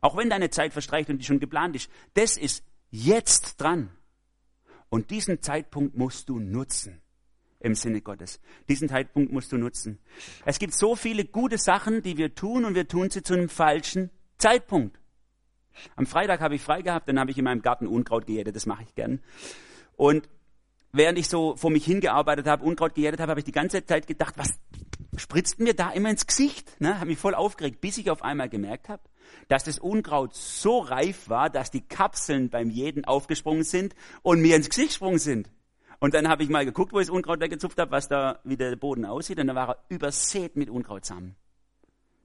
Auch 0.01 0.17
wenn 0.17 0.31
deine 0.31 0.51
Zeit 0.51 0.73
verstreicht 0.73 1.11
und 1.11 1.19
die 1.19 1.25
schon 1.25 1.41
geplant 1.41 1.75
ist, 1.77 1.91
das 2.15 2.37
ist 2.37 2.65
jetzt 2.91 3.61
dran. 3.61 3.91
Und 4.91 5.11
diesen 5.11 5.43
Zeitpunkt 5.43 5.97
musst 5.97 6.29
du 6.29 6.39
nutzen 6.39 7.01
im 7.61 7.75
Sinne 7.75 8.01
Gottes. 8.01 8.41
Diesen 8.69 8.89
Zeitpunkt 8.89 9.33
musst 9.33 9.53
du 9.53 9.59
nutzen. 9.59 9.99
Es 10.45 10.59
gibt 10.59 10.75
so 10.75 10.95
viele 10.95 11.25
gute 11.25 11.59
Sachen, 11.59 12.03
die 12.03 12.17
wir 12.17 12.35
tun 12.35 12.65
und 12.65 12.75
wir 12.75 12.87
tun 12.87 13.11
sie 13.11 13.23
zu 13.23 13.35
einem 13.35 13.49
falschen 13.49 14.11
Zeitpunkt. 14.39 14.99
Am 15.97 16.07
Freitag 16.07 16.41
habe 16.41 16.55
ich 16.55 16.63
frei 16.63 16.83
gehabt, 16.83 17.09
dann 17.09 17.19
habe 17.19 17.31
ich 17.31 17.39
in 17.39 17.45
meinem 17.45 17.63
Garten 17.63 17.87
Unkraut 17.87 18.27
gejätet, 18.27 18.57
das 18.57 18.67
mache 18.67 18.85
ich 18.85 18.95
gern. 18.95 19.21
Und 19.97 20.29
während 20.93 21.19
ich 21.19 21.29
so 21.29 21.57
vor 21.57 21.71
mich 21.71 21.85
hingearbeitet 21.85 22.47
habe, 22.47 22.65
Unkraut 22.65 22.95
gejätet 22.95 23.21
habe, 23.21 23.31
habe 23.31 23.41
ich 23.41 23.47
die 23.47 23.53
ganze 23.53 23.85
Zeit 23.85 24.07
gedacht, 24.07 24.35
was 24.37 24.59
spritzt 25.17 25.59
mir 25.59 25.75
da 25.75 25.91
immer 25.91 26.11
ins 26.11 26.27
Gesicht? 26.27 26.81
Ne? 26.81 26.97
Habe 26.97 27.07
mich 27.07 27.19
voll 27.19 27.35
aufgeregt, 27.35 27.81
bis 27.81 27.99
ich 27.99 28.11
auf 28.11 28.23
einmal 28.23 28.49
gemerkt 28.49 28.89
habe, 28.89 29.03
dass 29.49 29.65
das 29.65 29.79
Unkraut 29.79 30.35
so 30.35 30.79
reif 30.79 31.29
war, 31.29 31.51
dass 31.51 31.71
die 31.71 31.87
Kapseln 31.87 32.51
beim 32.51 32.71
Jeden 32.71 33.05
aufgesprungen 33.05 33.65
sind 33.65 33.95
und 34.23 34.41
mir 34.41 34.57
ins 34.57 34.69
Gesicht 34.69 34.89
gesprungen 34.89 35.19
sind. 35.19 35.51
Und 36.01 36.15
dann 36.15 36.29
habe 36.29 36.45
ich 36.45 36.49
mal 36.49 36.65
geguckt, 36.65 36.93
wo 36.93 37.01
ich 37.01 37.09
das 37.09 37.15
Unkraut 37.15 37.41
weggezupft 37.41 37.79
habe, 37.79 37.91
was 37.91 38.09
da, 38.09 38.39
wie 38.45 38.57
der 38.57 38.77
Boden 38.77 39.05
aussieht, 39.05 39.41
und 39.41 39.49
dann 39.49 39.57
war 39.57 39.71
er 39.71 39.85
übersät 39.89 40.57
mit 40.57 40.71
Unkrautsamen. 40.71 41.35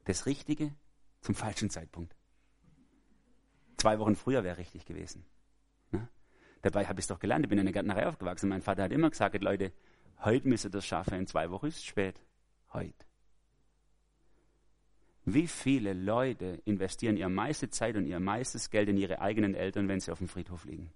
Das 0.06 0.26
Richtige 0.28 0.76
zum 1.22 1.34
falschen 1.34 1.70
Zeitpunkt. 1.70 2.16
Zwei 3.78 3.98
Wochen 3.98 4.16
früher 4.16 4.44
wäre 4.44 4.58
richtig 4.58 4.86
gewesen. 4.86 5.26
Dabei 6.64 6.86
habe 6.86 7.00
ich 7.00 7.04
es 7.04 7.08
doch 7.08 7.20
gelernt, 7.20 7.46
ich 7.46 7.50
bin 7.50 7.60
in 7.60 7.66
der 7.66 7.74
Gärtnerei 7.74 8.08
aufgewachsen. 8.08 8.48
Mein 8.48 8.62
Vater 8.62 8.84
hat 8.84 8.94
immer 8.94 9.10
gesagt, 9.10 9.40
Leute, 9.44 9.74
heute 10.24 10.48
müsst 10.48 10.64
ihr 10.64 10.72
das 10.72 10.86
schaffen, 10.86 11.16
in 11.16 11.28
zwei 11.28 11.52
Wochen 11.52 11.68
ist 11.68 11.78
es 11.78 11.84
spät. 11.84 12.22
Heute. 12.72 13.06
Wie 15.26 15.48
viele 15.48 15.92
Leute 15.92 16.62
investieren 16.64 17.18
ihre 17.18 17.30
meiste 17.30 17.70
Zeit 17.70 17.98
und 17.98 18.06
ihr 18.06 18.20
meistes 18.22 18.70
Geld 18.70 18.88
in 18.88 18.98
ihre 18.98 19.20
eigenen 19.20 19.56
Eltern, 19.56 19.90
wenn 19.90 20.00
sie 20.00 20.12
auf 20.12 20.20
dem 20.20 20.30
Friedhof 20.30 20.64
liegen? 20.64 20.90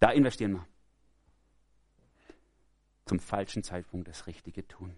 Da 0.00 0.10
investieren 0.10 0.52
wir. 0.52 0.66
Zum 3.06 3.20
falschen 3.20 3.62
Zeitpunkt 3.62 4.06
das 4.06 4.26
Richtige 4.26 4.68
tun. 4.68 4.94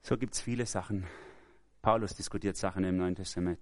So 0.00 0.16
gibt 0.16 0.32
es 0.32 0.40
viele 0.40 0.64
Sachen. 0.64 1.06
Paulus 1.82 2.14
diskutiert 2.14 2.56
Sachen 2.56 2.84
im 2.84 2.96
Neuen 2.96 3.14
Testament. 3.14 3.58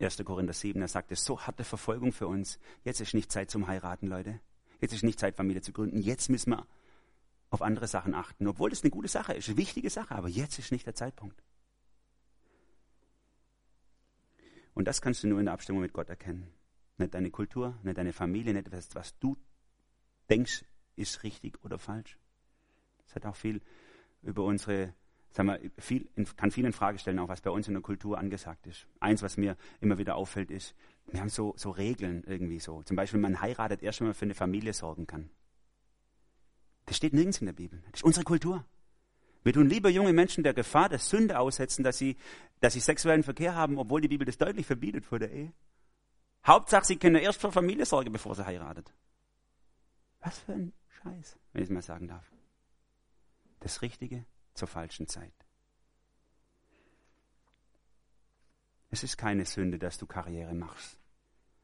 1. 0.00 0.24
Korinther 0.24 0.52
7, 0.52 0.80
er 0.80 0.88
sagt, 0.88 1.10
es 1.10 1.20
ist 1.20 1.26
so 1.26 1.40
harte 1.40 1.64
Verfolgung 1.64 2.12
für 2.12 2.28
uns. 2.28 2.58
Jetzt 2.84 3.00
ist 3.00 3.14
nicht 3.14 3.32
Zeit 3.32 3.50
zum 3.50 3.66
Heiraten, 3.66 4.06
Leute. 4.06 4.40
Jetzt 4.80 4.92
ist 4.92 5.02
nicht 5.02 5.18
Zeit, 5.18 5.34
Familie 5.34 5.60
zu 5.60 5.72
gründen. 5.72 6.00
Jetzt 6.00 6.28
müssen 6.30 6.50
wir 6.50 6.66
auf 7.50 7.62
andere 7.62 7.88
Sachen 7.88 8.14
achten. 8.14 8.46
Obwohl 8.46 8.70
das 8.70 8.82
eine 8.82 8.90
gute 8.90 9.08
Sache 9.08 9.34
ist, 9.34 9.48
eine 9.48 9.56
wichtige 9.56 9.90
Sache, 9.90 10.14
aber 10.14 10.28
jetzt 10.28 10.58
ist 10.58 10.70
nicht 10.70 10.86
der 10.86 10.94
Zeitpunkt. 10.94 11.42
Und 14.74 14.86
das 14.86 15.00
kannst 15.00 15.24
du 15.24 15.28
nur 15.28 15.40
in 15.40 15.46
der 15.46 15.54
Abstimmung 15.54 15.82
mit 15.82 15.92
Gott 15.92 16.08
erkennen. 16.08 16.46
Nicht 16.98 17.14
deine 17.14 17.30
Kultur, 17.30 17.76
nicht 17.82 17.98
deine 17.98 18.12
Familie, 18.12 18.54
nicht 18.54 18.70
was, 18.70 18.94
was 18.94 19.18
du 19.18 19.36
denkst, 20.30 20.64
ist 20.94 21.24
richtig 21.24 21.64
oder 21.64 21.78
falsch. 21.78 22.18
Es 23.06 23.14
hat 23.14 23.26
auch 23.26 23.36
viel 23.36 23.60
über 24.22 24.44
unsere, 24.44 24.94
sagen 25.30 25.48
wir, 25.48 25.70
viel, 25.78 26.08
kann 26.36 26.50
viel 26.50 26.64
in 26.64 26.72
Frage 26.72 26.98
stellen, 26.98 27.18
auch 27.18 27.28
was 27.28 27.40
bei 27.40 27.50
uns 27.50 27.68
in 27.68 27.74
der 27.74 27.82
Kultur 27.82 28.18
angesagt 28.18 28.66
ist. 28.66 28.86
Eins, 29.00 29.22
was 29.22 29.36
mir 29.36 29.56
immer 29.80 29.98
wieder 29.98 30.16
auffällt, 30.16 30.50
ist, 30.50 30.74
wir 31.06 31.20
haben 31.20 31.28
so, 31.28 31.54
so 31.56 31.70
Regeln 31.70 32.24
irgendwie 32.26 32.60
so. 32.60 32.82
Zum 32.82 32.96
Beispiel, 32.96 33.20
man 33.20 33.40
heiratet 33.40 33.82
erst, 33.82 34.00
wenn 34.00 34.08
man 34.08 34.14
für 34.14 34.24
eine 34.24 34.34
Familie 34.34 34.72
sorgen 34.72 35.06
kann. 35.06 35.30
Das 36.86 36.96
steht 36.96 37.12
nirgends 37.12 37.38
in 37.38 37.46
der 37.46 37.52
Bibel. 37.52 37.82
Das 37.90 38.00
ist 38.00 38.04
unsere 38.04 38.24
Kultur. 38.24 38.64
Wir 39.44 39.52
tun 39.52 39.68
lieber 39.68 39.88
junge 39.88 40.12
Menschen 40.12 40.42
der 40.42 40.54
Gefahr 40.54 40.88
der 40.88 40.98
Sünde 40.98 41.38
aussetzen, 41.38 41.82
dass 41.82 41.98
sie, 41.98 42.16
dass 42.60 42.72
sie 42.72 42.80
sexuellen 42.80 43.22
Verkehr 43.22 43.54
haben, 43.54 43.78
obwohl 43.78 44.00
die 44.00 44.08
Bibel 44.08 44.24
das 44.24 44.38
deutlich 44.38 44.66
verbietet 44.66 45.04
vor 45.04 45.18
der 45.18 45.30
Ehe. 45.30 45.52
Hauptsache, 46.46 46.84
sie 46.84 46.96
können 46.96 47.16
erst 47.16 47.40
für 47.40 47.52
Familie 47.52 47.86
sorgen, 47.86 48.12
bevor 48.12 48.34
sie 48.34 48.44
heiratet. 48.44 48.92
Was 50.20 50.38
für 50.38 50.52
ein 50.52 50.72
Scheiß, 51.02 51.38
wenn 51.52 51.62
ich 51.62 51.68
es 51.68 51.74
mal 51.74 51.82
sagen 51.82 52.08
darf. 52.08 52.32
Das 53.60 53.82
Richtige 53.82 54.24
zur 54.58 54.68
falschen 54.68 55.06
Zeit. 55.06 55.32
Es 58.90 59.02
ist 59.02 59.16
keine 59.16 59.44
Sünde, 59.44 59.78
dass 59.78 59.98
du 59.98 60.06
Karriere 60.06 60.54
machst. 60.54 60.98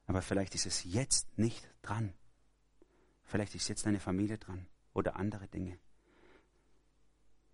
Aber 0.06 0.22
vielleicht 0.22 0.54
ist 0.54 0.66
es 0.66 0.84
jetzt 0.84 1.38
nicht 1.38 1.68
dran. 1.82 2.12
Vielleicht 3.24 3.54
ist 3.54 3.68
jetzt 3.68 3.86
deine 3.86 4.00
Familie 4.00 4.38
dran 4.38 4.66
oder 4.92 5.16
andere 5.16 5.48
Dinge. 5.48 5.78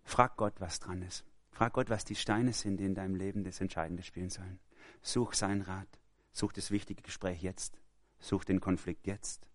Frag 0.03 0.35
Gott, 0.35 0.59
was 0.59 0.79
dran 0.79 1.01
ist. 1.01 1.25
Frag 1.51 1.73
Gott, 1.73 1.89
was 1.89 2.05
die 2.05 2.15
Steine 2.15 2.53
sind, 2.53 2.77
die 2.77 2.85
in 2.85 2.95
deinem 2.95 3.15
Leben 3.15 3.43
das 3.43 3.61
Entscheidende 3.61 4.03
spielen 4.03 4.29
sollen. 4.29 4.59
Such 5.01 5.33
seinen 5.33 5.61
Rat. 5.61 5.99
Such 6.33 6.53
das 6.53 6.71
wichtige 6.71 7.01
Gespräch 7.01 7.41
jetzt. 7.41 7.79
Such 8.19 8.43
den 8.43 8.59
Konflikt 8.59 9.07
jetzt. 9.07 9.47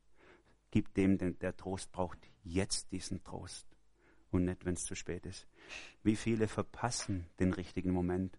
Gib 0.70 0.94
dem, 0.94 1.38
der 1.38 1.56
Trost 1.56 1.92
braucht, 1.92 2.18
jetzt 2.42 2.90
diesen 2.92 3.22
Trost. 3.22 3.66
Und 4.30 4.44
nicht, 4.44 4.64
wenn 4.64 4.74
es 4.74 4.84
zu 4.84 4.94
spät 4.94 5.24
ist. 5.26 5.46
Wie 6.02 6.16
viele 6.16 6.48
verpassen 6.48 7.26
den 7.38 7.52
richtigen 7.52 7.90
Moment. 7.90 8.38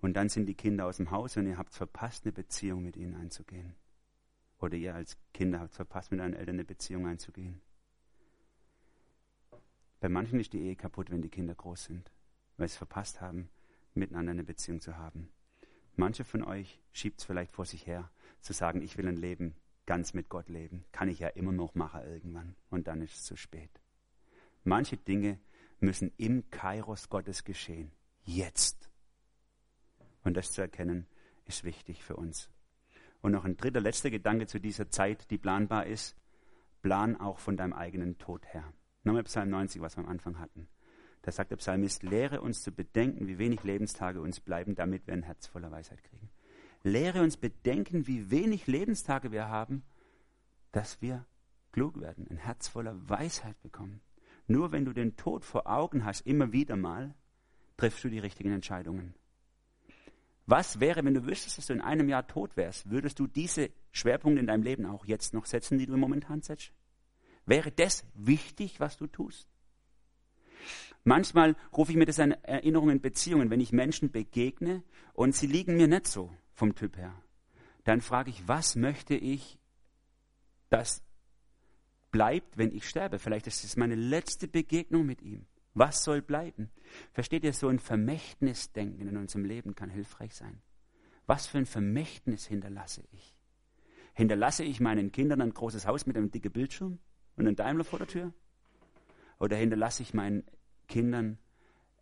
Und 0.00 0.14
dann 0.14 0.28
sind 0.28 0.46
die 0.46 0.54
Kinder 0.54 0.86
aus 0.86 0.98
dem 0.98 1.10
Haus 1.10 1.36
und 1.36 1.46
ihr 1.46 1.58
habt 1.58 1.72
verpasst, 1.72 2.24
eine 2.24 2.32
Beziehung 2.32 2.82
mit 2.82 2.96
ihnen 2.96 3.14
einzugehen. 3.14 3.74
Oder 4.58 4.76
ihr 4.76 4.94
als 4.94 5.16
Kinder 5.32 5.60
habt 5.60 5.74
verpasst, 5.74 6.10
mit 6.10 6.20
euren 6.20 6.34
Eltern 6.34 6.56
eine 6.56 6.64
Beziehung 6.64 7.06
einzugehen. 7.06 7.60
Bei 10.00 10.08
manchen 10.08 10.40
ist 10.40 10.52
die 10.52 10.60
Ehe 10.60 10.76
kaputt, 10.76 11.10
wenn 11.10 11.22
die 11.22 11.30
Kinder 11.30 11.54
groß 11.54 11.84
sind, 11.84 12.12
weil 12.56 12.68
sie 12.68 12.72
es 12.72 12.78
verpasst 12.78 13.20
haben, 13.20 13.48
miteinander 13.94 14.32
eine 14.32 14.44
Beziehung 14.44 14.80
zu 14.80 14.96
haben. 14.96 15.30
Manche 15.96 16.24
von 16.24 16.44
euch 16.44 16.78
schiebt 16.92 17.20
es 17.20 17.26
vielleicht 17.26 17.52
vor 17.52 17.64
sich 17.64 17.86
her, 17.86 18.10
zu 18.40 18.52
sagen, 18.52 18.82
ich 18.82 18.98
will 18.98 19.08
ein 19.08 19.16
Leben 19.16 19.56
ganz 19.86 20.12
mit 20.12 20.28
Gott 20.28 20.48
leben. 20.48 20.84
Kann 20.92 21.08
ich 21.08 21.20
ja 21.20 21.28
immer 21.28 21.52
noch 21.52 21.74
machen 21.74 22.02
irgendwann. 22.02 22.56
Und 22.68 22.86
dann 22.88 23.00
ist 23.00 23.14
es 23.14 23.24
zu 23.24 23.36
spät. 23.36 23.70
Manche 24.64 24.96
Dinge 24.96 25.38
müssen 25.80 26.12
im 26.16 26.48
Kairos 26.50 27.08
Gottes 27.08 27.44
geschehen. 27.44 27.92
Jetzt. 28.24 28.90
Und 30.24 30.36
das 30.36 30.52
zu 30.52 30.60
erkennen, 30.60 31.06
ist 31.44 31.64
wichtig 31.64 32.02
für 32.02 32.16
uns. 32.16 32.50
Und 33.20 33.32
noch 33.32 33.44
ein 33.44 33.56
dritter, 33.56 33.80
letzter 33.80 34.10
Gedanke 34.10 34.46
zu 34.46 34.60
dieser 34.60 34.90
Zeit, 34.90 35.30
die 35.30 35.38
planbar 35.38 35.86
ist. 35.86 36.16
Plan 36.82 37.16
auch 37.16 37.38
von 37.38 37.56
deinem 37.56 37.72
eigenen 37.72 38.18
Tod 38.18 38.44
her. 38.52 38.72
Nochmal 39.02 39.24
Psalm 39.24 39.50
90, 39.50 39.80
was 39.80 39.96
wir 39.96 40.04
am 40.04 40.10
Anfang 40.10 40.38
hatten. 40.38 40.68
Da 41.22 41.32
sagt 41.32 41.50
der 41.50 41.56
Psalmist, 41.56 42.02
lehre 42.04 42.40
uns 42.40 42.62
zu 42.62 42.70
bedenken, 42.70 43.26
wie 43.26 43.38
wenig 43.38 43.64
Lebenstage 43.64 44.20
uns 44.20 44.38
bleiben, 44.38 44.76
damit 44.76 45.06
wir 45.06 45.14
ein 45.14 45.24
Herz 45.24 45.46
voller 45.48 45.72
Weisheit 45.72 46.02
kriegen. 46.04 46.30
Lehre 46.84 47.22
uns 47.22 47.36
bedenken, 47.36 48.06
wie 48.06 48.30
wenig 48.30 48.68
Lebenstage 48.68 49.32
wir 49.32 49.48
haben, 49.48 49.82
dass 50.70 51.02
wir 51.02 51.26
klug 51.72 52.00
werden, 52.00 52.28
ein 52.30 52.36
Herz 52.36 52.68
voller 52.68 53.08
Weisheit 53.08 53.60
bekommen. 53.60 54.00
Nur 54.46 54.72
wenn 54.72 54.84
du 54.84 54.92
den 54.92 55.16
Tod 55.16 55.44
vor 55.44 55.66
Augen 55.66 56.04
hast, 56.04 56.26
immer 56.26 56.52
wieder 56.52 56.76
mal, 56.76 57.14
triffst 57.76 58.04
du 58.04 58.08
die 58.08 58.18
richtigen 58.18 58.52
Entscheidungen. 58.52 59.14
Was 60.46 60.78
wäre, 60.78 61.04
wenn 61.04 61.14
du 61.14 61.26
wüsstest, 61.26 61.58
dass 61.58 61.66
du 61.66 61.72
in 61.72 61.80
einem 61.80 62.08
Jahr 62.08 62.26
tot 62.26 62.56
wärst? 62.56 62.88
Würdest 62.88 63.18
du 63.18 63.26
diese 63.26 63.70
Schwerpunkte 63.90 64.40
in 64.40 64.46
deinem 64.46 64.62
Leben 64.62 64.86
auch 64.86 65.04
jetzt 65.04 65.34
noch 65.34 65.44
setzen, 65.44 65.78
die 65.78 65.86
du 65.86 65.96
momentan 65.96 66.40
setzt? 66.42 66.72
Wäre 67.46 67.72
das 67.72 68.04
wichtig, 68.14 68.78
was 68.78 68.96
du 68.96 69.08
tust? 69.08 69.48
Manchmal 71.02 71.56
rufe 71.76 71.92
ich 71.92 71.98
mir 71.98 72.06
das 72.06 72.18
in 72.18 72.32
Erinnerung 72.32 72.90
in 72.90 73.00
Beziehungen, 73.00 73.50
wenn 73.50 73.60
ich 73.60 73.72
Menschen 73.72 74.10
begegne 74.10 74.82
und 75.14 75.34
sie 75.34 75.46
liegen 75.46 75.76
mir 75.76 75.86
nicht 75.88 76.06
so 76.06 76.32
vom 76.52 76.74
Typ 76.74 76.96
her. 76.96 77.14
Dann 77.84 78.00
frage 78.00 78.30
ich, 78.30 78.48
was 78.48 78.74
möchte 78.74 79.14
ich, 79.14 79.58
dass 80.68 81.05
bleibt, 82.16 82.56
wenn 82.56 82.74
ich 82.74 82.88
sterbe? 82.88 83.18
Vielleicht 83.18 83.46
ist 83.46 83.62
es 83.62 83.76
meine 83.76 83.94
letzte 83.94 84.48
Begegnung 84.48 85.04
mit 85.04 85.20
ihm. 85.20 85.44
Was 85.74 86.02
soll 86.02 86.22
bleiben? 86.22 86.70
Versteht 87.12 87.44
ihr, 87.44 87.52
so 87.52 87.68
ein 87.68 87.78
Vermächtnisdenken 87.78 89.06
in 89.06 89.18
unserem 89.18 89.44
Leben 89.44 89.74
kann 89.74 89.90
hilfreich 89.90 90.34
sein. 90.34 90.62
Was 91.26 91.46
für 91.46 91.58
ein 91.58 91.66
Vermächtnis 91.66 92.46
hinterlasse 92.46 93.02
ich? 93.12 93.36
Hinterlasse 94.14 94.64
ich 94.64 94.80
meinen 94.80 95.12
Kindern 95.12 95.42
ein 95.42 95.52
großes 95.52 95.86
Haus 95.86 96.06
mit 96.06 96.16
einem 96.16 96.30
dicken 96.30 96.52
Bildschirm? 96.52 96.98
und 97.36 97.46
einen 97.46 97.56
Daimler 97.56 97.84
vor 97.84 97.98
der 97.98 98.08
Tür? 98.08 98.32
Oder 99.38 99.58
hinterlasse 99.58 100.02
ich 100.02 100.14
meinen 100.14 100.44
Kindern 100.88 101.36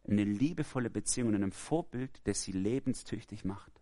eine 0.06 0.22
liebevolle 0.22 0.90
Beziehung 0.90 1.34
und 1.34 1.42
ein 1.42 1.50
Vorbild, 1.50 2.20
das 2.28 2.44
sie 2.44 2.52
lebenstüchtig 2.52 3.44
macht 3.44 3.73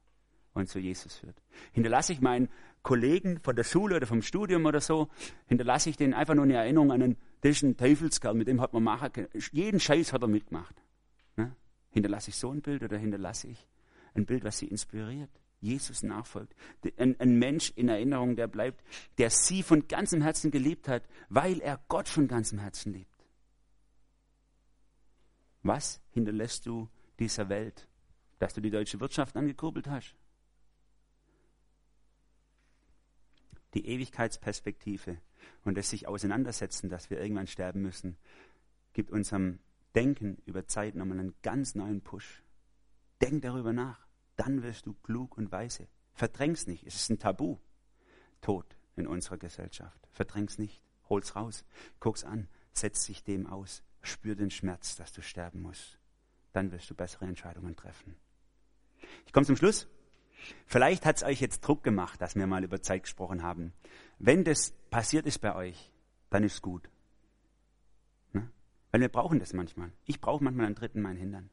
und 0.54 0.68
zu 0.68 0.78
Jesus 0.78 1.16
führt? 1.16 1.36
Hinterlasse 1.72 2.12
ich 2.12 2.20
meinen 2.20 2.48
Kollegen 2.82 3.40
von 3.40 3.56
der 3.56 3.64
Schule 3.64 3.96
oder 3.96 4.06
vom 4.06 4.22
Studium 4.22 4.66
oder 4.66 4.80
so, 4.80 5.08
hinterlasse 5.46 5.90
ich 5.90 5.96
denen 5.96 6.14
einfach 6.14 6.34
nur 6.34 6.44
eine 6.44 6.54
Erinnerung 6.54 6.90
an 6.92 7.02
einen, 7.02 7.16
das 7.40 7.60
Teufelskerl, 7.60 8.34
mit 8.34 8.48
dem 8.48 8.60
hat 8.60 8.72
man 8.72 8.82
machen 8.82 9.12
können. 9.12 9.28
Jeden 9.52 9.80
Scheiß 9.80 10.12
hat 10.12 10.22
er 10.22 10.28
mitgemacht. 10.28 10.74
Ne? 11.36 11.54
Hinterlasse 11.90 12.30
ich 12.30 12.36
so 12.36 12.50
ein 12.50 12.60
Bild 12.60 12.82
oder 12.82 12.98
hinterlasse 12.98 13.48
ich 13.48 13.66
ein 14.14 14.26
Bild, 14.26 14.44
was 14.44 14.58
sie 14.58 14.66
inspiriert? 14.66 15.30
Jesus 15.60 16.02
nachfolgt. 16.02 16.54
Ein, 16.96 17.18
ein, 17.20 17.38
Mensch 17.38 17.72
in 17.76 17.88
Erinnerung, 17.88 18.34
der 18.34 18.48
bleibt, 18.48 18.82
der 19.18 19.30
sie 19.30 19.62
von 19.62 19.86
ganzem 19.86 20.20
Herzen 20.20 20.50
geliebt 20.50 20.88
hat, 20.88 21.04
weil 21.28 21.60
er 21.60 21.80
Gott 21.86 22.08
von 22.08 22.26
ganzem 22.26 22.58
Herzen 22.58 22.92
liebt. 22.92 23.08
Was 25.62 26.00
hinterlässt 26.10 26.66
du 26.66 26.88
dieser 27.20 27.48
Welt, 27.48 27.86
dass 28.40 28.54
du 28.54 28.60
die 28.60 28.70
deutsche 28.70 28.98
Wirtschaft 28.98 29.36
angekurbelt 29.36 29.86
hast? 29.86 30.16
Die 33.74 33.86
Ewigkeitsperspektive 33.86 35.18
und 35.64 35.76
das 35.76 35.90
sich 35.90 36.06
auseinandersetzen, 36.06 36.88
dass 36.88 37.10
wir 37.10 37.20
irgendwann 37.20 37.46
sterben 37.46 37.82
müssen, 37.82 38.16
gibt 38.92 39.10
unserem 39.10 39.58
Denken 39.94 40.38
über 40.46 40.66
Zeit 40.66 40.94
nochmal 40.94 41.20
einen 41.20 41.34
ganz 41.42 41.74
neuen 41.74 42.00
Push. 42.00 42.42
Denk 43.20 43.42
darüber 43.42 43.72
nach 43.72 44.06
dann 44.36 44.62
wirst 44.62 44.86
du 44.86 44.94
klug 44.94 45.36
und 45.36 45.52
weise. 45.52 45.88
Verdräng's 46.14 46.66
nicht. 46.66 46.84
Es 46.86 46.96
ist 46.96 47.10
ein 47.10 47.18
Tabu. 47.18 47.58
Tod 48.40 48.66
in 48.96 49.06
unserer 49.06 49.38
Gesellschaft. 49.38 50.08
Verdräng's 50.10 50.58
nicht. 50.58 50.82
Hol's 51.08 51.36
raus. 51.36 51.64
Guck's 52.00 52.24
an. 52.24 52.48
Setz 52.72 53.06
dich 53.06 53.22
dem 53.22 53.46
aus. 53.46 53.82
Spür 54.02 54.34
den 54.34 54.50
Schmerz, 54.50 54.96
dass 54.96 55.12
du 55.12 55.22
sterben 55.22 55.62
musst. 55.62 55.98
Dann 56.52 56.72
wirst 56.72 56.90
du 56.90 56.94
bessere 56.94 57.26
Entscheidungen 57.26 57.76
treffen. 57.76 58.16
Ich 59.26 59.32
komme 59.32 59.46
zum 59.46 59.56
Schluss. 59.56 59.86
Vielleicht 60.66 61.04
hat 61.06 61.16
es 61.16 61.22
euch 61.22 61.40
jetzt 61.40 61.60
Druck 61.60 61.82
gemacht, 61.82 62.20
dass 62.20 62.34
wir 62.34 62.46
mal 62.46 62.64
über 62.64 62.82
Zeit 62.82 63.04
gesprochen 63.04 63.42
haben. 63.42 63.72
Wenn 64.18 64.44
das 64.44 64.72
passiert 64.90 65.26
ist 65.26 65.40
bei 65.40 65.54
euch, 65.54 65.92
dann 66.30 66.44
ist 66.44 66.62
gut. 66.62 66.88
Ne? 68.32 68.50
Weil 68.90 69.00
wir 69.00 69.08
brauchen 69.08 69.38
das 69.38 69.52
manchmal. 69.52 69.92
Ich 70.04 70.20
brauche 70.20 70.42
manchmal 70.42 70.66
einen 70.66 70.74
Dritten 70.74 71.02
meinen 71.02 71.18
Hindern, 71.18 71.50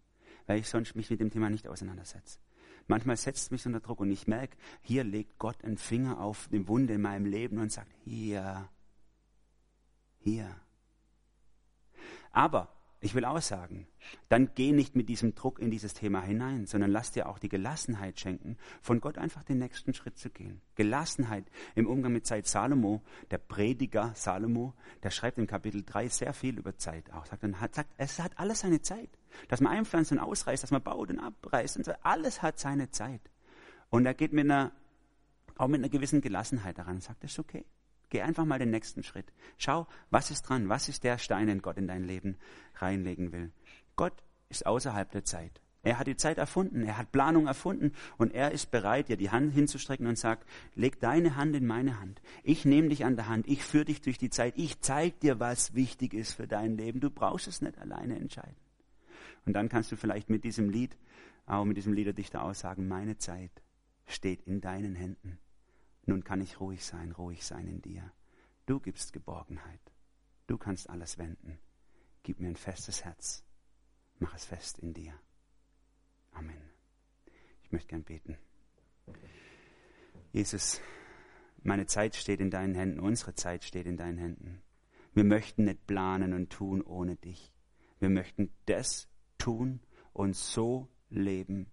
weil 0.47 0.59
ich 0.59 0.69
sonst 0.69 0.95
mich 0.95 1.09
mit 1.09 1.19
dem 1.19 1.31
Thema 1.31 1.49
nicht 1.49 1.67
auseinandersetze. 1.67 2.39
Manchmal 2.87 3.17
setzt 3.17 3.43
es 3.43 3.51
mich 3.51 3.65
unter 3.67 3.81
Druck 3.81 3.99
und 3.99 4.11
ich 4.11 4.27
merke, 4.27 4.57
hier 4.81 5.03
legt 5.03 5.37
Gott 5.37 5.63
einen 5.63 5.77
Finger 5.77 6.19
auf 6.19 6.47
die 6.51 6.67
Wunde 6.67 6.95
in 6.95 7.01
meinem 7.01 7.25
Leben 7.25 7.59
und 7.59 7.71
sagt, 7.71 7.93
hier, 8.03 8.67
hier. 10.17 10.55
Aber 12.31 12.78
ich 13.01 13.15
will 13.15 13.23
auch 13.23 13.41
sagen, 13.41 13.87
dann 14.27 14.51
geh 14.55 14.73
nicht 14.73 14.95
mit 14.95 15.07
diesem 15.07 15.33
Druck 15.33 15.59
in 15.59 15.71
dieses 15.71 15.93
Thema 15.93 16.21
hinein, 16.21 16.65
sondern 16.65 16.91
lass 16.91 17.11
dir 17.11 17.29
auch 17.29 17.39
die 17.39 17.47
Gelassenheit 17.47 18.19
schenken, 18.19 18.57
von 18.81 18.99
Gott 18.99 19.17
einfach 19.17 19.43
den 19.43 19.59
nächsten 19.59 19.93
Schritt 19.93 20.17
zu 20.17 20.29
gehen. 20.29 20.61
Gelassenheit 20.75 21.45
im 21.75 21.87
Umgang 21.87 22.11
mit 22.11 22.25
Zeit. 22.25 22.45
Salomo, 22.45 23.01
der 23.31 23.37
Prediger 23.37 24.11
Salomo, 24.15 24.73
der 25.01 25.11
schreibt 25.11 25.37
im 25.37 25.47
Kapitel 25.47 25.83
3 25.85 26.09
sehr 26.09 26.33
viel 26.33 26.57
über 26.57 26.77
Zeit 26.77 27.11
auch. 27.13 27.25
Sagt, 27.25 27.43
dann 27.43 27.61
hat, 27.61 27.75
sagt, 27.75 27.93
es 27.97 28.19
hat 28.19 28.37
alles 28.37 28.61
seine 28.61 28.81
Zeit. 28.81 29.09
Dass 29.47 29.61
man 29.61 29.71
einpflanzt 29.71 30.11
und 30.11 30.19
ausreißt, 30.19 30.63
dass 30.63 30.71
man 30.71 30.83
baut 30.83 31.09
und 31.09 31.19
abreißt 31.19 31.77
und 31.77 31.85
so, 31.85 31.93
alles 32.03 32.41
hat 32.41 32.59
seine 32.59 32.89
Zeit. 32.91 33.21
Und 33.89 34.05
er 34.05 34.13
geht 34.13 34.33
mit 34.33 34.45
einer, 34.45 34.73
auch 35.55 35.67
mit 35.67 35.79
einer 35.79 35.89
gewissen 35.89 36.19
Gelassenheit 36.19 36.77
daran, 36.77 36.99
sagt, 36.99 37.23
das 37.23 37.31
ist 37.31 37.39
okay. 37.39 37.65
Geh 38.09 38.21
einfach 38.21 38.45
mal 38.45 38.59
den 38.59 38.71
nächsten 38.71 39.03
Schritt. 39.03 39.31
Schau, 39.57 39.87
was 40.09 40.31
ist 40.31 40.43
dran? 40.43 40.69
Was 40.69 40.89
ist 40.89 41.03
der 41.03 41.17
Stein, 41.17 41.47
den 41.47 41.61
Gott 41.61 41.77
in 41.77 41.87
dein 41.87 42.03
Leben 42.03 42.37
reinlegen 42.75 43.31
will? 43.31 43.51
Gott 43.95 44.23
ist 44.49 44.65
außerhalb 44.65 45.11
der 45.11 45.23
Zeit. 45.23 45.61
Er 45.81 45.97
hat 45.97 46.07
die 46.07 46.17
Zeit 46.17 46.37
erfunden, 46.37 46.83
er 46.83 46.97
hat 46.97 47.13
Planung 47.13 47.47
erfunden 47.47 47.93
und 48.17 48.33
er 48.33 48.51
ist 48.51 48.69
bereit, 48.69 49.07
dir 49.07 49.15
die 49.15 49.29
Hand 49.29 49.53
hinzustrecken 49.53 50.07
und 50.07 50.17
sagt, 50.17 50.45
leg 50.75 50.99
deine 50.99 51.37
Hand 51.37 51.55
in 51.55 51.65
meine 51.65 52.01
Hand. 52.01 52.21
Ich 52.43 52.65
nehme 52.65 52.89
dich 52.89 53.05
an 53.05 53.15
der 53.15 53.29
Hand, 53.29 53.47
ich 53.47 53.63
führe 53.63 53.85
dich 53.85 54.01
durch 54.01 54.17
die 54.17 54.29
Zeit, 54.29 54.55
ich 54.57 54.81
zeige 54.81 55.17
dir, 55.19 55.39
was 55.39 55.75
wichtig 55.75 56.13
ist 56.13 56.33
für 56.33 56.47
dein 56.47 56.77
Leben. 56.77 56.99
Du 56.99 57.09
brauchst 57.09 57.47
es 57.47 57.61
nicht 57.61 57.77
alleine 57.77 58.19
entscheiden. 58.19 58.57
Und 59.45 59.53
dann 59.53 59.69
kannst 59.69 59.91
du 59.91 59.95
vielleicht 59.95 60.29
mit 60.29 60.43
diesem 60.43 60.69
Lied, 60.69 60.97
auch 61.45 61.63
mit 61.63 61.77
diesem 61.77 61.93
Liederdichter 61.93 62.43
aussagen, 62.43 62.89
meine 62.89 63.17
Zeit 63.17 63.51
steht 64.05 64.41
in 64.41 64.59
deinen 64.59 64.95
Händen. 64.95 65.39
Nun 66.09 66.23
kann 66.23 66.41
ich 66.41 66.59
ruhig 66.59 66.83
sein, 66.83 67.11
ruhig 67.11 67.45
sein 67.45 67.67
in 67.67 67.83
dir. 67.83 68.11
Du 68.65 68.79
gibst 68.79 69.13
Geborgenheit. 69.13 69.93
Du 70.47 70.57
kannst 70.57 70.89
alles 70.89 71.19
wenden. 71.19 71.59
Gib 72.23 72.39
mir 72.39 72.47
ein 72.47 72.55
festes 72.55 73.05
Herz. 73.05 73.43
Mach 74.17 74.33
es 74.33 74.43
fest 74.43 74.79
in 74.79 74.95
dir. 74.95 75.13
Amen. 76.31 76.63
Ich 77.61 77.71
möchte 77.71 77.89
gern 77.89 78.03
beten. 78.03 78.39
Jesus, 80.31 80.81
meine 81.61 81.85
Zeit 81.85 82.15
steht 82.15 82.39
in 82.39 82.49
deinen 82.49 82.73
Händen, 82.73 82.99
unsere 82.99 83.35
Zeit 83.35 83.63
steht 83.63 83.85
in 83.85 83.95
deinen 83.95 84.17
Händen. 84.17 84.63
Wir 85.13 85.25
möchten 85.25 85.65
nicht 85.65 85.85
planen 85.85 86.33
und 86.33 86.49
tun 86.49 86.81
ohne 86.81 87.17
dich. 87.17 87.53
Wir 87.99 88.09
möchten 88.09 88.51
das 88.65 89.07
tun 89.37 89.79
und 90.13 90.35
so 90.35 90.87
leben, 91.11 91.71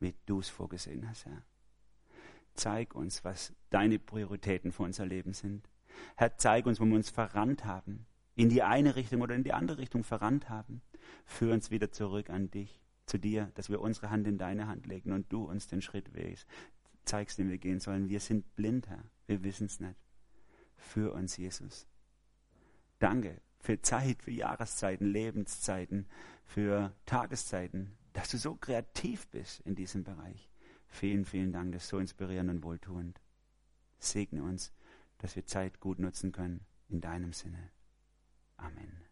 wie 0.00 0.14
du 0.24 0.40
es 0.40 0.48
vorgesehen 0.48 1.06
hast, 1.06 1.26
Herr. 1.26 1.44
Zeig 2.54 2.94
uns, 2.94 3.24
was 3.24 3.52
deine 3.70 3.98
Prioritäten 3.98 4.72
für 4.72 4.84
unser 4.84 5.06
Leben 5.06 5.32
sind. 5.32 5.68
Herr, 6.16 6.36
zeig 6.36 6.66
uns, 6.66 6.80
wo 6.80 6.84
wir 6.84 6.96
uns 6.96 7.10
verrannt 7.10 7.64
haben, 7.64 8.06
in 8.36 8.48
die 8.48 8.62
eine 8.62 8.96
Richtung 8.96 9.22
oder 9.22 9.34
in 9.34 9.44
die 9.44 9.52
andere 9.52 9.78
Richtung 9.78 10.04
verrannt 10.04 10.48
haben. 10.48 10.82
Führ 11.24 11.52
uns 11.52 11.70
wieder 11.70 11.92
zurück 11.92 12.30
an 12.30 12.50
dich, 12.50 12.80
zu 13.06 13.18
dir, 13.18 13.50
dass 13.54 13.70
wir 13.70 13.80
unsere 13.80 14.10
Hand 14.10 14.26
in 14.26 14.38
deine 14.38 14.66
Hand 14.66 14.86
legen 14.86 15.12
und 15.12 15.32
du 15.32 15.44
uns 15.44 15.68
den 15.68 15.82
Schritt 15.82 16.14
wählst. 16.14 16.48
Zeigst, 17.04 17.38
den 17.38 17.50
wir 17.50 17.58
gehen 17.58 17.80
sollen. 17.80 18.08
Wir 18.08 18.20
sind 18.20 18.56
blind, 18.56 18.88
Herr. 18.88 19.04
Wir 19.26 19.44
wissen 19.44 19.66
es 19.66 19.78
nicht. 19.78 19.98
Führ 20.76 21.12
uns, 21.12 21.36
Jesus. 21.36 21.86
Danke 22.98 23.40
für 23.60 23.80
Zeit, 23.80 24.22
für 24.22 24.30
Jahreszeiten, 24.30 25.06
Lebenszeiten, 25.06 26.06
für 26.44 26.94
Tageszeiten, 27.06 27.96
dass 28.12 28.30
du 28.30 28.36
so 28.36 28.54
kreativ 28.54 29.26
bist 29.28 29.60
in 29.60 29.74
diesem 29.74 30.04
Bereich. 30.04 30.50
Vielen, 30.94 31.24
vielen 31.24 31.50
Dank, 31.50 31.72
das 31.72 31.82
ist 31.82 31.88
so 31.88 31.98
inspirierend 31.98 32.50
und 32.50 32.62
wohltuend. 32.62 33.20
Segne 33.98 34.44
uns, 34.44 34.72
dass 35.18 35.34
wir 35.34 35.44
Zeit 35.44 35.80
gut 35.80 35.98
nutzen 35.98 36.30
können 36.30 36.64
in 36.88 37.00
deinem 37.00 37.32
Sinne. 37.32 37.72
Amen. 38.58 39.03